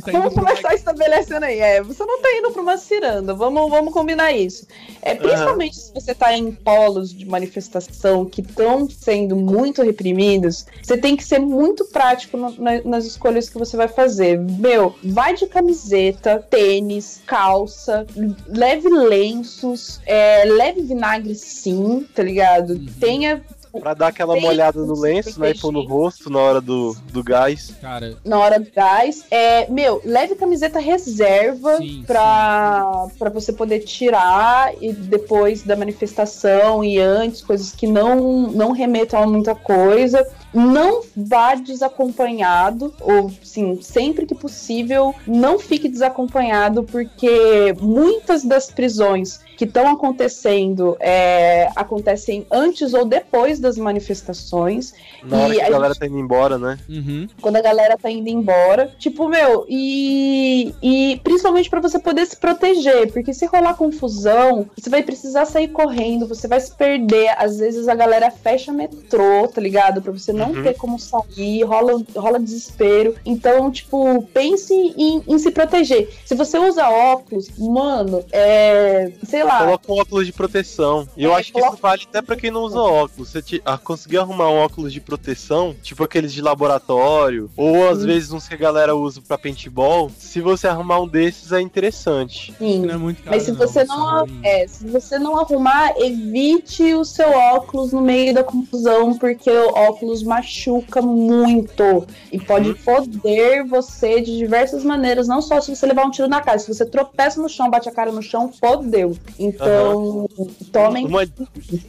[0.00, 1.58] Tá Vamos começar estabelecendo aí.
[1.58, 3.34] É, você não tá indo pra uma ciranda.
[3.34, 4.66] Vamos, vamos combinar isso.
[5.02, 10.96] É, principalmente se você tá em polos de manifestação que estão sendo muito reprimidos, você
[10.96, 14.38] tem que ser muito prático no- na- nas escolhas que você vai fazer.
[14.38, 18.06] Meu, vai de camiseta, tênis, calça,
[18.46, 22.78] leve lenços, é, leve vinagre sim, tá ligado?
[22.98, 23.42] Tenha
[23.78, 25.50] Pra dar aquela Tem molhada no lenço, né?
[25.50, 27.72] E pôr no rosto na hora do, do gás.
[27.80, 29.24] Cara, na hora do gás.
[29.30, 36.82] É, meu, leve camiseta reserva Sim, pra, pra você poder tirar e depois da manifestação
[36.82, 40.26] e antes, coisas que não, não remetam a muita coisa.
[40.52, 49.38] Não vá desacompanhado, ou sim, sempre que possível, não fique desacompanhado, porque muitas das prisões
[49.60, 54.94] que estão acontecendo é, acontecem antes ou depois das manifestações.
[55.22, 56.78] Na hora E que a a galera gente- tá indo embora, né?
[56.88, 57.28] uhum.
[57.42, 58.90] quando a galera tá indo embora.
[58.98, 64.88] Tipo, meu, e, e principalmente pra você poder se proteger, porque se rolar confusão, você
[64.88, 67.28] vai precisar sair correndo, você vai se perder.
[67.36, 70.00] Às vezes a galera fecha metrô, tá ligado?
[70.00, 70.62] Pra você não Uhum.
[70.62, 73.14] ter como sair, rola, rola desespero.
[73.26, 76.08] Então, tipo, pense em, em se proteger.
[76.24, 79.64] Se você usa óculos, mano, é, sei lá, lá.
[79.64, 81.06] Coloca um óculos de proteção.
[81.16, 83.28] E eu É, acho que coloca- isso vale até pra quem não usa óculos.
[83.30, 88.02] Você te, a, conseguir arrumar um óculos de proteção, tipo aqueles de laboratório, ou às
[88.02, 88.06] Hum.
[88.06, 92.54] vezes uns que a galera usa pra paintball, se você arrumar um desses é interessante.
[92.58, 92.86] Sim.
[92.86, 97.04] Não é muito caro, Mas se você não, é, se você não arrumar, evite o
[97.04, 104.20] seu óculos no meio da confusão, porque o óculos machuca muito e pode foder você
[104.20, 107.40] de diversas maneiras, não só se você levar um tiro na cara, se você tropeça
[107.40, 109.16] no chão, bate a cara no chão, fodeu.
[109.40, 110.28] Então,
[110.70, 111.20] tomem Uma,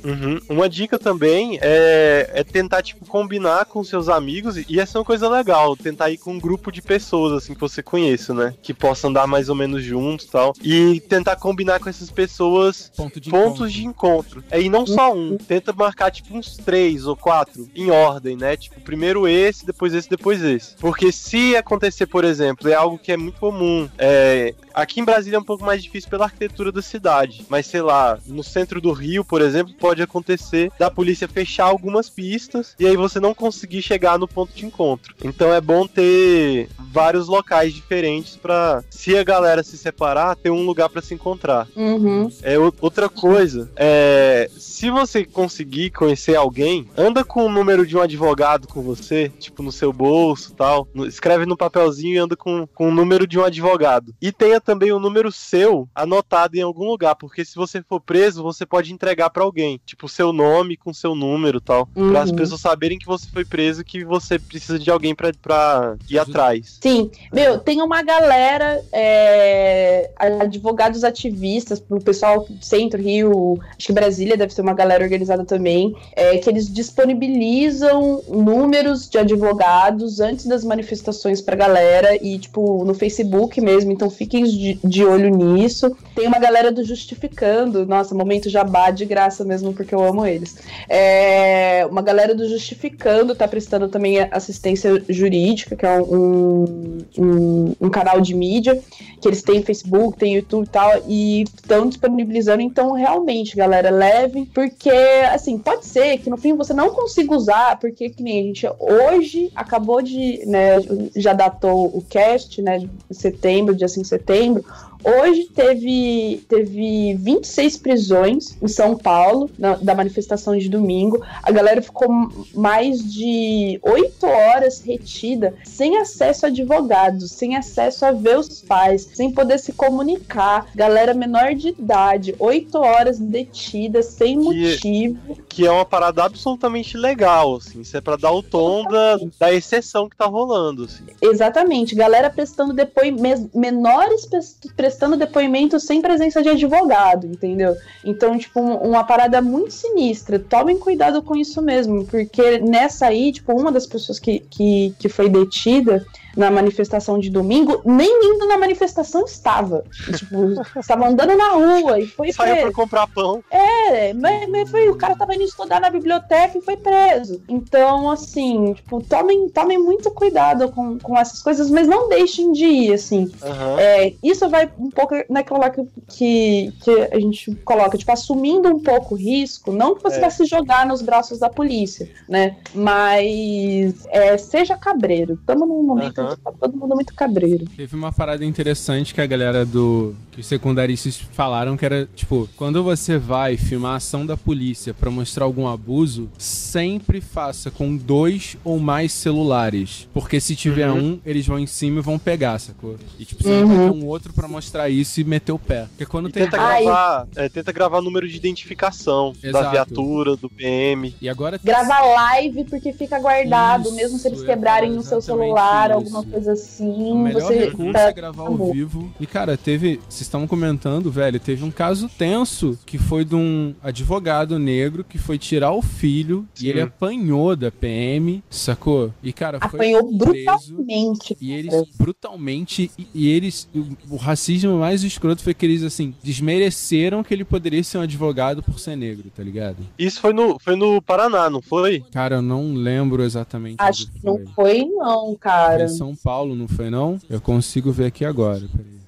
[0.03, 0.40] Uhum.
[0.49, 5.06] Uma dica também é, é tentar, tipo, combinar com seus amigos, e essa é uma
[5.06, 8.53] coisa legal, tentar ir com um grupo de pessoas, assim, que você conheça, né?
[8.61, 10.53] Que possa andar mais ou menos juntos e tal.
[10.64, 13.69] E tentar combinar com essas pessoas Ponto de pontos encontro.
[13.69, 14.44] de encontro.
[14.49, 18.56] É, e não só um, tenta marcar, tipo, uns três ou quatro em ordem, né?
[18.56, 20.76] Tipo, primeiro esse, depois esse, depois esse.
[20.78, 25.38] Porque se acontecer, por exemplo, é algo que é muito comum, é, Aqui em Brasília
[25.38, 28.91] é um pouco mais difícil pela arquitetura da cidade, mas sei lá, no centro do
[28.91, 33.81] Rio, por exemplo, pode acontecer da polícia fechar algumas pistas e aí você não conseguir
[33.81, 35.15] chegar no ponto de encontro.
[35.23, 40.65] Então é bom ter vários locais diferentes para, se a galera se separar, ter um
[40.65, 41.68] lugar para se encontrar.
[41.76, 42.30] Uhum.
[42.41, 48.01] É outra coisa, é, se você conseguir conhecer alguém, anda com o número de um
[48.01, 50.88] advogado com você, tipo no seu bolso, tal.
[51.07, 54.13] Escreve no papelzinho e anda com, com o número de um advogado.
[54.22, 58.41] E tenha também o número seu anotado em algum lugar, porque se você for preso,
[58.41, 62.11] você pode entregar pra alguém, tipo o seu nome com seu número, tal, Uhum.
[62.11, 65.31] Pra as pessoas saberem que você foi preso e que você precisa de alguém pra,
[65.41, 66.80] pra ir atrás.
[66.81, 73.93] Sim, meu, tem uma galera, é, advogados ativistas, pro pessoal do Centro, Rio, acho que
[73.93, 80.45] Brasília deve ser uma galera organizada também, é, que eles disponibilizam números de advogados antes
[80.45, 85.95] das manifestações pra galera e, tipo, no Facebook mesmo, então fiquem de, de olho nisso.
[86.15, 90.58] Tem uma galera do Justificando, nossa, momento jabá de graça mesmo, porque eu amo eles.
[90.88, 97.90] É, uma galera do Justificando tá prestando também assistência jurídica, que é um, um, um
[97.90, 98.82] canal de mídia,
[99.20, 102.62] que eles têm Facebook, tem YouTube e tal, e estão disponibilizando.
[102.62, 104.90] Então, realmente, galera, levem, porque,
[105.34, 108.68] assim, pode ser que no fim você não consiga usar, porque que nem a gente
[108.80, 110.78] hoje acabou de, né,
[111.16, 114.66] já datou o cast, né, de setembro, dia 5 de setembro,
[115.03, 121.22] Hoje teve, teve 26 prisões em São Paulo, na- da manifestação de domingo.
[121.44, 122.07] A galera ficou
[122.53, 129.10] mais de 8 horas retida, sem acesso a advogados, sem acesso a ver os pais,
[129.14, 130.68] sem poder se comunicar.
[130.76, 135.38] Galera menor de idade, 8 horas detida, sem motivo.
[135.48, 137.82] Que é uma parada absolutamente legal, assim.
[137.82, 141.03] Isso é pra dar o tom da, da exceção que tá rolando, assim.
[141.22, 144.57] Exatamente, galera prestando depoimentos, menores pres-
[144.91, 147.76] prestando depoimento sem presença de advogado, entendeu?
[148.03, 150.38] Então, tipo, um- uma parada muito sinistra.
[150.38, 155.07] Tomem cuidado com isso mesmo, porque nessa aí, tipo, uma das pessoas que, que, que
[155.07, 156.05] foi detida
[156.36, 159.84] na manifestação de domingo, nem indo na manifestação estava.
[160.18, 162.62] Tipo, estava andando na rua e foi Saiu preso.
[162.72, 163.44] pra comprar pão.
[163.49, 167.41] É, mas, mas foi, o cara tava indo estudar na biblioteca e foi preso.
[167.48, 172.66] Então, assim, tipo, tomem, tomem muito cuidado com, com essas coisas, mas não deixem de
[172.66, 173.32] ir, assim.
[173.41, 173.80] Aham.
[173.80, 178.68] É, isso vai um pouco naquela lá que, que, que a gente coloca, tipo, assumindo
[178.70, 180.22] um pouco o risco, não que você É.
[180.22, 182.58] vai se jogar nos braços da polícia, né?
[182.74, 185.36] Mas é, seja cabreiro.
[185.36, 187.65] Estamos num momento Tá todo mundo muito cabreiro.
[187.76, 190.14] Teve uma parada interessante que a galera do.
[190.31, 194.93] que os secundaristas falaram que era, tipo, quando você vai filmar a ação da polícia
[194.93, 200.07] pra mostrar algum abuso, sempre faça com dois ou mais celulares.
[200.14, 200.98] Porque se tiver Uhum.
[201.14, 202.95] um, eles vão em cima e vão pegar, sacou?
[203.19, 205.85] E tipo, você vai ter um outro pra mostrar isso e meter o pé.
[205.89, 206.43] Porque quando E tem.
[206.43, 206.84] tenta Ai.
[206.84, 209.72] gravar, é, tenta gravar número de identificação da Exato.
[209.72, 211.14] viatura, do PM.
[211.22, 215.03] E agora Grava live porque fica guardado, Isso, mesmo se eles ia quebrarem falar no
[215.07, 215.99] seu celular, isso.
[215.99, 217.12] alguma coisa assim.
[217.12, 218.74] O melhor você recurso tá- é gravar ao acabou.
[218.74, 219.14] vivo.
[219.20, 220.00] E, cara, teve.
[220.10, 225.18] Vocês estavam comentando, velho, teve um caso tenso que foi de um advogado negro que
[225.18, 226.66] foi tirar o filho Sim.
[226.66, 229.14] e ele apanhou da PM, sacou?
[229.24, 230.76] E, cara, foi Apanhou preso.
[230.76, 231.38] brutalmente.
[231.40, 236.14] E eles, brutalmente, e, e eles, o, o racismo mais escroto foi que eles, assim,
[236.24, 239.78] desmereceram que ele poderia ser um advogado por ser negro, tá ligado?
[239.98, 242.04] Isso foi no, foi no Paraná, não foi?
[242.12, 243.76] Cara, eu não lembro exatamente.
[243.80, 244.86] Acho que não foi.
[244.86, 245.88] não, cara.
[245.88, 247.19] Foi em São Paulo, não foi não?
[247.30, 249.01] Eu consigo ver aqui agora, peraí.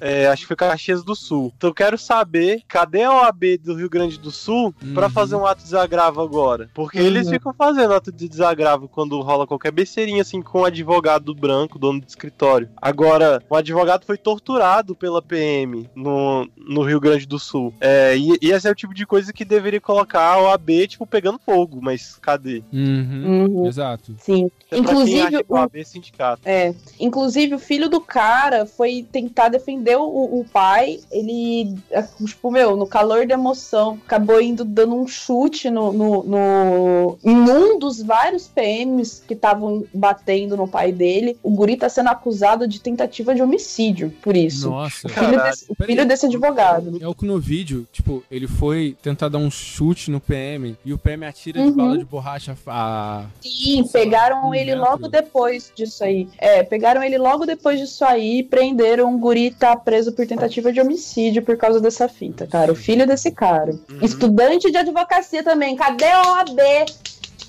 [0.00, 1.52] É, acho que foi Caxias do Sul.
[1.56, 5.10] Então eu quero saber cadê a OAB do Rio Grande do Sul pra Uhum.
[5.12, 6.70] fazer um ato de desagravo agora.
[6.74, 7.32] Porque eles Uhum.
[7.32, 12.00] ficam fazendo ato de desagravo quando rola qualquer besteirinha assim com o advogado branco, dono
[12.00, 12.68] do escritório.
[12.80, 17.72] Agora, o advogado foi torturado pela PM no, no Rio Grande do Sul.
[17.80, 21.06] É, e, e esse é o tipo de coisa que deveria colocar a OAB, tipo,
[21.06, 22.62] pegando fogo, mas cadê?
[22.72, 23.46] Uhum.
[23.50, 24.14] Uhum, Exato.
[24.18, 24.50] sim.
[24.70, 26.42] É Inclusive, acha que a o- OAB é sindicato.
[26.44, 31.00] É, inclusive o filho do cara foi tentar defender o, o pai.
[31.10, 36.22] Ele, é, tipo, meu, no calor da emoção, acabou indo dando um chute no, no,
[36.24, 41.36] no- em um dos vários PMs que estavam batendo no pai dele.
[41.42, 44.70] O guri tá sendo acusado de tentativa de homicídio por isso.
[44.70, 45.06] Nossa.
[45.08, 46.98] O filho, desse, o filho desse advogado.
[47.00, 50.92] É o que no vídeo, tipo, ele foi tentar dar um chute no PM e
[50.92, 51.76] o PM atira de Uhum.
[51.76, 53.24] bala de borracha a.
[53.40, 54.90] Sim, pegaram Um ele metro.
[54.90, 56.28] logo depois disso aí.
[56.38, 59.14] É, pegaram ele logo depois disso aí, prenderam.
[59.14, 62.70] O guri tá preso por tentativa de homicídio por causa dessa fita, cara.
[62.72, 63.72] O filho desse cara.
[63.72, 63.98] Uhum.
[64.02, 65.76] Estudante de advocacia também.
[65.76, 66.58] Cadê a OAB?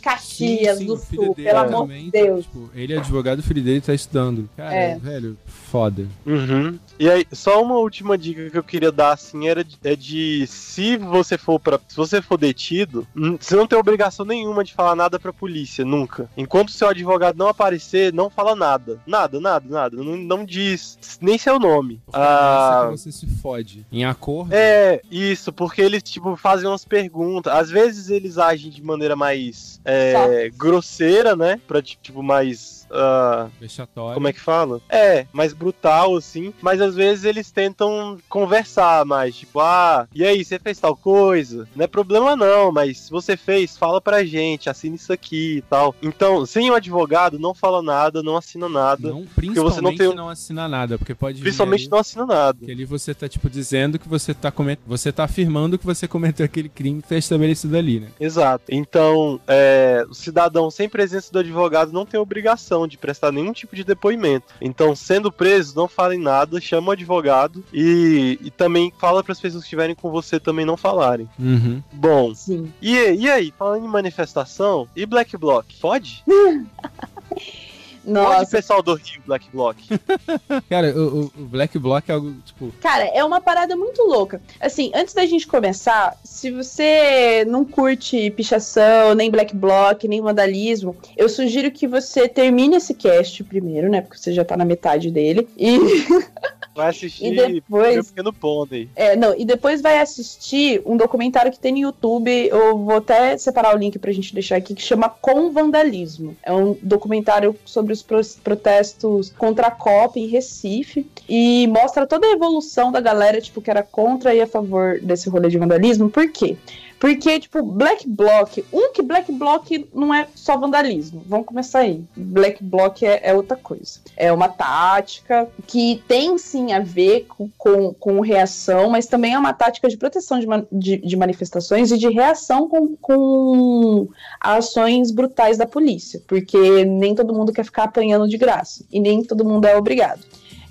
[0.01, 2.45] Caxias Sim, sim, do Sul, dele pelo amor também, de Deus.
[2.45, 4.49] Tipo, ele é advogado, o filho dele tá estudando.
[4.57, 4.95] Cara, É.
[4.97, 5.37] velho,
[5.71, 6.05] foda.
[6.25, 6.77] Uhum.
[6.99, 10.45] E aí, só uma última dica que eu queria dar, assim, era de, é de
[10.45, 13.07] se você for para se você for detido,
[13.39, 16.29] você não tem obrigação nenhuma de falar nada pra polícia, nunca.
[16.35, 18.99] Enquanto seu advogado não aparecer, não fala nada.
[19.07, 19.97] Nada, nada, nada.
[19.97, 22.01] Não, não diz nem seu nome.
[22.05, 22.81] Porque ah...
[22.81, 23.85] Ah, que você se fode.
[23.91, 24.53] Em acordo.
[24.53, 27.53] é, isso, porque eles, tipo, fazem umas perguntas.
[27.53, 31.59] Às vezes eles agem de maneira mais é, grosseira, né?
[31.67, 32.80] Pra, tipo, mais.
[32.91, 34.13] Ah, Vexatório.
[34.13, 34.81] como é que fala?
[34.89, 36.53] É, mais brutal, assim.
[36.61, 39.35] Mas às vezes eles tentam conversar mais.
[39.35, 41.67] Tipo, ah, e aí, você fez tal coisa?
[41.75, 45.61] Não é problema não, mas se você fez, fala pra gente, assina isso aqui e
[45.61, 45.95] tal.
[46.01, 49.09] Então, sem o advogado, não fala nada, não assina nada.
[49.09, 52.65] Não, principalmente você não tem- não assina nada, porque pode vir Principalmente não assina nada.
[52.65, 54.79] que ali você tá, tipo, dizendo que você tá comet...
[54.85, 58.07] você tá afirmando que você cometeu aquele crime que foi estabelecido ali, né?
[58.19, 58.65] Exato.
[58.69, 63.75] Então, é, o cidadão sem presença do advogado não tem obrigação de prestar nenhum tipo
[63.75, 64.53] de depoimento.
[64.61, 69.39] Então, sendo preso, não falem nada, chama o advogado e, e também fala para as
[69.39, 71.29] pessoas que estiverem com você também não falarem.
[71.39, 71.81] Uhum.
[71.91, 72.71] Bom, Sim.
[72.81, 75.65] e, e aí, falando em manifestação, e Black Bloc?
[75.79, 76.23] Pode?
[78.03, 79.77] Pode, Nossa, pessoal do Rio, Black Bloc.
[80.69, 84.41] Cara, o, o- o Black Bloc é algo, tipo, Cara, é uma parada muito louca.
[84.59, 90.95] Assim, antes da gente começar, se você não curte pichação, nem black block, nem vandalismo,
[91.15, 94.01] eu sugiro que você termine esse cast primeiro, né?
[94.01, 95.47] Porque você já tá na metade dele.
[95.57, 95.77] E,
[96.73, 98.09] Vai assistir e depois.
[98.09, 98.87] Pequeno Pônei.
[98.95, 102.29] É, não, e depois vai assistir um documentário que tem no YouTube.
[102.47, 106.35] Eu vou até separar o link pra gente deixar aqui, que chama Com Vandalismo.
[106.43, 111.05] É um documentário sobre os pro- protestos contra a COP em Recife.
[111.27, 115.29] E mostra toda a evolução da galera, tipo, que era contra e a favor desse
[115.29, 116.09] rolê de vandalismo.
[116.09, 116.57] Por quê?
[117.01, 121.23] Porque, tipo, Black Bloc, um que Black Bloc não é só vandalismo.
[121.25, 122.03] Vamos começar aí.
[122.15, 123.99] Black Bloc é, é outra coisa.
[124.15, 129.39] É uma tática que tem sim a ver com, com, com reação, mas também é
[129.39, 134.07] uma tática de proteção de, de, de manifestações e de reação com, com
[134.39, 136.21] ações brutais da polícia.
[136.27, 138.85] Porque nem todo mundo quer ficar apanhando de graça.
[138.91, 140.21] E nem todo mundo é obrigado.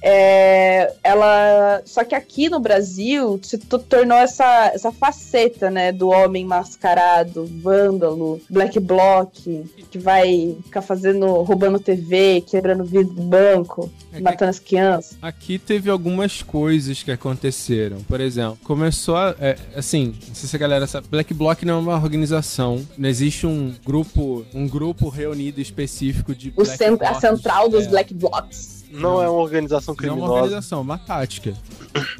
[0.02, 6.08] É, ela só que aqui no Brasil se to- tornou essa, essa faceta né do
[6.08, 9.30] homem mascarado vândalo black bloc
[9.90, 15.58] que vai ficar fazendo roubando TV quebrando vidro do banco É matando as crianças Aqui
[15.58, 17.98] teve algumas coisas que aconteceram.
[18.04, 19.34] Por exemplo, começou a.
[19.38, 21.06] é, assim, não sei se a galera sabe.
[21.08, 22.84] Black Bloc não é uma organização.
[22.96, 26.48] Não existe um grupo, um grupo reunido específico de.
[26.50, 30.08] o Black cent- a central dos É, black blocs Não é uma organização Não é
[30.08, 30.32] criminosa.
[30.32, 31.54] uma organização, uma tática.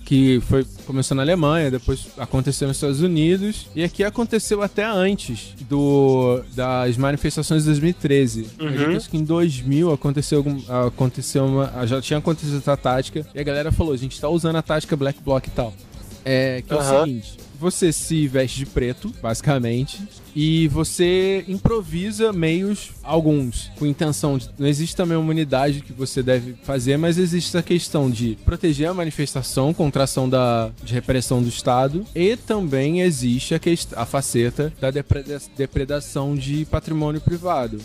[0.05, 3.69] Que foi, começou na Alemanha, depois aconteceu nos Estados Unidos.
[3.75, 8.49] E aqui aconteceu até antes do, das manifestações de 2013.
[8.61, 8.97] Uhum.
[8.97, 11.87] Acho que em 2000 aconteceu, algum, aconteceu uma.
[11.87, 13.25] Já tinha acontecido essa tática.
[13.35, 15.73] E a galera falou: a gente tá usando a tática Black Bloc e tal.
[16.25, 20.03] É, que é o seguinte: você se veste de preto, basicamente,
[20.35, 24.49] e você improvisa meios, alguns, com intenção de.
[24.59, 28.89] Não existe também uma unidade que você deve fazer, mas existe a questão de proteger
[28.89, 33.61] a manifestação contra a ação da, de repressão do Estado, e também existe a,
[33.97, 37.79] a faceta da depreda- depredação de patrimônio privado.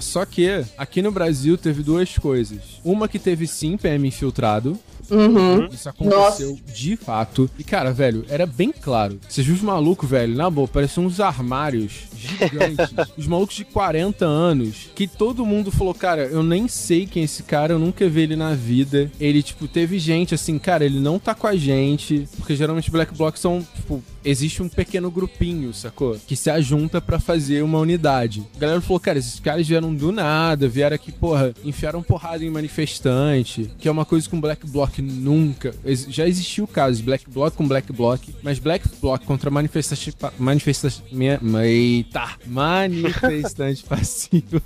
[0.00, 2.80] Só que aqui no Brasil teve duas coisas.
[2.84, 4.76] Uma que teve sim PM infiltrado,
[5.10, 5.66] Uhum.
[5.66, 7.50] Isso aconteceu de fato.
[7.58, 9.18] E, cara, velho, era bem claro.
[9.28, 12.94] Você viu os malucos, velho, na boa, pareciam uns armários gigantes.
[13.16, 17.24] os malucos de 40 anos, que todo mundo falou, cara, eu nem sei quem é
[17.24, 19.10] esse cara, eu nunca vi ele na vida.
[19.20, 22.28] Ele, tipo, teve gente assim, cara, ele não tá com a gente.
[22.36, 26.16] Porque geralmente Black Blocs são, tipo, existe um pequeno grupinho, sacou?
[26.26, 28.42] Que se ajunta pra fazer uma unidade.
[28.56, 32.50] A galera falou, cara, esses caras vieram do nada, vieram aqui, porra, enfiaram porrada em
[32.50, 35.74] manifestante, que é uma coisa que um Black Bloc nunca.
[35.84, 40.14] ex- Já existiu casos de Black Bloc com Black Bloc, mas Black Bloc contra manifestante.
[40.38, 41.02] Manifestante.
[41.12, 42.28] minha- Eita!
[42.46, 44.60] Manifestante passivo.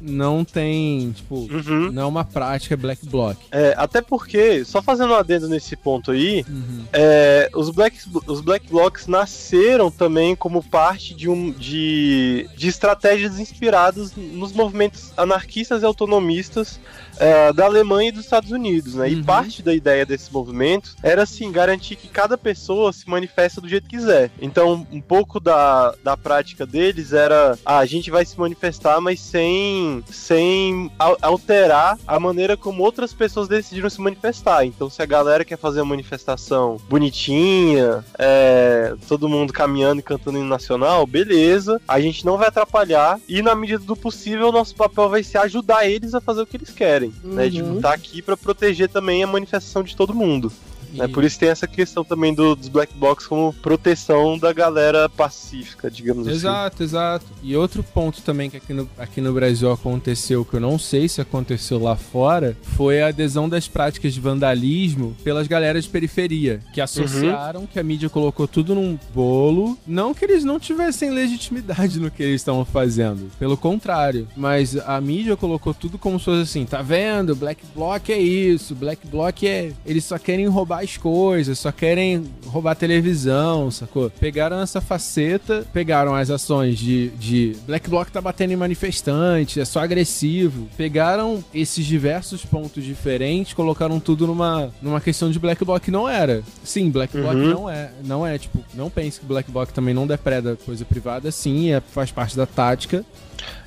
[0.00, 1.92] não tem, tipo, Uhum.
[1.92, 3.36] não é uma prática Black Bloc.
[3.50, 6.84] É, até porque, só fazendo um adendo nesse ponto aí, Uhum.
[6.92, 13.38] é, os, black, os Black Blocs nasceram também como parte de, um, de, de estratégias
[13.38, 16.78] inspiradas nos movimentos anarquistas e autonomistas
[17.20, 19.06] é, da Alemanha e dos Estados Unidos, né?
[19.06, 19.12] Uhum.
[19.20, 23.68] E parte da ideia desses movimentos era, assim, garantir que cada pessoa se manifesta do
[23.68, 24.30] jeito que quiser.
[24.40, 29.20] Então, um pouco da, da prática deles era, ah, a gente vai se manifestar, mas
[29.20, 34.64] sem, sem al- alterar a maneira como outras pessoas decidiram se manifestar.
[34.64, 40.38] Então, se a galera quer fazer uma manifestação bonitinha, é, todo mundo caminhando e cantando
[40.38, 45.08] hino nacional, beleza, a gente não vai atrapalhar e, na medida do possível, nosso papel
[45.08, 47.44] vai ser ajudar eles a fazer o que eles querem, né?
[47.44, 47.50] Uhum.
[47.50, 50.52] Tipo, tá aqui pra proteger também a manifestação de todo mundo.
[50.92, 51.04] Né?
[51.06, 55.08] E- Por isso tem essa questão também do- dos Black Box como proteção da galera
[55.08, 56.36] pacífica, digamos assim.
[56.36, 57.26] Exato, exato.
[57.42, 61.08] E outro ponto também que aqui no, aqui no Brasil aconteceu, que eu não sei
[61.08, 66.60] se aconteceu lá fora, foi a adesão das práticas de vandalismo pelas galeras de periferia,
[66.72, 69.76] que associaram que a mídia colocou tudo num bolo.
[69.86, 74.28] Não que eles não tivessem legitimidade no que eles estavam fazendo, pelo contrário.
[74.36, 77.34] Mas a mídia colocou tudo como se fosse assim: tá vendo?
[77.34, 79.72] Black Bloc é isso, Black Bloc é.
[79.86, 84.10] Eles só querem roubar as coisas, só querem roubar televisão, sacou?
[84.10, 89.64] Pegaram essa faceta, pegaram as ações de, de Black Bloc tá batendo em manifestante, é
[89.64, 90.68] só agressivo.
[90.76, 96.42] Pegaram esses diversos pontos diferentes, colocaram tudo numa, numa questão de Black Bloc não era.
[96.64, 97.50] Sim, Black Bloc Uhum.
[97.50, 101.30] não é, não é, tipo, não pense que Black Bloc também não depreda coisa privada,
[101.30, 103.04] sim, é, faz parte da tática.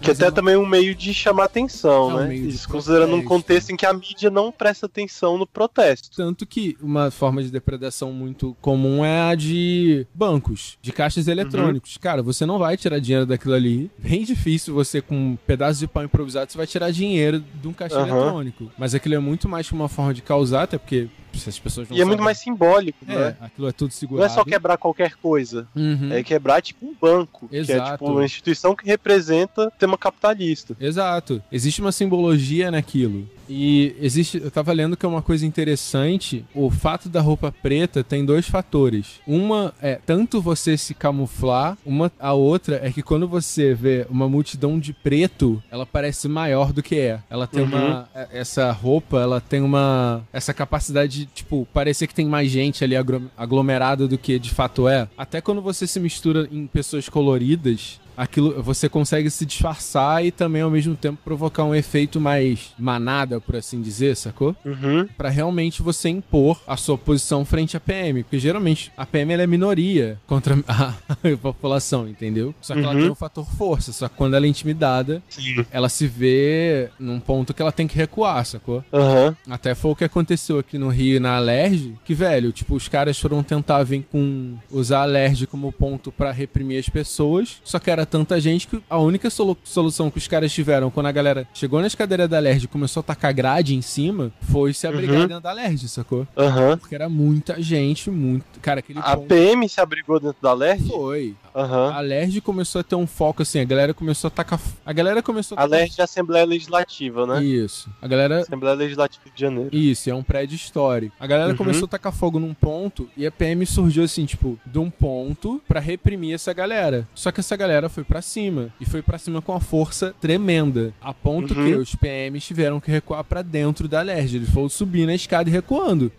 [0.01, 2.35] Que Mas até é também é um meio de chamar atenção, É um né?
[2.35, 6.09] Isso considerando um contexto em que a mídia não presta atenção no protesto.
[6.15, 11.97] Tanto que uma forma de depredação muito comum é a de bancos, de caixas eletrônicos.
[11.97, 13.91] Cara, você não vai tirar dinheiro daquilo ali.
[13.97, 17.73] Bem difícil você, com um pedaço de pau improvisado, você vai tirar dinheiro de um
[17.73, 18.09] caixa Aham.
[18.09, 18.71] eletrônico.
[18.77, 21.07] Mas aquilo é muito mais que uma forma de causar, até porque
[21.39, 23.35] se as pessoas não E é muito mais simbólico, É, né?
[23.41, 24.25] aquilo é tudo Não segurado.
[24.31, 25.67] é só quebrar qualquer coisa.
[25.75, 26.11] Uhum.
[26.11, 27.91] É quebrar tipo um banco, que é Exato.
[27.91, 30.75] tipo uma instituição que representa o tema capitalista.
[30.79, 31.41] Exato.
[31.51, 33.27] Existe uma simbologia naquilo.
[33.49, 34.37] E existe.
[34.41, 36.45] Eu tava lendo que é uma coisa interessante.
[36.55, 39.19] O fato da roupa preta tem dois fatores.
[39.27, 44.29] Uma é tanto você se camuflar, uma a outra é que quando você vê uma
[44.29, 47.19] multidão de preto, ela parece maior do que é.
[47.29, 47.67] Ela tem Uhum.
[47.69, 48.09] uma.
[48.15, 50.23] é- Essa roupa, ela tem uma.
[50.31, 52.95] Essa capacidade de, tipo, parecer que tem mais gente ali
[53.37, 55.07] aglomerada do que de fato é.
[55.17, 60.61] Até quando você se mistura em pessoas coloridas, aquilo você consegue se disfarçar e também
[60.61, 64.55] ao mesmo tempo provocar um efeito mais manada, por assim dizer, sacou?
[64.65, 65.07] Uhum.
[65.17, 69.43] Pra realmente você impor a sua posição frente à PM, porque geralmente a PM ela
[69.43, 70.93] é minoria contra a
[71.41, 72.53] população, entendeu?
[72.61, 72.99] Só que ela Uhum.
[73.01, 75.65] tem o fator força, só que quando ela é intimidada, Sim.
[75.71, 78.83] ela se vê num ponto que ela tem que recuar, sacou?
[78.93, 79.35] Aham.
[79.49, 83.17] Até foi o que aconteceu aqui no Rio na Alerj, que, velho, tipo, os caras
[83.19, 87.89] foram tentar vir com usar a Alerj como ponto pra reprimir as pessoas, só que
[87.89, 91.47] era tanta gente que a única solu- solução que os caras tiveram quando a galera
[91.53, 95.15] chegou nas cadeiras da Alerj e começou a tacar grade em cima, foi se abrigar
[95.21, 95.27] Uhum.
[95.27, 96.27] dentro da Alerj, sacou?
[96.37, 96.77] Aham.
[96.77, 98.43] Porque era muita gente, muito...
[98.61, 100.87] Cara, aquele A ponto PM se abrigou dentro da LERJ?
[100.89, 101.35] foi...
[101.53, 101.89] Aham.
[101.91, 104.59] A Alerj começou a ter um foco assim, a galera começou a tacar...
[104.85, 107.43] A galera começou a A LERJ é a Assembleia Legislativa, né?
[107.43, 107.89] Isso.
[108.01, 109.69] A galera Assembleia Legislativa de Janeiro.
[109.75, 111.15] Isso, é um prédio histórico.
[111.19, 111.57] A galera Uhum.
[111.57, 115.61] começou a tacar fogo num ponto e a PM surgiu assim, tipo, de um ponto
[115.67, 117.07] pra reprimir essa galera.
[117.13, 120.93] Só que essa galera foi pra cima e foi pra cima com uma força tremenda,
[121.01, 121.65] a ponto Uhum.
[121.65, 124.37] que os PMs tiveram que recuar pra dentro da LERJ.
[124.37, 126.11] Eles foram subir na escada e recuando.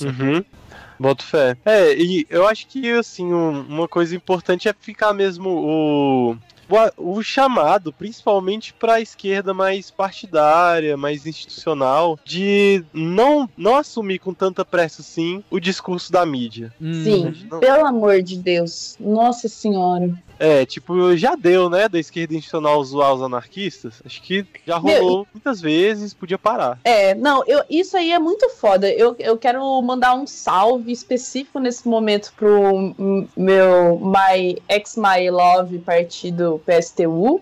[0.00, 0.44] Uhum.
[0.98, 1.56] Boto fé.
[1.64, 6.36] É, e eu acho que, assim, um- uma coisa importante é ficar mesmo o.
[6.96, 14.18] o, o chamado, principalmente para a esquerda mais partidária, mais institucional, de não, não assumir
[14.18, 16.72] com tanta pressa assim o discurso da mídia.
[16.80, 18.96] Sim, Não- pelo amor de Deus.
[18.98, 20.10] Nossa senhora.
[20.38, 24.02] É, tipo, já deu, né, da esquerda institucional zoar os anarquistas.
[24.04, 26.80] Acho que já rolou muitas vezes, podia parar.
[26.82, 28.90] É, não, eu, isso aí é muito foda.
[28.92, 32.92] Eu, eu quero mandar um salve específico nesse momento pro
[33.36, 37.40] meu My Ex My Love partido PSTU,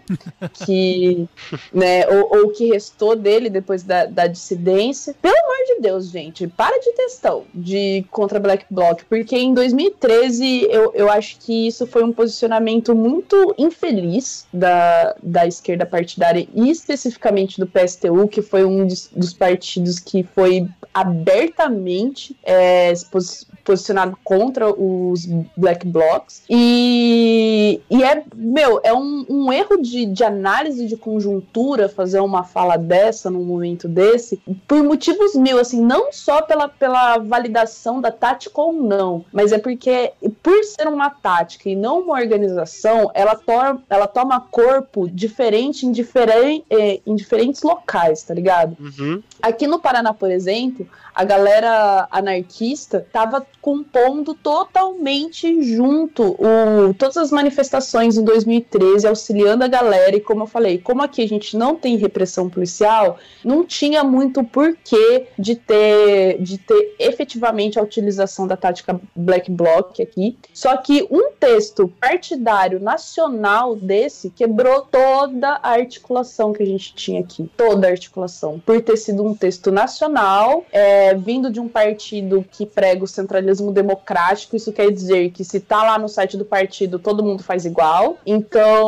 [0.64, 1.28] que,
[1.72, 5.14] né, ou, o que restou dele depois da, da dissidência.
[5.20, 10.66] Pelo amor de Deus, gente, para de textão de contra Black Bloc, porque em 2013
[10.70, 16.70] eu, eu acho que isso foi um posicionamento muito infeliz da, da esquerda partidária e
[16.70, 24.18] especificamente do PSTU, que foi um dos, dos partidos que foi abertamente é, pos- posicionado
[24.24, 25.26] contra os
[25.56, 31.88] black blocs e, e é meu é um, um erro de, de análise de conjuntura
[31.88, 37.18] fazer uma fala dessa num momento desse por motivos mil assim não só pela, pela
[37.18, 40.12] validação da tática ou não mas é porque
[40.42, 45.92] por ser uma tática e não uma organização ela, to ela toma corpo diferente em,
[45.92, 49.22] diferen eh, em diferentes locais tá ligado Uhum.
[49.42, 57.30] Aqui no Paraná, por exemplo, a galera anarquista estava compondo totalmente junto o, todas as
[57.30, 60.16] manifestações em 2013, auxiliando a galera.
[60.16, 64.42] E como eu falei, como aqui a gente não tem repressão policial, não tinha muito
[64.44, 70.36] porquê de ter, de ter efetivamente a utilização da tática Black Bloc aqui.
[70.52, 77.20] Só que um texto partidário nacional desse quebrou toda a articulação que a gente tinha
[77.20, 77.50] aqui.
[77.56, 78.60] Toda a articulação.
[78.64, 83.72] Por ter sido um texto nacional, é, vindo de um partido que prega o centralismo
[83.72, 87.64] democrático, isso quer dizer que se tá lá no site do partido, todo mundo faz
[87.64, 88.18] igual.
[88.26, 88.79] Então,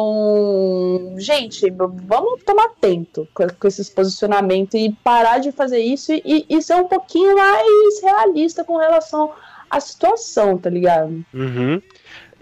[1.17, 6.63] gente, vamos tomar atento com, com esses posicionamentos e parar de fazer isso e, e
[6.63, 9.33] ser um pouquinho mais realista com relação
[9.71, 11.25] à situação, tá ligado?
[11.33, 11.81] Uhum.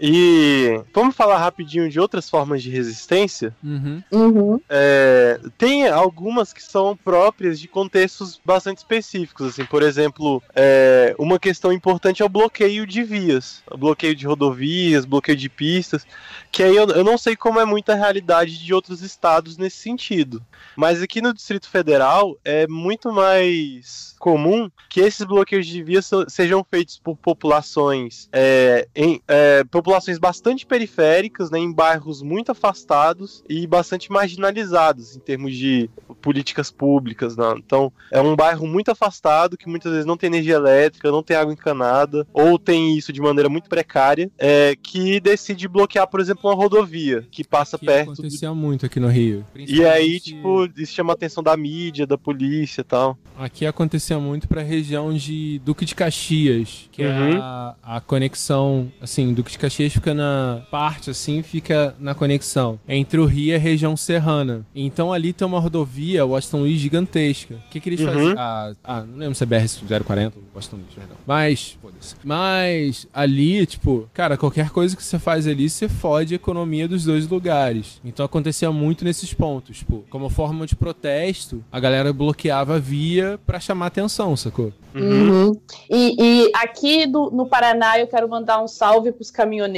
[0.01, 3.55] E vamos falar rapidinho de outras formas de resistência.
[3.63, 4.01] Uhum.
[4.11, 4.61] Uhum.
[4.67, 11.37] É, tem algumas que são próprias de contextos bastante específicos, assim, por exemplo, é, uma
[11.37, 16.05] questão importante é o bloqueio de vias, o bloqueio de rodovias, bloqueio de pistas,
[16.51, 20.41] que aí eu, eu não sei como é muita realidade de outros estados nesse sentido,
[20.75, 26.63] mas aqui no Distrito Federal é muito mais comum que esses bloqueios de vias sejam
[26.63, 33.67] feitos por populações é, em é, populações bastante periféricas, né, em bairros muito afastados e
[33.67, 35.89] bastante marginalizados em termos de
[36.21, 37.35] políticas públicas.
[37.35, 37.43] Né?
[37.57, 41.35] Então, é um bairro muito afastado que muitas vezes não tem energia elétrica, não tem
[41.35, 46.49] água encanada, ou tem isso de maneira muito precária, é, que decide bloquear, por exemplo,
[46.49, 48.07] uma rodovia que passa Que perto.
[48.07, 49.45] do- acontecia muito aqui no Rio.
[49.55, 53.17] E aí, tipo, isso chama a atenção da mídia, da polícia e tal.
[53.37, 57.09] Aqui acontecia muito pra região de Duque de Caxias, que Uhum.
[57.33, 62.79] é a, a conexão, assim, Duque de Caxias fica na parte, assim, fica na conexão
[62.87, 64.65] entre o Rio e a região serrana.
[64.75, 67.55] Então ali tem uma rodovia, Washington Luiz, gigantesca.
[67.55, 68.05] O que que eles Uhum.
[68.07, 68.35] faziam?
[68.37, 71.17] Ah, ah, não lembro se é BR-040 ou Washington Luiz, perdão.
[71.25, 72.15] Mas, foda-se.
[72.23, 77.03] Mas ali, tipo, cara, qualquer coisa que você faz ali, você fode a economia dos
[77.05, 77.99] dois lugares.
[78.03, 83.39] Então acontecia muito nesses pontos, tipo, como forma de protesto, a galera bloqueava a via
[83.45, 84.71] pra chamar atenção, sacou?
[84.93, 85.53] Uhum.
[85.89, 89.70] E, e aqui do- no Paraná eu quero mandar um salve pros caminhoneiros.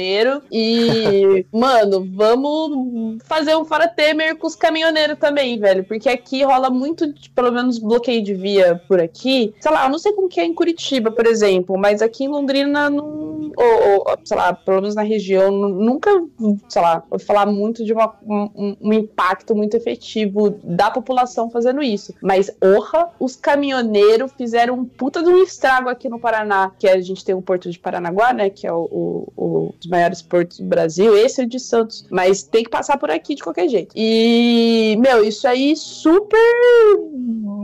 [0.50, 5.84] E, mano, vamos fazer um Fora Temer com os caminhoneiros também, velho.
[5.84, 9.54] Porque aqui rola muito, pelo menos, bloqueio de via por aqui.
[9.60, 12.28] Sei lá, eu não sei como que é em Curitiba, por exemplo, mas aqui em
[12.28, 16.10] Londrina, não, ou, ou, sei lá, pelo menos na região, nu- nunca,
[16.68, 21.82] sei lá, vou falar muito de uma- um, um impacto muito efetivo da população fazendo
[21.82, 22.14] isso.
[22.20, 27.00] Mas, orra, os caminhoneiros fizeram um puta de um estrago aqui no Paraná, que a
[27.00, 30.66] gente tem o Porto de Paranaguá, né, que é o, o- dos maiores portos do
[30.66, 33.92] Brasil, esse é de Santos, mas tem que passar por aqui de qualquer jeito.
[33.96, 36.38] E, meu, isso aí super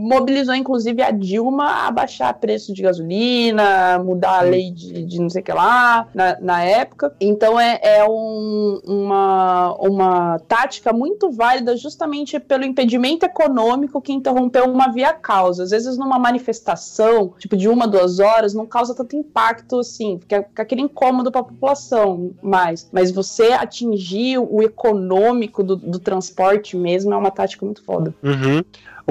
[0.01, 5.29] mobilizou, inclusive, a Dilma a baixar preço de gasolina, mudar a lei de, de não
[5.29, 7.13] sei o que lá, na, na época.
[7.19, 14.65] Então é, é um- uma, uma tática muito válida justamente pelo impedimento econômico que interrompeu
[14.65, 15.63] uma via causa.
[15.63, 20.43] Às vezes numa manifestação, tipo de uma, duas horas, não causa tanto impacto assim, fica,
[20.43, 22.89] fica aquele incômodo para a população mais.
[22.91, 28.13] Mas você atingir o econômico do, do transporte mesmo é uma tática muito foda.
[28.23, 28.61] Uhum.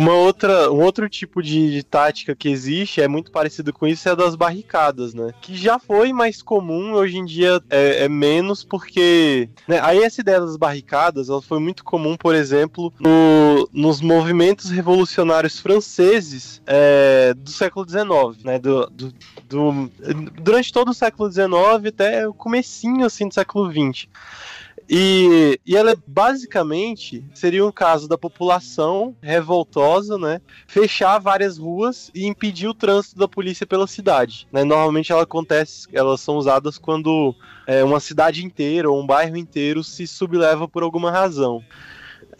[0.00, 4.08] Uma outra, um outro tipo de, de tática que existe, é muito parecido com isso,
[4.08, 5.34] é a das barricadas, né?
[5.42, 9.50] Que já foi mais comum, hoje em dia é, é menos, porque.
[9.68, 9.78] Né?
[9.82, 15.58] Aí essa ideia das barricadas ela foi muito comum, por exemplo, no- nos movimentos revolucionários
[15.60, 18.58] franceses é, do século XIX, né?
[18.58, 19.12] Do, do-
[19.46, 19.90] do-
[20.40, 21.50] durante todo o século XIX
[21.88, 24.06] até o comecinho assim, do século XX.
[24.92, 30.40] E, e ela basicamente seria um caso da população revoltosa, né?
[30.66, 34.48] Fechar várias ruas e impedir o trânsito da polícia pela cidade.
[34.50, 34.64] Né?
[34.64, 37.32] Normalmente ela acontece, elas são usadas quando
[37.68, 41.62] é, uma cidade inteira ou um bairro inteiro se subleva por alguma razão.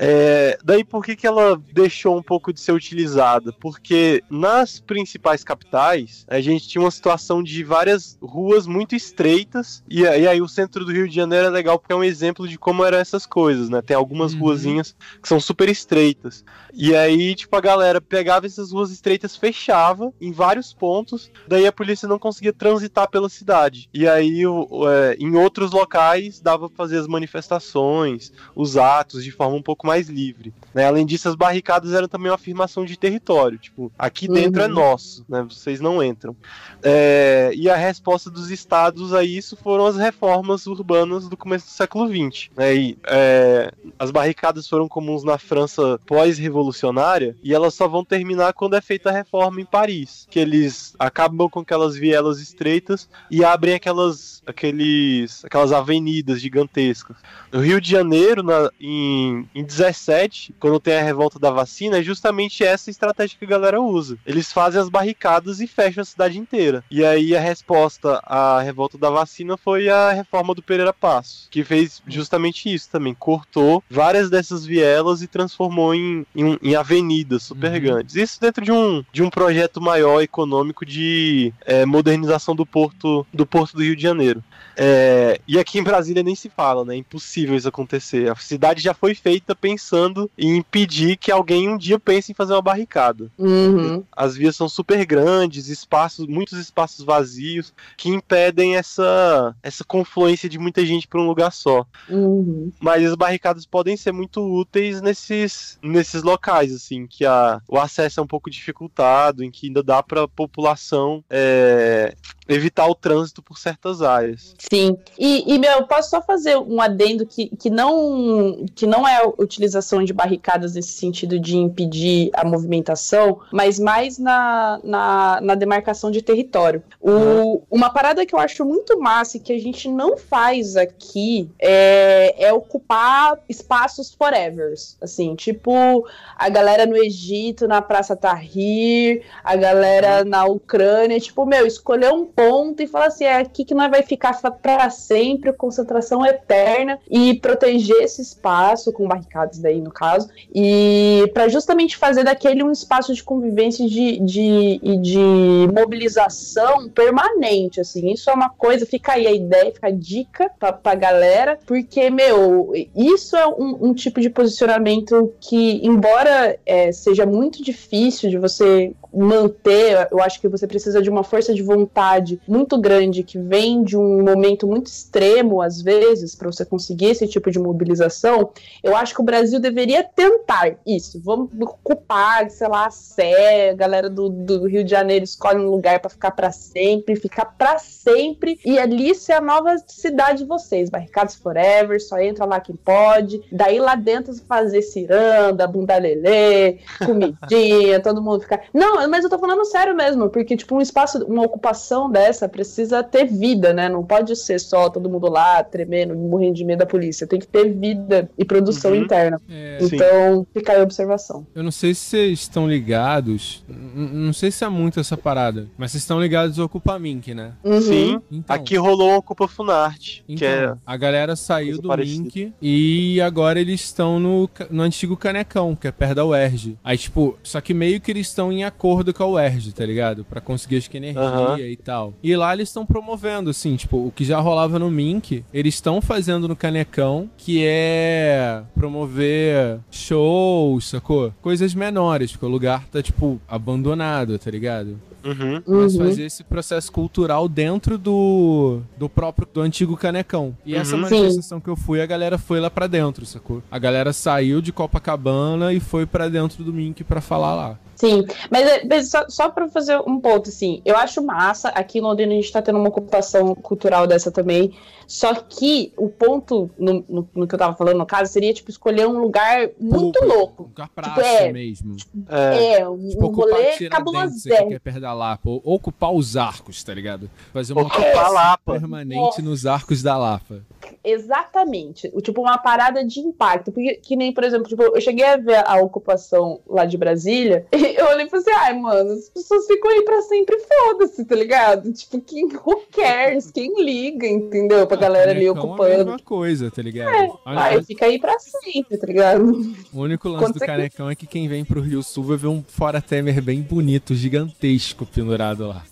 [0.02, 3.52] É, daí por que, que ela deixou um pouco de ser utilizada?
[3.52, 10.00] Porque nas principais capitais a gente tinha uma situação de várias ruas muito estreitas e,
[10.00, 12.56] e aí o centro do Rio de Janeiro é legal porque é um exemplo de
[12.56, 13.82] como eram essas coisas, né?
[13.82, 14.40] Tem algumas Uhum.
[14.40, 20.10] ruazinhas que são super estreitas e aí tipo a galera pegava essas ruas estreitas, fechava
[20.18, 25.14] em vários pontos, daí a polícia não conseguia transitar pela cidade e aí o- é,
[25.20, 29.89] em outros locais dava pra fazer as manifestações, os atos de forma um pouco mais
[30.08, 30.52] livre.
[30.74, 30.86] né?
[30.86, 33.58] Além disso, as barricadas eram também uma afirmação de território.
[33.58, 34.66] Tipo, aqui dentro Uhum.
[34.66, 35.42] é nosso, né?
[35.48, 36.36] Vocês não entram.
[36.82, 41.70] É, e a resposta dos estados a isso foram as reformas urbanas do começo do
[41.72, 42.50] século XX.
[42.56, 42.74] né?
[42.74, 48.74] E, é, as barricadas foram comuns na França pós-revolucionária e elas só vão terminar quando
[48.76, 53.74] é feita a reforma em Paris, que eles acabam com aquelas vielas estreitas e abrem
[53.74, 57.16] aquelas, aqueles, aquelas avenidas gigantescas.
[57.52, 62.02] No Rio de Janeiro, na- em, em 17, quando tem a revolta da vacina, é
[62.02, 64.18] justamente essa estratégia que a galera usa.
[64.26, 66.84] Eles fazem as barricadas e fecham a cidade inteira.
[66.90, 71.64] E aí a resposta à revolta da vacina foi a reforma do Pereira Passo, que
[71.64, 73.14] fez justamente isso também.
[73.14, 77.80] Cortou várias dessas vielas e transformou em, em, em avenidas super Uhum.
[77.80, 78.16] grandes.
[78.16, 83.46] Isso dentro de um, de um projeto maior econômico de eh, modernização do porto, do
[83.46, 84.42] porto do Rio de Janeiro.
[84.76, 86.94] É, e aqui em Brasília nem se fala, né?
[86.94, 88.30] É impossível isso acontecer.
[88.30, 92.52] A cidade já foi feita pensando em impedir que alguém um dia pense em fazer
[92.54, 93.30] uma barricada.
[93.38, 94.02] Uhum.
[94.12, 100.58] As vias são super grandes, espaços, muitos espaços vazios que impedem essa essa confluência de
[100.58, 101.86] muita gente para um lugar só.
[102.08, 102.72] Uhum.
[102.80, 108.20] Mas as barricadas podem ser muito úteis nesses, nesses locais, assim, que a, o acesso
[108.20, 112.14] é um pouco dificultado, em que ainda dá para a população é,
[112.48, 114.54] evitar o trânsito por certas áreas.
[114.58, 114.96] Sim.
[115.18, 119.32] E, e, meu, posso só fazer um adendo que, que, não, que não é a
[119.50, 126.10] utilização de barricadas nesse sentido de impedir a movimentação, mas mais na, na, na demarcação
[126.10, 126.82] de território.
[127.00, 131.50] O, Uma parada que eu acho muito massa e que a gente não faz aqui
[131.58, 134.96] é, é ocupar espaços forevers.
[135.00, 136.06] Assim, tipo
[136.36, 142.24] a galera no Egito, na Praça Tahrir, a galera na Ucrânia, tipo, meu, escolher um
[142.24, 147.34] ponto e falar assim, é aqui que nós vai ficar para sempre, concentração eterna e
[147.34, 153.14] proteger esse espaço com barricadas daí no caso e para justamente fazer daquele um espaço
[153.14, 159.26] de convivência de, de, e de mobilização permanente, assim, isso é uma coisa, fica aí
[159.26, 164.20] a ideia, fica a dica pra, pra galera, porque, meu, isso é um, um tipo
[164.20, 170.66] de posicionamento que, embora é, seja muito difícil de você manter, eu acho que você
[170.66, 175.60] precisa de uma força de vontade muito grande que vem de um momento muito extremo
[175.60, 178.50] às vezes para você conseguir esse tipo de mobilização.
[178.82, 181.20] Eu acho que o Brasil deveria tentar isso.
[181.22, 185.70] Vamos ocupar, sei lá, a Sé, a galera do, do Rio de Janeiro escolhe um
[185.70, 190.44] lugar para ficar para sempre, ficar para sempre e ali ser a nova cidade de
[190.44, 193.42] vocês, barricados forever, só entra lá quem pode.
[193.50, 198.62] Daí lá dentro fazer ciranda, bunda lelê, comidinha, todo mundo ficar.
[198.72, 203.02] Não, mas eu tô falando sério mesmo, porque, tipo, um espaço, uma ocupação dessa precisa
[203.02, 203.88] ter vida, né?
[203.88, 207.26] Não pode ser só todo mundo lá tremendo, morrendo de medo da polícia.
[207.26, 208.96] Tem que ter vida e produção Uhum.
[209.02, 209.40] interna.
[209.48, 209.96] É, Sim.
[209.96, 211.46] Então, fica aí a observação.
[211.54, 213.64] eu não sei se vocês estão ligados.
[213.68, 215.68] Não sei se é muito essa parada.
[215.78, 217.52] Mas vocês estão ligados ao Ocupa Mink, né?
[217.64, 217.80] Uhum.
[217.80, 222.22] Sim, Então, aqui rolou uma Ocupa Funarte, então, que é a galera saiu do parecida.
[222.22, 226.78] Mink e agora eles estão no, no antigo Canecão, que é perto da UERJ.
[226.84, 230.24] Aí, tipo, só que meio que eles estão em acordo com a UERJ, tá ligado?
[230.24, 231.58] Pra conseguir acho que energia Aham.
[231.58, 232.14] e tal.
[232.22, 236.00] E lá eles estão promovendo, assim, tipo, o que já rolava no Mink, eles estão
[236.00, 241.32] fazendo no Canecão, que é promover shows, sacou?
[241.40, 244.98] Coisas menores, porque o lugar tá, tipo, abandonado, tá ligado?
[245.22, 245.62] Uhum.
[245.66, 246.06] mas Uhum.
[246.06, 250.56] fazer esse processo cultural dentro do, do próprio do antigo Canecão.
[250.64, 251.02] E essa Uhum.
[251.02, 253.62] manifestação que eu fui, a galera foi lá pra dentro, sacou?
[253.70, 257.78] A galera saiu de Copacabana e foi pra dentro do Mink pra falar lá.
[258.00, 261.98] Sim, mas, é- mas só, só para fazer um ponto, assim, eu acho massa, aqui
[261.98, 264.74] em Londrina a gente tá tendo uma ocupação cultural dessa também,
[265.06, 268.70] só que o ponto, no, no, no que eu tava falando, no caso, seria, tipo,
[268.70, 270.62] escolher um lugar muito louco.
[270.62, 271.96] Um lugar praça é, mesmo.
[272.28, 272.78] É.
[272.80, 274.64] É, um, Tipo, um rolê cabulosé.
[274.66, 275.50] que é perto da Lapa.
[275.50, 277.28] Ou ocupar os arcos, tá ligado?
[277.52, 278.72] Fazer uma Ocupar Lapa.
[278.72, 279.42] permanente Nossa.
[279.42, 280.62] nos arcos da Lapa.
[281.02, 282.10] Exatamente.
[282.22, 283.72] Tipo, uma parada de impacto.
[283.72, 287.66] Porque, que nem, por exemplo, tipo, eu cheguei a ver a ocupação lá de Brasília
[287.72, 291.24] e eu olhei e falei assim, ai, mano, as pessoas ficam aí pra sempre, foda-se,
[291.24, 291.92] tá ligado?
[291.92, 293.50] Tipo, quem who cares?
[293.50, 294.86] Quem liga, entendeu?
[294.86, 295.96] Pra galera ali Canecão É a ocupando.
[296.04, 297.38] mesma coisa, tá ligado?
[297.46, 299.44] Única- fica aí pra sempre, tá ligado?
[299.92, 302.36] O único lance Quando do você- Canecão é que quem vem pro Rio Sul vai
[302.36, 305.82] ver um Fora Temer bem bonito, gigantesco, pendurado lá.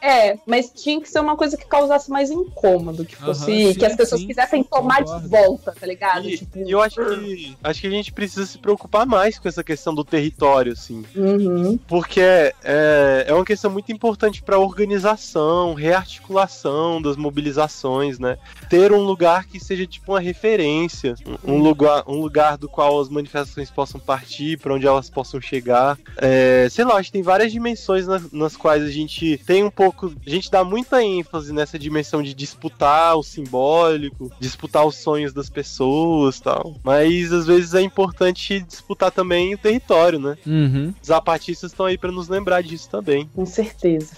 [0.00, 3.42] É, mas tinha que ser uma coisa que causasse mais incômodo, que fosse.
[3.50, 5.22] Aham, sim, que as pessoas sim, quisessem tomar concordo.
[5.22, 6.28] de volta, tá ligado?
[6.28, 9.62] E, Tipo, eu acho que, acho que a gente precisa se preocupar mais com essa
[9.64, 11.04] questão do território, assim.
[11.14, 11.78] uhum.
[11.86, 18.38] Porque é, é uma questão muito importante para organização, rearticulação das mobilizações, né?
[18.68, 21.14] Ter um lugar que seja tipo uma referência,
[21.44, 25.40] um um lugar, um lugar do qual as manifestações possam partir, para onde elas possam
[25.40, 25.98] chegar.
[26.16, 29.70] É, sei lá, acho que tem várias dimensões nas, nas quais a gente tem um
[29.70, 35.32] pouco, a gente dá muita ênfase nessa dimensão de disputar o simbólico, disputar os sonhos
[35.32, 36.76] das pessoas, tal.
[36.82, 40.36] Mas às vezes é importante disputar também o território, né?
[40.46, 40.94] Uhum.
[41.00, 43.28] Os zapatistas estão aí para nos lembrar disso também.
[43.34, 44.16] Com certeza.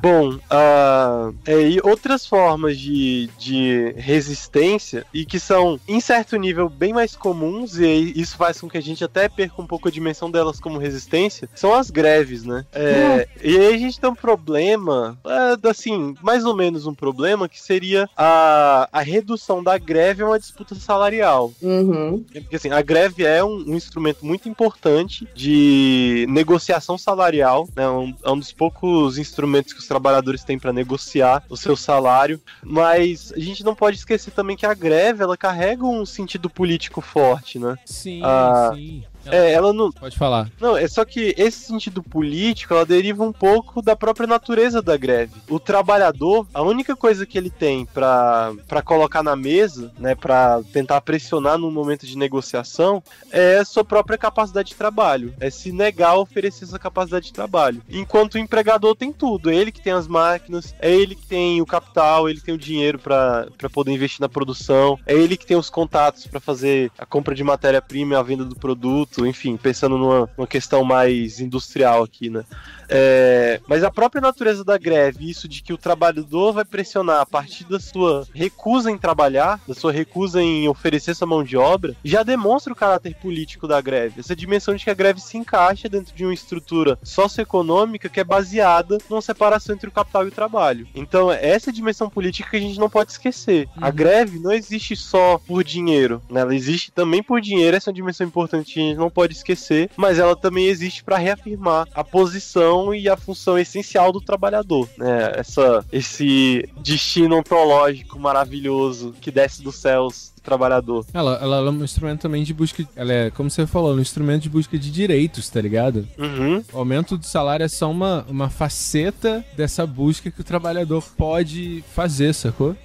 [0.00, 6.68] Bom, ah, é, e outras formas de, de resistência, e que são, em certo nível,
[6.68, 9.88] bem mais comuns, e aí isso faz com que a gente até perca um pouco
[9.88, 12.64] a dimensão delas como resistência, são as greves, né?
[12.72, 17.48] É, E aí a gente tem um problema, é, assim, mais ou menos um problema,
[17.48, 21.52] que seria a, a redução da greve a uma disputa salarial.
[21.60, 22.24] Uhum.
[22.32, 27.88] Porque assim, a greve é um, um instrumento muito importante de negociação salarial, né?
[27.88, 32.40] Um, é um dos poucos instrumentos que os trabalhadores têm para negociar o seu salário.
[32.62, 37.00] Mas a gente não pode esquecer também que a greve ela carrega um sentido político
[37.00, 37.76] forte, né?
[37.84, 39.02] Sim, Ah, sim.
[39.26, 40.50] É, ela não, Pode falar.
[40.60, 44.96] não, é só que esse sentido político, ela deriva um pouco da própria natureza da
[44.96, 45.32] greve.
[45.48, 48.52] O trabalhador, a única coisa que ele tem pra
[48.84, 54.18] colocar na mesa, né, para tentar pressionar no momento de negociação, é a sua própria
[54.18, 55.34] capacidade de trabalho.
[55.40, 57.82] É se negar a oferecer essa capacidade de trabalho.
[57.88, 61.60] Enquanto o empregador tem tudo, é ele que tem as máquinas, é ele que tem
[61.60, 65.56] o capital, ele tem o dinheiro pra poder investir na produção, é ele que tem
[65.56, 69.96] os contatos pra fazer a compra de matéria-prima e a venda do produto, enfim, pensando
[69.98, 72.44] numa, numa questão mais industrial aqui, né?
[72.92, 77.26] É, mas a própria natureza da greve, isso de que o trabalhador vai pressionar a
[77.26, 81.94] partir da sua recusa em trabalhar, da sua recusa em oferecer sua mão de obra,
[82.04, 84.20] já demonstra o caráter político da greve.
[84.20, 88.24] Essa dimensão de que a greve se encaixa dentro de uma estrutura socioeconômica que é
[88.24, 90.86] baseada numa separação entre o capital e o trabalho.
[90.94, 93.68] Então, essa é a dimensão política que a gente não pode esquecer.
[93.80, 93.92] A Uhum.
[93.94, 96.40] greve não existe só por dinheiro, né?
[96.40, 99.34] ela existe também por dinheiro, essa é uma dimensão importante que a gente não pode
[99.34, 104.88] esquecer, mas ela também existe para reafirmar a posição e a função essencial do trabalhador,
[104.96, 105.32] né?
[105.36, 111.04] Essa, esse destino ontológico maravilhoso que desce dos céus do trabalhador.
[111.12, 112.86] Ela, ela é um instrumento também de busca.
[112.94, 116.06] Ela é, como você falou, um instrumento de busca de direitos, tá ligado?
[116.18, 116.62] Uhum.
[116.72, 121.82] O aumento do salário é só uma, uma faceta dessa busca que o trabalhador pode
[121.94, 122.76] fazer, sacou?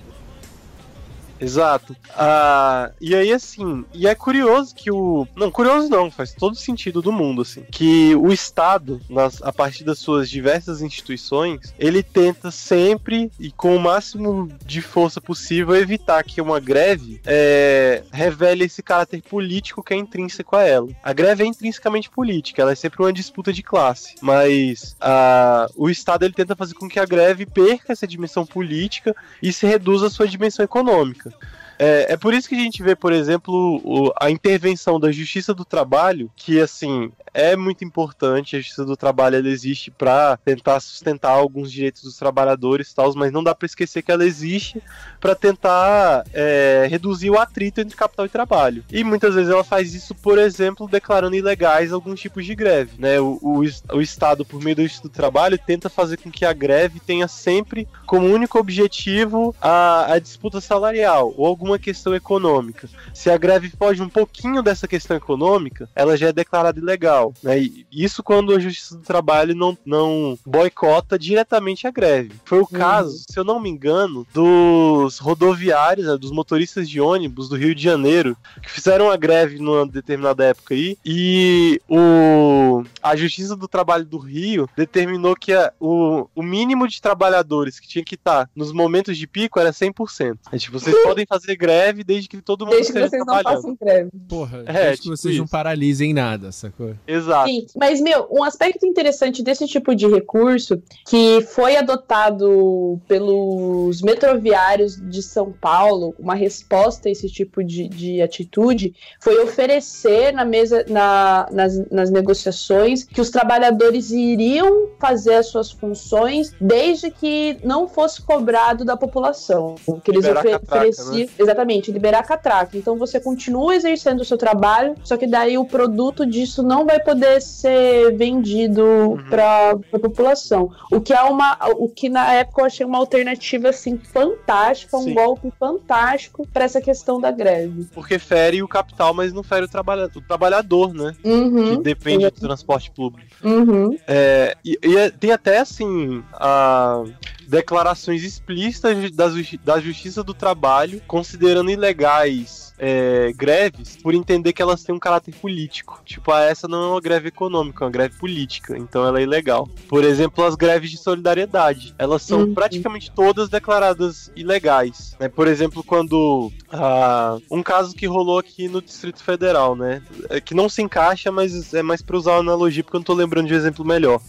[1.45, 1.95] Exato.
[2.17, 5.27] Ah, e aí, assim, e é curioso que o.
[5.35, 7.61] Não, curioso não, faz todo sentido do mundo, assim.
[7.71, 13.75] Que o Estado, nas, a partir das suas diversas instituições, ele tenta sempre e com
[13.75, 19.93] o máximo de força possível evitar que uma greve é, revele esse caráter político que
[19.93, 20.89] é intrínseco a ela.
[21.03, 24.15] A greve é intrinsecamente política, ela é sempre uma disputa de classe.
[24.19, 29.15] Mas ah, o Estado ele tenta fazer com que a greve perca essa dimensão política
[29.43, 31.34] e se reduza a sua dimensão econômica.
[31.77, 35.53] É, é por isso que a gente vê, por exemplo, o- a intervenção da Justiça
[35.53, 38.55] do Trabalho, que assim é muito importante.
[38.55, 43.13] A Justiça do Trabalho ela existe para tentar sustentar alguns direitos dos trabalhadores, e tal,
[43.13, 44.81] mas não dá para esquecer que ela existe
[45.19, 48.83] para tentar é, reduzir o atrito entre capital e trabalho.
[48.89, 52.93] E muitas vezes ela faz isso, por exemplo, declarando ilegais alguns tipos de greve.
[52.97, 53.19] Né?
[53.19, 53.63] O, o,
[53.93, 57.27] o Estado, por meio do Justiça do Trabalho, tenta fazer com que a greve tenha
[57.27, 62.87] sempre como único objetivo a, a disputa salarial ou alguma questão econômica.
[63.13, 67.24] Se a greve foge um pouquinho dessa questão econômica, ela já é declarada ilegal.
[67.41, 67.59] Né?
[67.59, 72.31] E isso quando a Justiça do Trabalho não, não boicota diretamente a greve.
[72.43, 77.49] Foi o caso, se eu não me engano, dos rodoviários, né, dos motoristas de ônibus
[77.49, 83.15] do Rio de Janeiro, que fizeram a greve numa determinada época aí, e o, a
[83.15, 88.03] Justiça do Trabalho do Rio determinou que a, o, o mínimo de trabalhadores que tinha
[88.03, 90.37] que estar nos momentos de pico era 100%.
[90.51, 93.75] É, tipo, vocês podem fazer greve desde que todo mundo Desde que vocês não façam
[93.79, 94.09] greve.
[94.27, 95.51] Porra, É, desde que tipo vocês não isso.
[95.51, 96.95] paralisem nada, sacou?
[97.07, 97.49] Exato.
[97.49, 104.95] Sim, mas, meu, um aspecto interessante desse tipo de recurso que foi adotado pelos metroviários
[105.09, 110.85] de São Paulo, uma resposta a esse tipo de, de atitude, foi oferecer na mesa,
[110.89, 117.87] na- nas, nas negociações, que os trabalhadores iriam fazer as suas funções desde que não
[117.87, 119.75] fosse cobrado da população.
[120.03, 121.29] Que eles catraca, ofereciam.
[121.37, 122.77] Exatamente, liberar catraca.
[122.77, 126.99] Então você continua exercendo o seu trabalho, só que daí o produto disso não vai
[126.99, 129.17] poder ser vendido Uhum.
[129.29, 130.69] para a população.
[130.91, 135.03] O que é uma, o que na época eu achei uma alternativa assim fantástica, um
[135.03, 135.13] Sim.
[135.13, 137.87] golpe fantástico para essa questão da greve.
[137.93, 141.15] Porque fere o capital, mas não fere o, trabalha o trabalhador, né?
[141.21, 143.29] Que Uhum, depende do transporte público.
[143.43, 143.97] uhum.
[144.07, 147.03] É, e, e é- tem até assim a,
[147.47, 154.61] declarações explícitas da, justi- da Justiça do Trabalho considerando ilegais é, greves por entender que
[154.61, 156.01] elas têm um caráter político.
[156.05, 159.23] Tipo, ah, essa não é uma greve econômica, é uma greve política, então ela é
[159.23, 159.69] ilegal.
[159.87, 162.53] Por exemplo, as greves de solidariedade, elas são Uhum.
[162.53, 165.15] praticamente todas declaradas ilegais.
[165.19, 165.29] né?
[165.29, 170.01] Por exemplo, quando ah, um caso que rolou aqui no Distrito Federal, né?
[170.29, 173.05] é que não se encaixa, mas é mais para usar uma analogia porque eu não
[173.05, 174.19] tô lembrando de um exemplo melhor.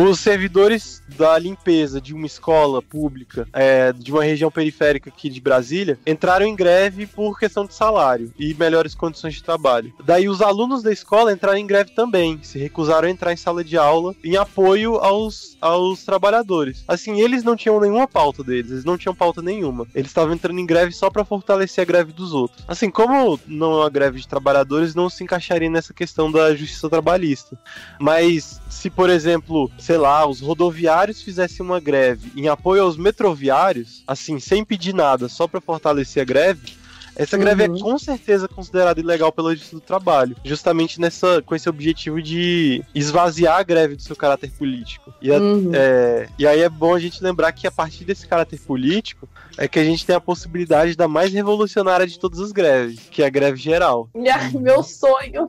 [0.00, 5.40] Os servidores da limpeza de uma escola pública é, de uma região periférica aqui de
[5.40, 9.92] Brasília entraram em greve por questão de salário e melhores condições de trabalho.
[10.04, 13.64] Daí os alunos da escola entraram em greve também, se recusaram a entrar em sala
[13.64, 16.84] de aula em apoio aos, aos trabalhadores.
[16.86, 19.84] Assim, eles não tinham nenhuma pauta deles, eles não tinham pauta nenhuma.
[19.92, 22.64] Eles estavam entrando em greve só para fortalecer a greve dos outros.
[22.68, 26.88] Assim, como não é uma greve de trabalhadores, não se encaixaria nessa questão da justiça
[26.88, 27.58] trabalhista.
[27.98, 34.02] Mas se, por exemplo, sei lá, os rodoviários fizessem uma greve em apoio aos metroviários,
[34.06, 36.74] assim, sem pedir nada, só pra fortalecer a greve,
[37.18, 37.76] essa greve Uhum.
[37.76, 42.82] é com certeza considerada ilegal pela Justiça do Trabalho, justamente nessa, com esse objetivo de
[42.94, 45.12] esvaziar a greve do seu caráter político.
[45.20, 45.70] E, a- Uhum.
[45.74, 49.66] é, e aí é bom a gente lembrar que a partir desse caráter político é
[49.66, 53.26] que a gente tem a possibilidade da mais revolucionária de todas as greves, que é
[53.26, 54.08] a greve geral.
[54.14, 55.48] Ai, meu sonho.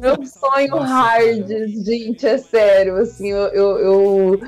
[0.00, 1.48] meu sonho hard,
[1.84, 2.96] gente, é sério.
[2.96, 4.40] Assim, eu, eu, eu,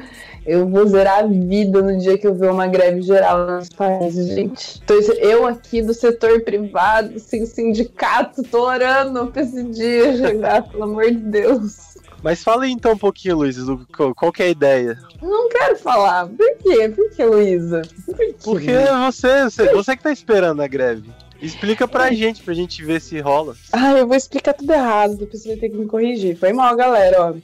[0.49, 4.29] eu vou zerar a vida no dia que eu ver uma greve geral nos países,
[4.29, 4.81] gente.
[4.83, 10.85] Então, eu aqui do setor privado, sem sindicato, tô orando pra esse dia chegar, pelo
[10.85, 11.99] amor de Deus.
[12.23, 14.99] Mas fala aí então um pouquinho, do, qual, que é a ideia?
[15.21, 16.27] Não quero falar.
[16.27, 16.89] Por quê?
[16.89, 17.83] Por que, Luísa?
[18.07, 18.35] Por quê?
[18.43, 18.73] Porque
[19.07, 21.11] você, você, você que tá esperando a greve.
[21.41, 23.55] Explica pra gente, pra gente ver se rola.
[23.73, 26.37] Ah, eu vou explicar tudo errado, depois você vai ter que me corrigir.
[26.37, 27.35] Foi mal, galera, ó.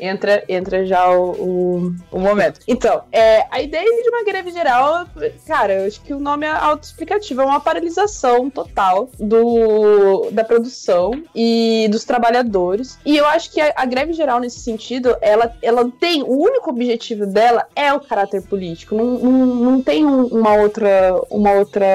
[0.00, 2.60] Entra, entra já o, o, o momento.
[2.66, 5.06] Então, é, a ideia de uma greve geral,
[5.46, 11.12] cara, eu acho que o nome é autoexplicativo, é uma paralisação total do, da produção
[11.34, 12.98] e dos trabalhadores.
[13.04, 16.70] E eu acho que a, a greve geral, nesse sentido, ela, ela tem, o único
[16.70, 18.94] objetivo dela é o caráter político.
[18.96, 21.86] Não, não, não tem um- uma outra, uma outra,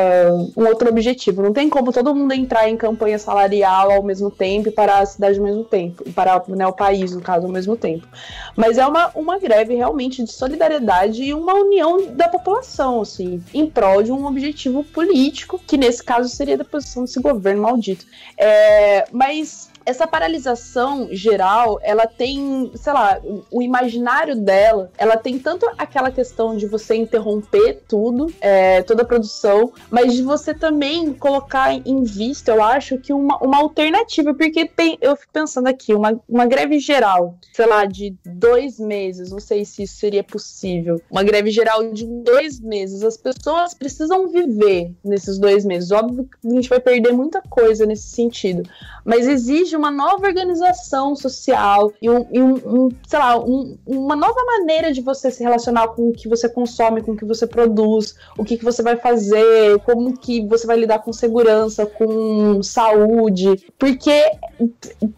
[0.55, 1.48] um outro objetivo.
[1.49, 5.05] Não tem como todo mundo entrar em campanha salarial ao mesmo tempo e parar a
[5.07, 6.03] cidade ao mesmo tempo.
[6.05, 8.07] E parar né, o país, no caso, ao mesmo tempo.
[8.55, 13.65] Mas é uma, uma greve realmente de solidariedade e uma união da população, assim, em
[13.65, 18.05] prol de um objetivo político, que nesse caso seria da posição desse governo maldito.
[18.37, 25.67] É, mas essa paralisação geral, ela tem, sei lá, o, imaginário dela, ela tem tanto
[25.77, 31.73] aquela questão de você interromper tudo, é, toda a produção, mas de você também colocar
[31.73, 36.19] em vista, eu acho, que uma, uma alternativa, porque tem, eu fico pensando aqui, uma,
[36.29, 41.23] uma greve geral, sei lá, de dois meses, não sei se isso seria possível, uma
[41.23, 46.51] greve geral de dois meses, as pessoas precisam viver nesses dois meses, óbvio que a
[46.51, 48.69] gente vai perder muita coisa nesse sentido,
[49.03, 54.15] mas exige uma nova organização social e, um, e um- um, sei lá, um- uma
[54.15, 57.47] nova maneira de você se relacionar com o que você consome, com o que você
[57.47, 62.61] produz, o que, que você vai fazer, como que você vai lidar com segurança, com
[62.61, 64.31] saúde, porque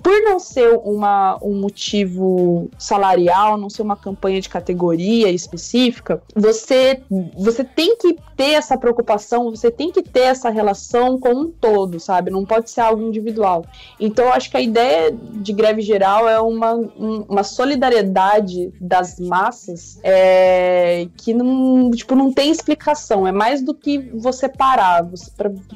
[0.03, 7.01] por não ser uma, um motivo salarial, não ser uma campanha de categoria específica, você,
[7.37, 11.99] você tem que ter essa preocupação, você tem que ter essa relação com um todo,
[11.99, 12.29] sabe?
[12.31, 13.65] Não pode ser algo individual.
[13.99, 19.99] Então, acho que a ideia de greve geral é uma, um- uma solidariedade das massas
[20.03, 23.27] é, que não, tipo, não tem explicação.
[23.27, 25.07] É mais do que você parar.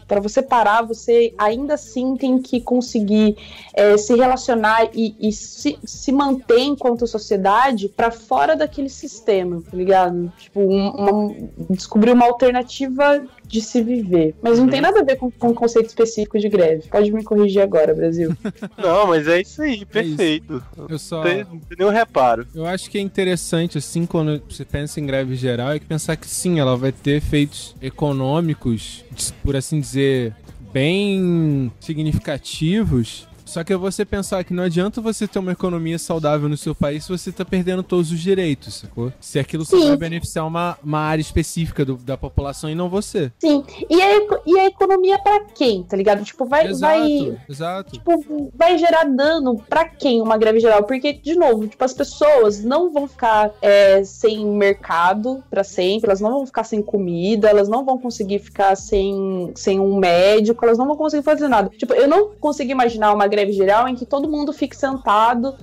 [0.07, 3.37] Para você parar, você ainda assim tem que conseguir
[3.73, 9.75] é, se relacionar e, e se, se manter enquanto sociedade para fora daquele sistema, tá
[9.77, 10.31] ligado?
[10.37, 11.35] Tipo, um- uma-
[11.69, 14.35] descobrir uma alternativa de se viver.
[14.41, 16.87] Mas não tem nada a ver com, com um conceito específico de greve.
[16.89, 18.35] Pode me corrigir agora, Brasil.
[18.77, 20.63] Não, mas é isso aí, perfeito.
[20.89, 21.17] Eu só.
[21.17, 22.47] Não tem, não tem nenhum reparo.
[22.53, 26.15] Eu acho que é interessante, assim, quando você pensa em greve geral, é que pensar
[26.15, 29.03] que sim, ela vai ter efeitos econômicos,
[29.43, 30.33] por assim dizer,
[30.73, 33.27] bem significativos.
[33.45, 36.73] Só que é você pensar que não adianta você ter uma economia saudável no seu
[36.75, 39.13] país se você tá perdendo todos os direitos, sacou?
[39.19, 39.87] Se aquilo só Sim.
[39.89, 43.31] vai beneficiar uma, uma área específica do- da população e não você.
[43.39, 43.63] Sim.
[43.89, 46.23] E a, e a economia pra quem, tá ligado?
[46.23, 47.91] Tipo, vai, exato, vai, exato.
[47.93, 50.83] tipo, vai gerar dano pra quem uma greve geral?
[50.83, 56.19] Porque, de novo, tipo, as pessoas não vão ficar é, sem mercado pra sempre, elas
[56.21, 60.77] não vão ficar sem comida, elas não vão conseguir ficar sem, sem um médico, elas
[60.77, 61.69] não vão conseguir fazer nada.
[61.69, 65.55] Tipo, eu não consigo imaginar uma greve geral em que todo mundo fique sentado,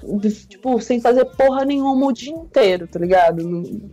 [0.48, 3.40] tipo, sem fazer porra nenhuma o dia inteiro, tá ligado?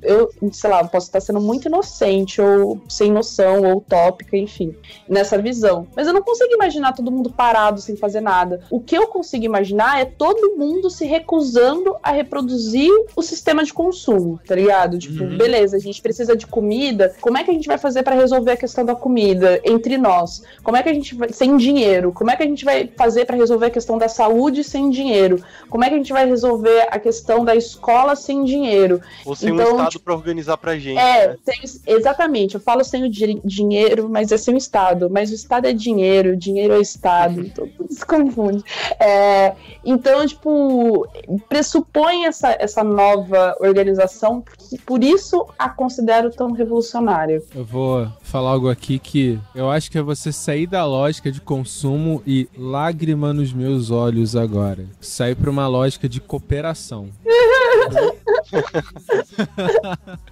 [0.02, 4.76] Eu, sei lá, posso estar sendo muito inocente, ou sem noção, ou utópica, enfim
[5.08, 5.88] nessa visão.
[5.96, 8.62] Mas eu não consigo imaginar todo mundo parado sem fazer nada.
[8.70, 13.74] O que eu consigo imaginar é todo mundo se recusando a reproduzir o sistema de
[13.74, 14.98] consumo, tá ligado?
[14.98, 15.38] Tipo, Uhum.
[15.38, 17.14] beleza, a gente precisa de comida.
[17.20, 20.44] Como é que a gente vai fazer para resolver a questão da comida entre nós?
[20.64, 22.12] Como é que a gente vai sem dinheiro?
[22.12, 25.42] Como é que a gente vai fazer para resolver a questão da saúde sem dinheiro?
[25.70, 29.02] Como é que a gente vai resolver a questão da escola sem dinheiro?
[29.26, 30.98] Ou sem um Então, estado pra organizar pra gente.
[31.00, 31.36] É, né?
[31.46, 32.56] sem- exatamente.
[32.56, 35.10] Eu falo sem o di- dinheiro, mas é sem o Estado.
[35.10, 37.40] Mas o Estado é dinheiro, o dinheiro é Estado.
[37.42, 38.64] Então tudo se confunde.
[39.00, 39.54] É,
[39.86, 41.08] então, tipo,
[41.48, 47.42] pressupõe essa, essa nova organização, que por isso a considero tão revolucionária.
[47.56, 51.40] Eu vou falar algo aqui que eu acho que é você sair da lógica de
[51.42, 54.86] consumo e lágrima nos meus olhos agora.
[55.02, 57.10] Sair pra uma lógica de cooperação.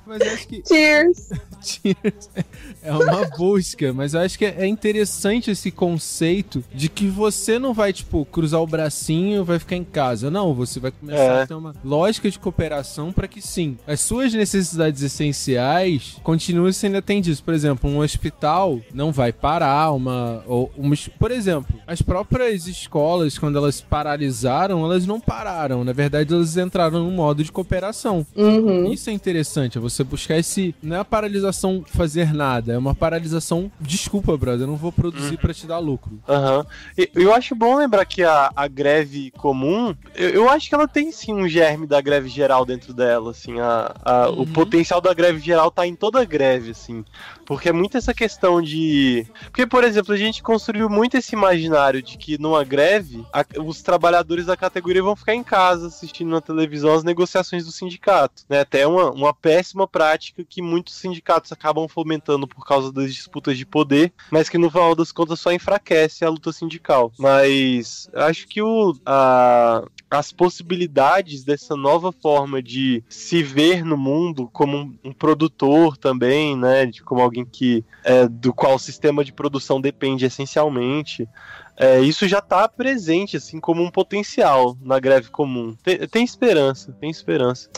[0.06, 1.30] Mas eu acho que Cheers!
[1.62, 2.30] Cheers.
[2.82, 7.74] É uma busca, mas eu acho que é interessante esse conceito de que você não
[7.74, 10.30] vai, tipo, cruzar o bracinho e vai ficar em casa.
[10.32, 11.42] Não, você vai começar É.
[11.44, 16.98] a ter uma lógica de cooperação para que sim, as suas necessidades essenciais continuem sendo
[16.98, 17.42] atendidas.
[17.42, 20.96] Por exemplo, um hospital não vai parar, uma, ou uma.
[21.20, 25.84] Por exemplo, as próprias escolas, quando elas paralisaram, elas não pararam.
[25.84, 28.07] Na verdade, elas entraram num modo de cooperação.
[28.36, 28.92] Uhum.
[28.92, 30.74] Isso é interessante, é você buscar esse.
[30.82, 33.72] Não é a paralisação fazer nada, é uma paralisação.
[33.80, 36.20] Desculpa, brother, eu não vou produzir pra te dar lucro.
[36.28, 36.66] Aham.
[36.98, 40.88] E- Eu acho bom lembrar que a, a greve comum, eu, eu acho que ela
[40.88, 44.46] tem sim um germe da greve geral dentro dela, assim, a, a- o Uhum.
[44.54, 47.04] potencial da greve geral tá em toda a greve, assim,
[47.48, 49.26] porque é muito essa questão de...
[49.46, 53.82] Porque, por exemplo, a gente construiu muito esse imaginário de que numa greve, a- os
[53.82, 58.60] trabalhadores da categoria vão ficar em casa assistindo na televisão as negociações do sindicato, né,
[58.60, 63.66] até uma, uma péssima prática que muitos sindicatos acabam fomentando por causa das disputas de
[63.66, 67.12] poder, mas que no final das contas só enfraquece a luta sindical.
[67.18, 74.50] Mas acho que o, a- as possibilidades dessa nova forma de se ver no mundo
[74.52, 79.24] como um, um produtor também, né, de como alguém que é, do qual o sistema
[79.24, 81.28] de produção depende essencialmente.
[81.78, 85.76] é, isso já está presente assim como um potencial na greve comum.
[85.84, 87.70] Tem, tem esperança, tem esperança.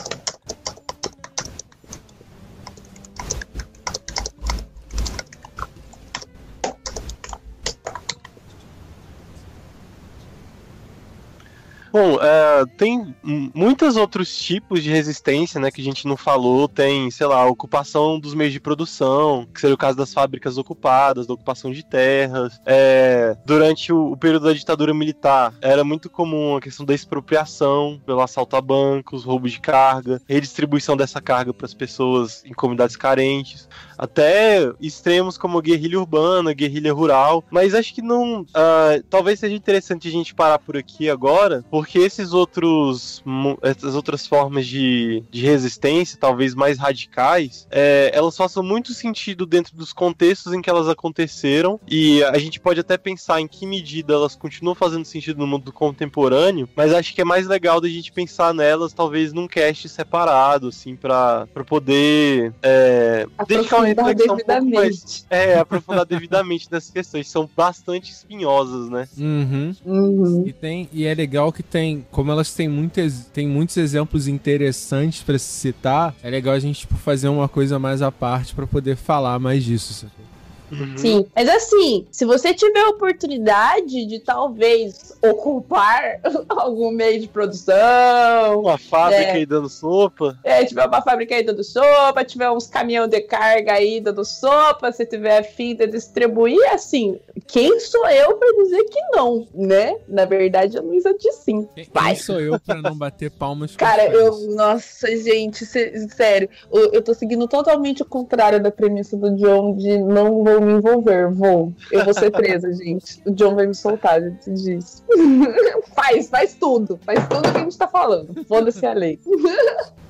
[12.00, 13.14] Bom, é, tem
[13.54, 16.66] muitos outros tipos de resistência, né, que a gente não falou.
[16.66, 21.26] Tem, sei lá, ocupação dos meios de produção, que seria o caso das fábricas ocupadas,
[21.26, 22.58] da ocupação de terras.
[22.64, 28.00] É, durante o, o período da ditadura militar, era muito comum a questão da expropriação
[28.06, 32.96] pelo assalto a bancos, roubo de carga, redistribuição dessa carga para as pessoas em comunidades
[32.96, 33.68] carentes,
[34.00, 37.44] até extremos como guerrilha urbana, guerrilha rural.
[37.50, 38.46] Mas acho que não.
[38.54, 43.22] ah, talvez seja interessante a gente parar por aqui agora, porque esses outros.
[43.60, 49.76] essas outras formas de, de resistência, talvez mais radicais, é, elas façam muito sentido dentro
[49.76, 51.78] dos contextos em que elas aconteceram.
[51.86, 55.70] E a gente pode até pensar em que medida elas continuam fazendo sentido no mundo
[55.72, 60.68] contemporâneo, mas acho que é mais legal da gente pensar nelas, talvez num cast separado,
[60.68, 65.24] assim, para poder é, dedicar um reflexão um pouco mais- devidamente.
[65.30, 67.28] É, aprofundar devidamente nessas questões.
[67.28, 69.08] São bastante espinhosas, né?
[69.18, 69.74] Uhum.
[69.84, 70.44] Uhum.
[70.46, 75.22] E, tem, e é legal que tem, como elas têm, muitas, têm muitos exemplos interessantes
[75.22, 78.66] pra se citar, é legal a gente tipo, fazer uma coisa mais à parte pra
[78.66, 79.92] poder falar mais disso.
[79.94, 80.29] sacou?
[80.70, 80.96] Uhum.
[80.96, 88.60] Sim, mas assim, se você tiver a oportunidade de talvez ocupar algum meio de produção,
[88.60, 89.32] Uma fábrica É.
[89.32, 90.38] aí dando sopa.
[90.44, 94.90] é, tiver uma fábrica aí dando sopa, tiver uns caminhão de carga aí dando sopa,
[94.92, 99.96] se tiver afim de distribuir, assim, quem sou eu pra dizer que não, né?
[100.08, 101.68] Na verdade, a Luísa disse sim.
[101.74, 102.14] Quem, Vai.
[102.14, 104.30] quem sou eu pra não bater palmas com Cara, eu.
[104.54, 106.48] Nossa, gente, sé- sério.
[106.72, 110.72] Eu, eu tô seguindo totalmente o contrário da premissa do John de não vou me
[110.74, 111.72] envolver, vou.
[111.90, 113.20] Eu vou ser presa, gente.
[113.26, 115.04] O John vai me soltar, gente disso.
[115.94, 116.98] faz, faz tudo.
[117.04, 118.44] Faz tudo que a gente tá falando.
[118.44, 119.18] Foda-se a lei.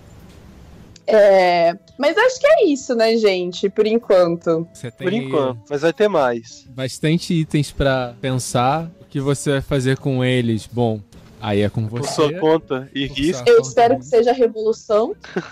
[1.12, 3.68] É, mas acho que é isso, né, gente?
[3.68, 4.68] Por enquanto.
[4.72, 5.60] Você tem Por enquanto.
[5.68, 6.64] Mas vai ter mais.
[6.70, 8.89] bastante itens pra pensar.
[9.01, 10.68] O que você vai fazer com eles?
[10.70, 11.01] Bom,
[11.41, 12.12] aí é com Por você.
[12.12, 13.49] sua conta e Por risco.
[13.49, 15.15] Eu espero que seja a revolução.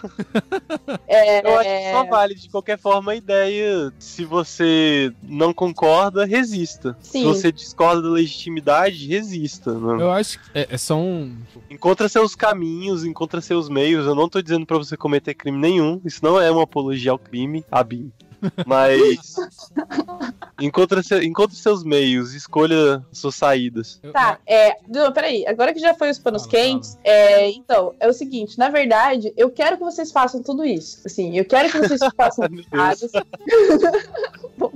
[1.06, 3.93] É, Eu acho que só vale de qualquer forma a ideia.
[3.98, 6.97] Se você não concorda, resista.
[7.01, 7.20] Sim.
[7.20, 9.73] Se você discorda da legitimidade, resista.
[9.73, 10.02] né?
[10.02, 11.36] Eu acho que é, é só um.
[11.70, 14.06] Encontra seus caminhos, encontra seus meios.
[14.06, 16.01] Eu não tô dizendo pra você cometer crime nenhum.
[16.05, 18.12] Isso não é uma apologia ao crime, Abim.
[18.66, 19.35] Mas.
[20.60, 24.01] encontra, seu, encontre seus meios, escolha suas saídas.
[24.12, 24.77] Tá, é.
[24.89, 28.59] Não, peraí, agora que já foi os panos Fala, quentes, é, então, é o seguinte,
[28.59, 31.01] na verdade, eu quero que vocês façam tudo isso.
[31.05, 33.10] Assim, eu quero que vocês façam piadas.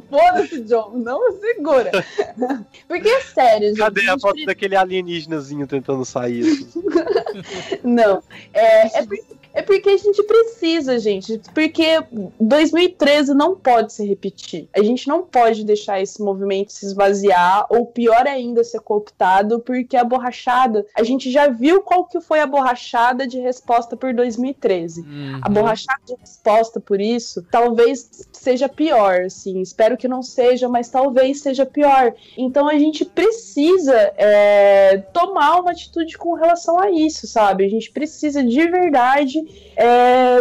[0.08, 1.90] Foda-se, John, não segura.
[2.86, 3.78] Porque é sério, gente.
[3.78, 6.42] Cadê a foto pre- daquele alienígenazinho tentando sair?
[6.42, 6.82] assim?
[7.82, 8.22] Não.
[8.52, 9.18] É, é, por-
[9.54, 11.40] é porque a gente precisa, gente.
[11.54, 12.02] Porque
[12.40, 14.68] 2013 não pode se repetir.
[14.74, 19.96] A gente não pode deixar esse movimento se esvaziar, ou pior ainda, ser cooptado, porque
[19.96, 20.86] a borrachada.
[20.96, 25.00] A gente já viu qual que foi a borrachada de resposta por 2013.
[25.00, 25.40] Uhum.
[25.42, 29.60] A borrachada de resposta por isso talvez seja pior, assim.
[29.60, 32.14] Espero que não seja, mas talvez seja pior.
[32.36, 37.64] Então a gente precisa é, tomar uma atitude com relação a isso, sabe?
[37.64, 39.41] A gente precisa de verdade
[39.76, 40.40] é,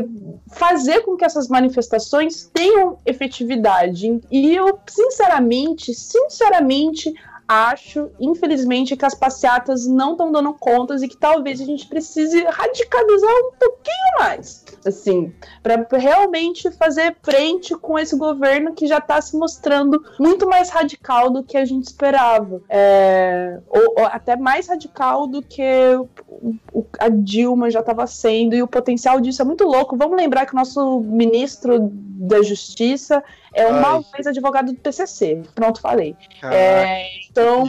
[0.53, 4.19] fazer com que essas manifestações tenham efetividade.
[4.31, 7.13] E eu, sinceramente, sinceramente,
[7.51, 12.41] acho, infelizmente, que as passeatas não estão dando contas e que talvez a gente precise
[12.45, 19.21] radicalizar um pouquinho mais, assim, para realmente fazer frente com esse governo que já está
[19.21, 24.67] se mostrando muito mais radical do que a gente esperava, É, ou, ou até mais
[24.67, 25.61] radical do que
[26.71, 29.97] o- a Dilma já estava sendo e o potencial disso é muito louco.
[29.97, 33.21] Vamos lembrar que o nosso ministro da Justiça
[33.53, 33.81] é um Ai.
[33.81, 35.41] mau advogado do PCC.
[35.53, 36.15] Pronto, falei.
[36.39, 37.67] Caraca, É, então,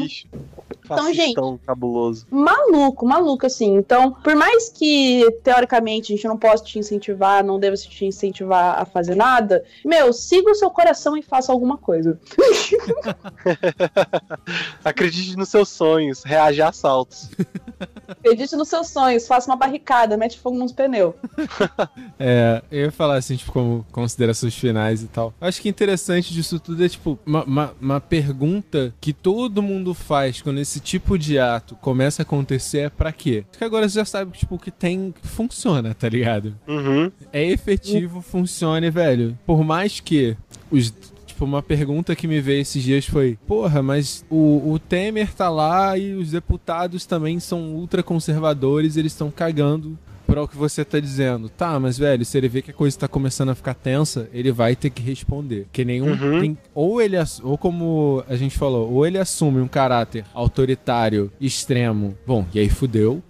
[0.85, 2.27] então, Fascistão cabuloso.
[2.31, 3.75] maluco, maluco, assim.
[3.77, 8.81] Então, por mais que, teoricamente, a gente não possa te incentivar, não deva te incentivar
[8.81, 12.19] a fazer nada, meu, siga o seu coração e faça alguma coisa.
[14.85, 17.31] Acredite nos seus sonhos, reaja a assaltos.
[18.09, 21.15] Acredite nos seus sonhos, faça uma barricada, mete fogo nos pneus.
[22.19, 25.35] É, eu ia falar assim, tipo, como considerações finais e tal.
[25.41, 30.41] Acho que interessante disso tudo é, tipo, uma, uma, uma pergunta que todo mundo faz
[30.41, 33.45] quando esse tipo de ato começa a acontecer é pra quê?
[33.51, 35.13] Porque agora você já sabe, tipo, que tem.
[35.13, 36.55] que funciona, tá ligado?
[36.67, 37.11] Uhum.
[37.33, 39.39] É efetivo, funcione, velho.
[39.45, 40.37] Por mais que
[40.71, 40.93] os.
[41.33, 45.49] Tipo, uma pergunta que me veio esses dias foi: Porra, mas o, o Temer tá
[45.49, 51.01] lá e os deputados também são ultraconservadores, eles estão cagando para o que você tá
[51.01, 51.49] dizendo.
[51.49, 54.53] Tá, mas velho, se ele vê que a coisa tá começando a ficar tensa, ele
[54.53, 55.67] vai ter que responder.
[55.73, 56.11] Que nenhum.
[56.13, 56.41] Uhum.
[56.41, 57.17] tem- ou ele.
[57.43, 62.15] Ou como a gente falou, ou ele assume um caráter autoritário extremo.
[62.27, 63.23] Bom, e aí fudeu.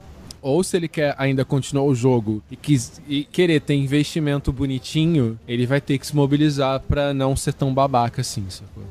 [0.42, 5.38] Ou se ele quer ainda continuar o jogo e, quis, e querer ter investimento bonitinho,
[5.46, 8.82] ele vai ter que se mobilizar pra não ser tão babaca assim, sacou?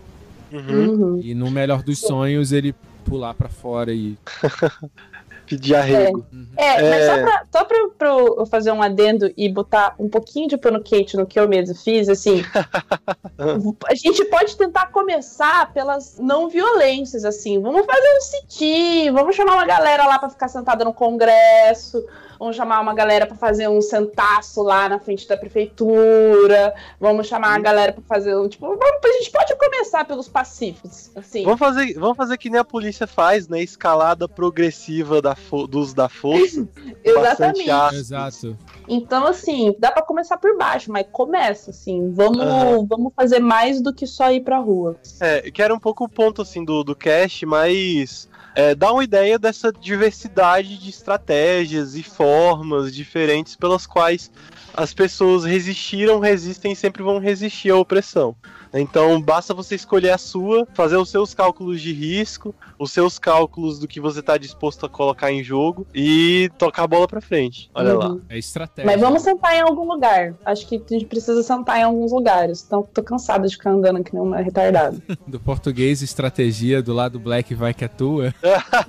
[0.51, 0.89] Uhum.
[0.89, 1.21] Uhum.
[1.21, 2.73] E no melhor dos sonhos, ele
[3.03, 4.17] pular pra fora e.
[5.51, 6.25] Pedir arrego.
[6.55, 6.89] É, É.
[6.89, 10.55] mas só, pra, só pra, pra eu fazer um adendo e botar um pouquinho de
[10.55, 12.41] pano quente no que eu mesmo fiz, assim,
[13.85, 19.55] a gente pode tentar começar pelas não violências, assim, vamos fazer um sit vamos chamar
[19.55, 22.01] uma galera lá pra ficar sentada no congresso,
[22.41, 27.53] vamos chamar uma galera pra fazer um sentaço lá na frente da prefeitura, vamos chamar
[27.55, 31.43] a galera pra fazer, um, tipo, vamos, a gente pode começar pelos pacíficos, assim.
[31.43, 33.61] Vamos fazer, vamos fazer que nem a polícia faz, né?
[33.61, 36.67] Escalada progressiva da fo- do uso da força.
[37.05, 37.95] Exatamente.
[37.95, 38.57] Exato.
[38.87, 42.11] Então, assim, dá pra começar por baixo, mas começa, assim.
[42.11, 44.97] Vamos, vamos fazer mais do que só ir pra rua.
[45.19, 49.03] É, que era um pouco o ponto assim do, do cast, mas é, dá uma
[49.03, 54.31] ideia dessa diversidade de estratégias e formas diferentes pelas quais
[54.73, 58.35] as pessoas resistiram, resistem e sempre vão resistir à opressão.
[58.73, 63.79] Então basta você escolher a sua, fazer os seus cálculos de risco, os seus cálculos
[63.79, 67.69] do que você está disposto a colocar em jogo e tocar a bola pra frente.
[67.73, 68.09] Olha lá.
[68.09, 68.21] Uhum.
[68.29, 68.89] É estratégia.
[68.89, 70.33] Mas vamos sentar em algum lugar.
[70.45, 72.63] Acho que a gente precisa sentar em alguns lugares.
[72.65, 74.97] Então, tô cansada de ficar andando que nem uma retardada.
[75.27, 78.33] Do português, estratégia, do lado black vai que é tua.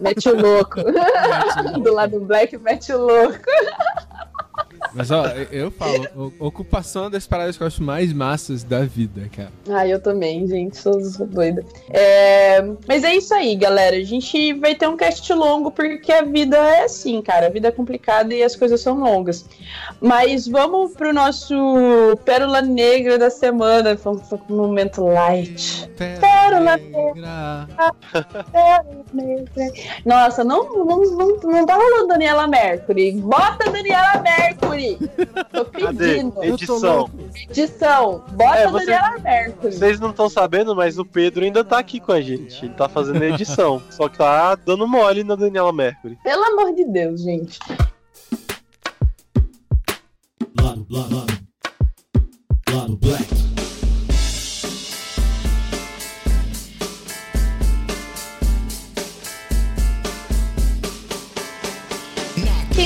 [0.01, 0.81] Mete o louco.
[1.83, 3.39] Do lado black, mete o louco.
[4.95, 9.29] Mas ó, eu falo, ocupação é das paradas que eu acho mais massas da vida,
[9.35, 9.51] cara.
[9.71, 11.65] Ah, eu também, gente, sou, sou doida.
[11.91, 13.97] É, Mas é isso aí, galera.
[13.97, 17.47] A gente vai ter um cast longo porque a vida é assim, cara.
[17.47, 19.45] A vida é complicada e as coisas são longas.
[20.01, 21.55] Mas vamos pro nosso
[22.25, 23.95] Pérola Negra da semana.
[23.95, 25.89] Vamos pro momento light.
[25.97, 27.69] Pérola negra.
[28.53, 29.73] Pérola Negra.
[30.05, 33.13] Nossa, não, não, não, não tá rolando Daniela Mercury.
[33.13, 34.72] Bota Daniela Mercury.
[35.53, 36.15] Tô Cadê?
[36.15, 36.45] pedindo.
[36.45, 37.11] Edição.
[37.49, 38.25] Edição.
[38.33, 39.73] Bota É, você- Daniela Mercury.
[39.73, 42.65] Vocês não estão sabendo, mas o Pedro ainda tá aqui com a gente.
[42.65, 43.81] Ele tá fazendo a edição.
[43.91, 46.17] só que tá dando mole na Daniela Mercury.
[46.23, 47.59] Pelo amor de Deus, gente.
[50.61, 51.33] Lado, lado, lado.
[52.75, 53.62] Lado Black.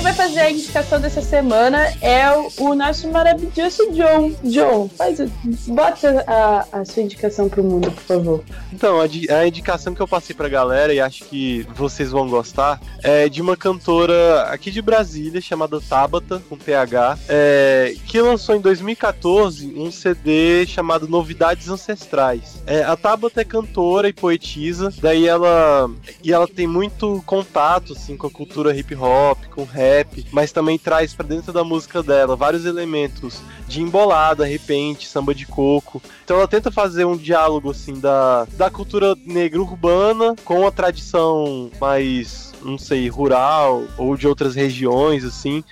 [0.06, 4.32] Vai fazer a indicação dessa semana é o, nosso maravilhoso John.
[4.44, 5.18] John, faz,
[5.66, 8.44] bota a, a sua indicação pro mundo, por favor.
[8.72, 9.04] Então, a,
[9.34, 13.42] a indicação que eu passei pra galera, e acho que vocês vão gostar, é de
[13.42, 19.90] uma cantora aqui de Brasília, chamada Tabata, com TH, é, que lançou em 2014 um
[19.90, 22.62] CD chamado Novidades Ancestrais.
[22.64, 25.90] É, a Tabata é cantora e poetisa, daí ela,
[26.22, 29.95] e ela tem muito contato assim, com a cultura hip hop, com rap,
[30.32, 35.46] mas também traz pra dentro da música dela vários elementos de embolada, repente, samba de
[35.46, 36.02] coco.
[36.24, 41.70] Então ela tenta fazer um diálogo assim da, da cultura negra urbana com a tradição
[41.80, 45.62] mais, não sei, rural ou de outras regiões assim.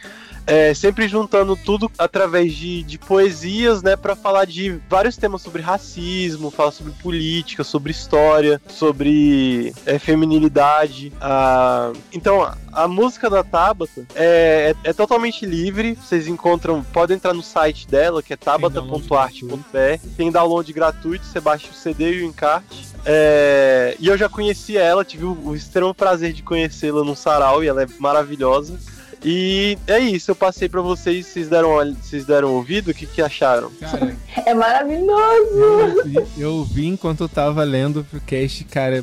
[0.46, 5.62] É, sempre juntando tudo através de, de poesias, né, para falar de vários temas sobre
[5.62, 11.12] racismo, falar sobre política, sobre história, sobre é, feminilidade.
[11.20, 15.94] Ah, então, a, a música da Tabata é, é, é totalmente livre.
[15.94, 20.08] Vocês encontram, podem entrar no site dela, que é tabata.arte.br.
[20.16, 22.94] Tem download gratuito, você baixa o CD e o encarte.
[23.06, 27.62] É, e eu já conheci ela, tive o, o extremo prazer de conhecê-la num sarau
[27.62, 28.78] e ela é maravilhosa.
[29.24, 33.22] E é isso, eu passei pra vocês, vocês deram, vocês deram ouvido, o que, que
[33.22, 33.70] acharam?
[33.80, 34.14] Cara,
[34.44, 35.58] É maravilhoso!
[35.58, 39.02] eu vi, eu vi enquanto eu tava lendo pro cast, cara.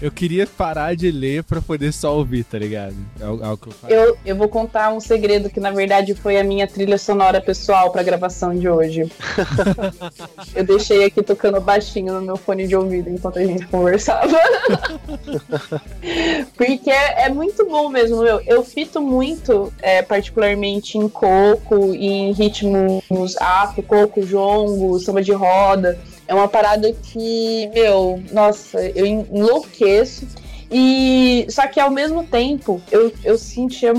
[0.00, 2.94] Eu queria parar de ler pra poder só ouvir, tá ligado?
[3.20, 3.92] É o, é o que eu faço.
[3.92, 7.90] Eu, eu vou contar um segredo que, na verdade, foi a minha trilha sonora pessoal
[7.90, 9.10] pra gravação de hoje.
[10.54, 14.38] eu deixei aqui tocando baixinho no meu fone de ouvido enquanto a gente conversava.
[16.56, 18.40] Porque é, é muito bom mesmo, meu.
[18.46, 25.32] Eu fito muito, é, particularmente em coco e em ritmos afro, coco, jongo, samba de
[25.32, 25.98] roda.
[26.28, 30.28] É uma parada que, meu, nossa, eu enlouqueço.
[30.70, 33.94] E só que ao mesmo tempo eu, eu sentia,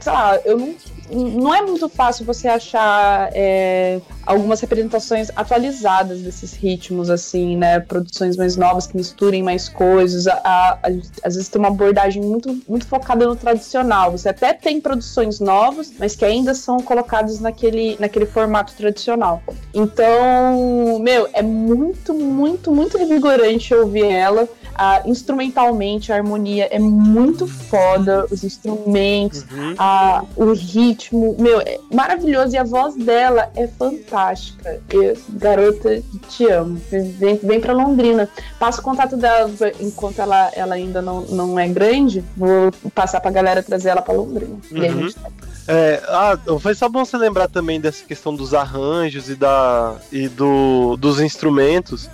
[0.00, 0.74] sei lá, eu não,
[1.14, 7.80] não é muito fácil você achar é, algumas representações atualizadas desses ritmos, assim, né?
[7.80, 10.26] Produções mais novas que misturem mais coisas.
[10.26, 10.78] A, a-
[11.22, 14.10] às vezes tem uma abordagem muito, muito focada no tradicional.
[14.12, 19.42] Você até tem produções novas, mas que ainda são colocadas naquele, naquele formato tradicional.
[19.72, 24.48] Então, meu, é muito, muito, muito revigorante ouvir ela.
[24.76, 29.44] Ah, instrumentalmente, a harmonia é muito foda, os instrumentos,
[29.78, 32.54] a, o ritmo, meu, é maravilhoso.
[32.54, 34.80] E a voz dela é fantástica.
[34.90, 36.80] Eu, garota, te amo.
[36.90, 38.28] Vem, vem pra Londrina.
[38.58, 42.24] Passa o contato dela enquanto ela, ela ainda não, não é grande.
[42.36, 44.56] Vou passar pra galera trazer ela pra Londrina.
[44.72, 45.00] E aí a Uhum.
[45.02, 45.28] gente tá
[45.66, 50.28] É, ah, foi só bom você lembrar também dessa questão dos arranjos e, da, e
[50.28, 52.08] do, dos instrumentos.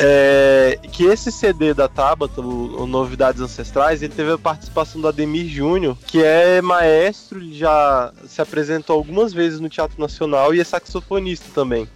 [0.00, 5.08] É, que esse CD da Tabata, o, o Novidades Ancestrais, ele teve a participação do
[5.08, 10.64] Ademir Júnior, que é maestro, já se apresentou algumas vezes no Teatro Nacional e é
[10.64, 11.88] saxofonista também.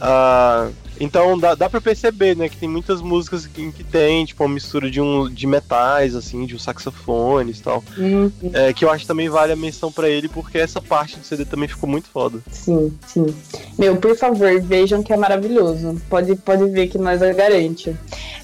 [0.00, 0.68] Ah,
[1.00, 4.54] Então dá, dá pra perceber, né, que tem muitas músicas que, que tem, tipo, uma
[4.54, 7.84] mistura de, um, de metais, assim, de um saxofones e tal.
[7.96, 8.30] Uhum.
[8.52, 11.24] É, que eu acho que também vale a menção pra ele, porque essa parte do
[11.24, 12.38] CD também ficou muito foda.
[12.50, 13.26] Sim, sim.
[13.78, 16.00] Meu, por favor, vejam que é maravilhoso.
[16.08, 17.94] Pode, pode ver que nós a garante.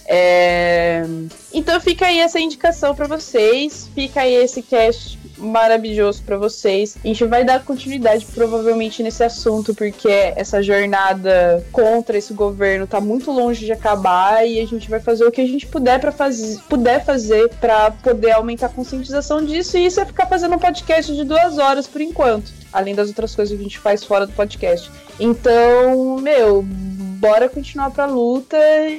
[0.06, 1.05] É,
[1.52, 3.90] Então fica aí essa indicação pra vocês.
[3.94, 6.97] Fica aí esse cast maravilhoso pra vocês.
[7.02, 13.01] A gente vai dar continuidade provavelmente nesse assunto, porque essa jornada contra esse governo tá
[13.01, 16.12] muito longe de acabar e a gente vai fazer o que a gente puder para
[16.12, 20.59] fazer, puder fazer para poder aumentar a conscientização disso e isso é ficar fazendo um
[20.59, 24.26] podcast de duas horas por enquanto, além das outras coisas que a gente faz fora
[24.26, 24.90] do podcast.
[25.18, 28.56] Então, meu, bora continuar pra luta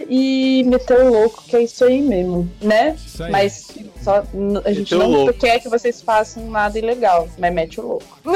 [0.09, 2.95] e meter o louco, que é isso aí mesmo, né?
[2.95, 3.31] Isso aí.
[3.31, 3.67] Mas
[4.03, 4.23] só,
[4.65, 5.33] a gente não louco.
[5.33, 8.19] quer que vocês façam nada ilegal, mas mete o louco.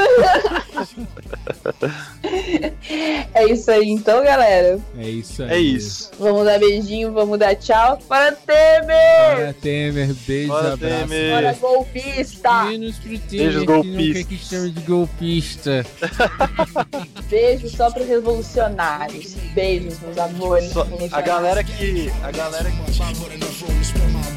[3.34, 4.80] é isso aí, então, galera.
[4.98, 5.50] É isso aí.
[5.52, 6.12] É isso.
[6.20, 7.98] Vamos dar beijinho, vamos dar tchau.
[8.08, 9.36] Bora, Temer!
[9.36, 10.14] Bora, Temer.
[10.28, 11.08] Beijo, Bora, abraço.
[11.08, 11.34] Temer.
[11.34, 12.64] Bora, golpista!
[12.66, 14.26] Menos pro Temer, Beijos que não quer golpistas.
[14.26, 15.86] que chame de golpista.
[17.30, 19.34] Beijo só para revolucionários.
[19.54, 20.72] Beijos, meus amores.
[20.72, 22.12] Só- a galera que.
[22.24, 24.35] A galera que.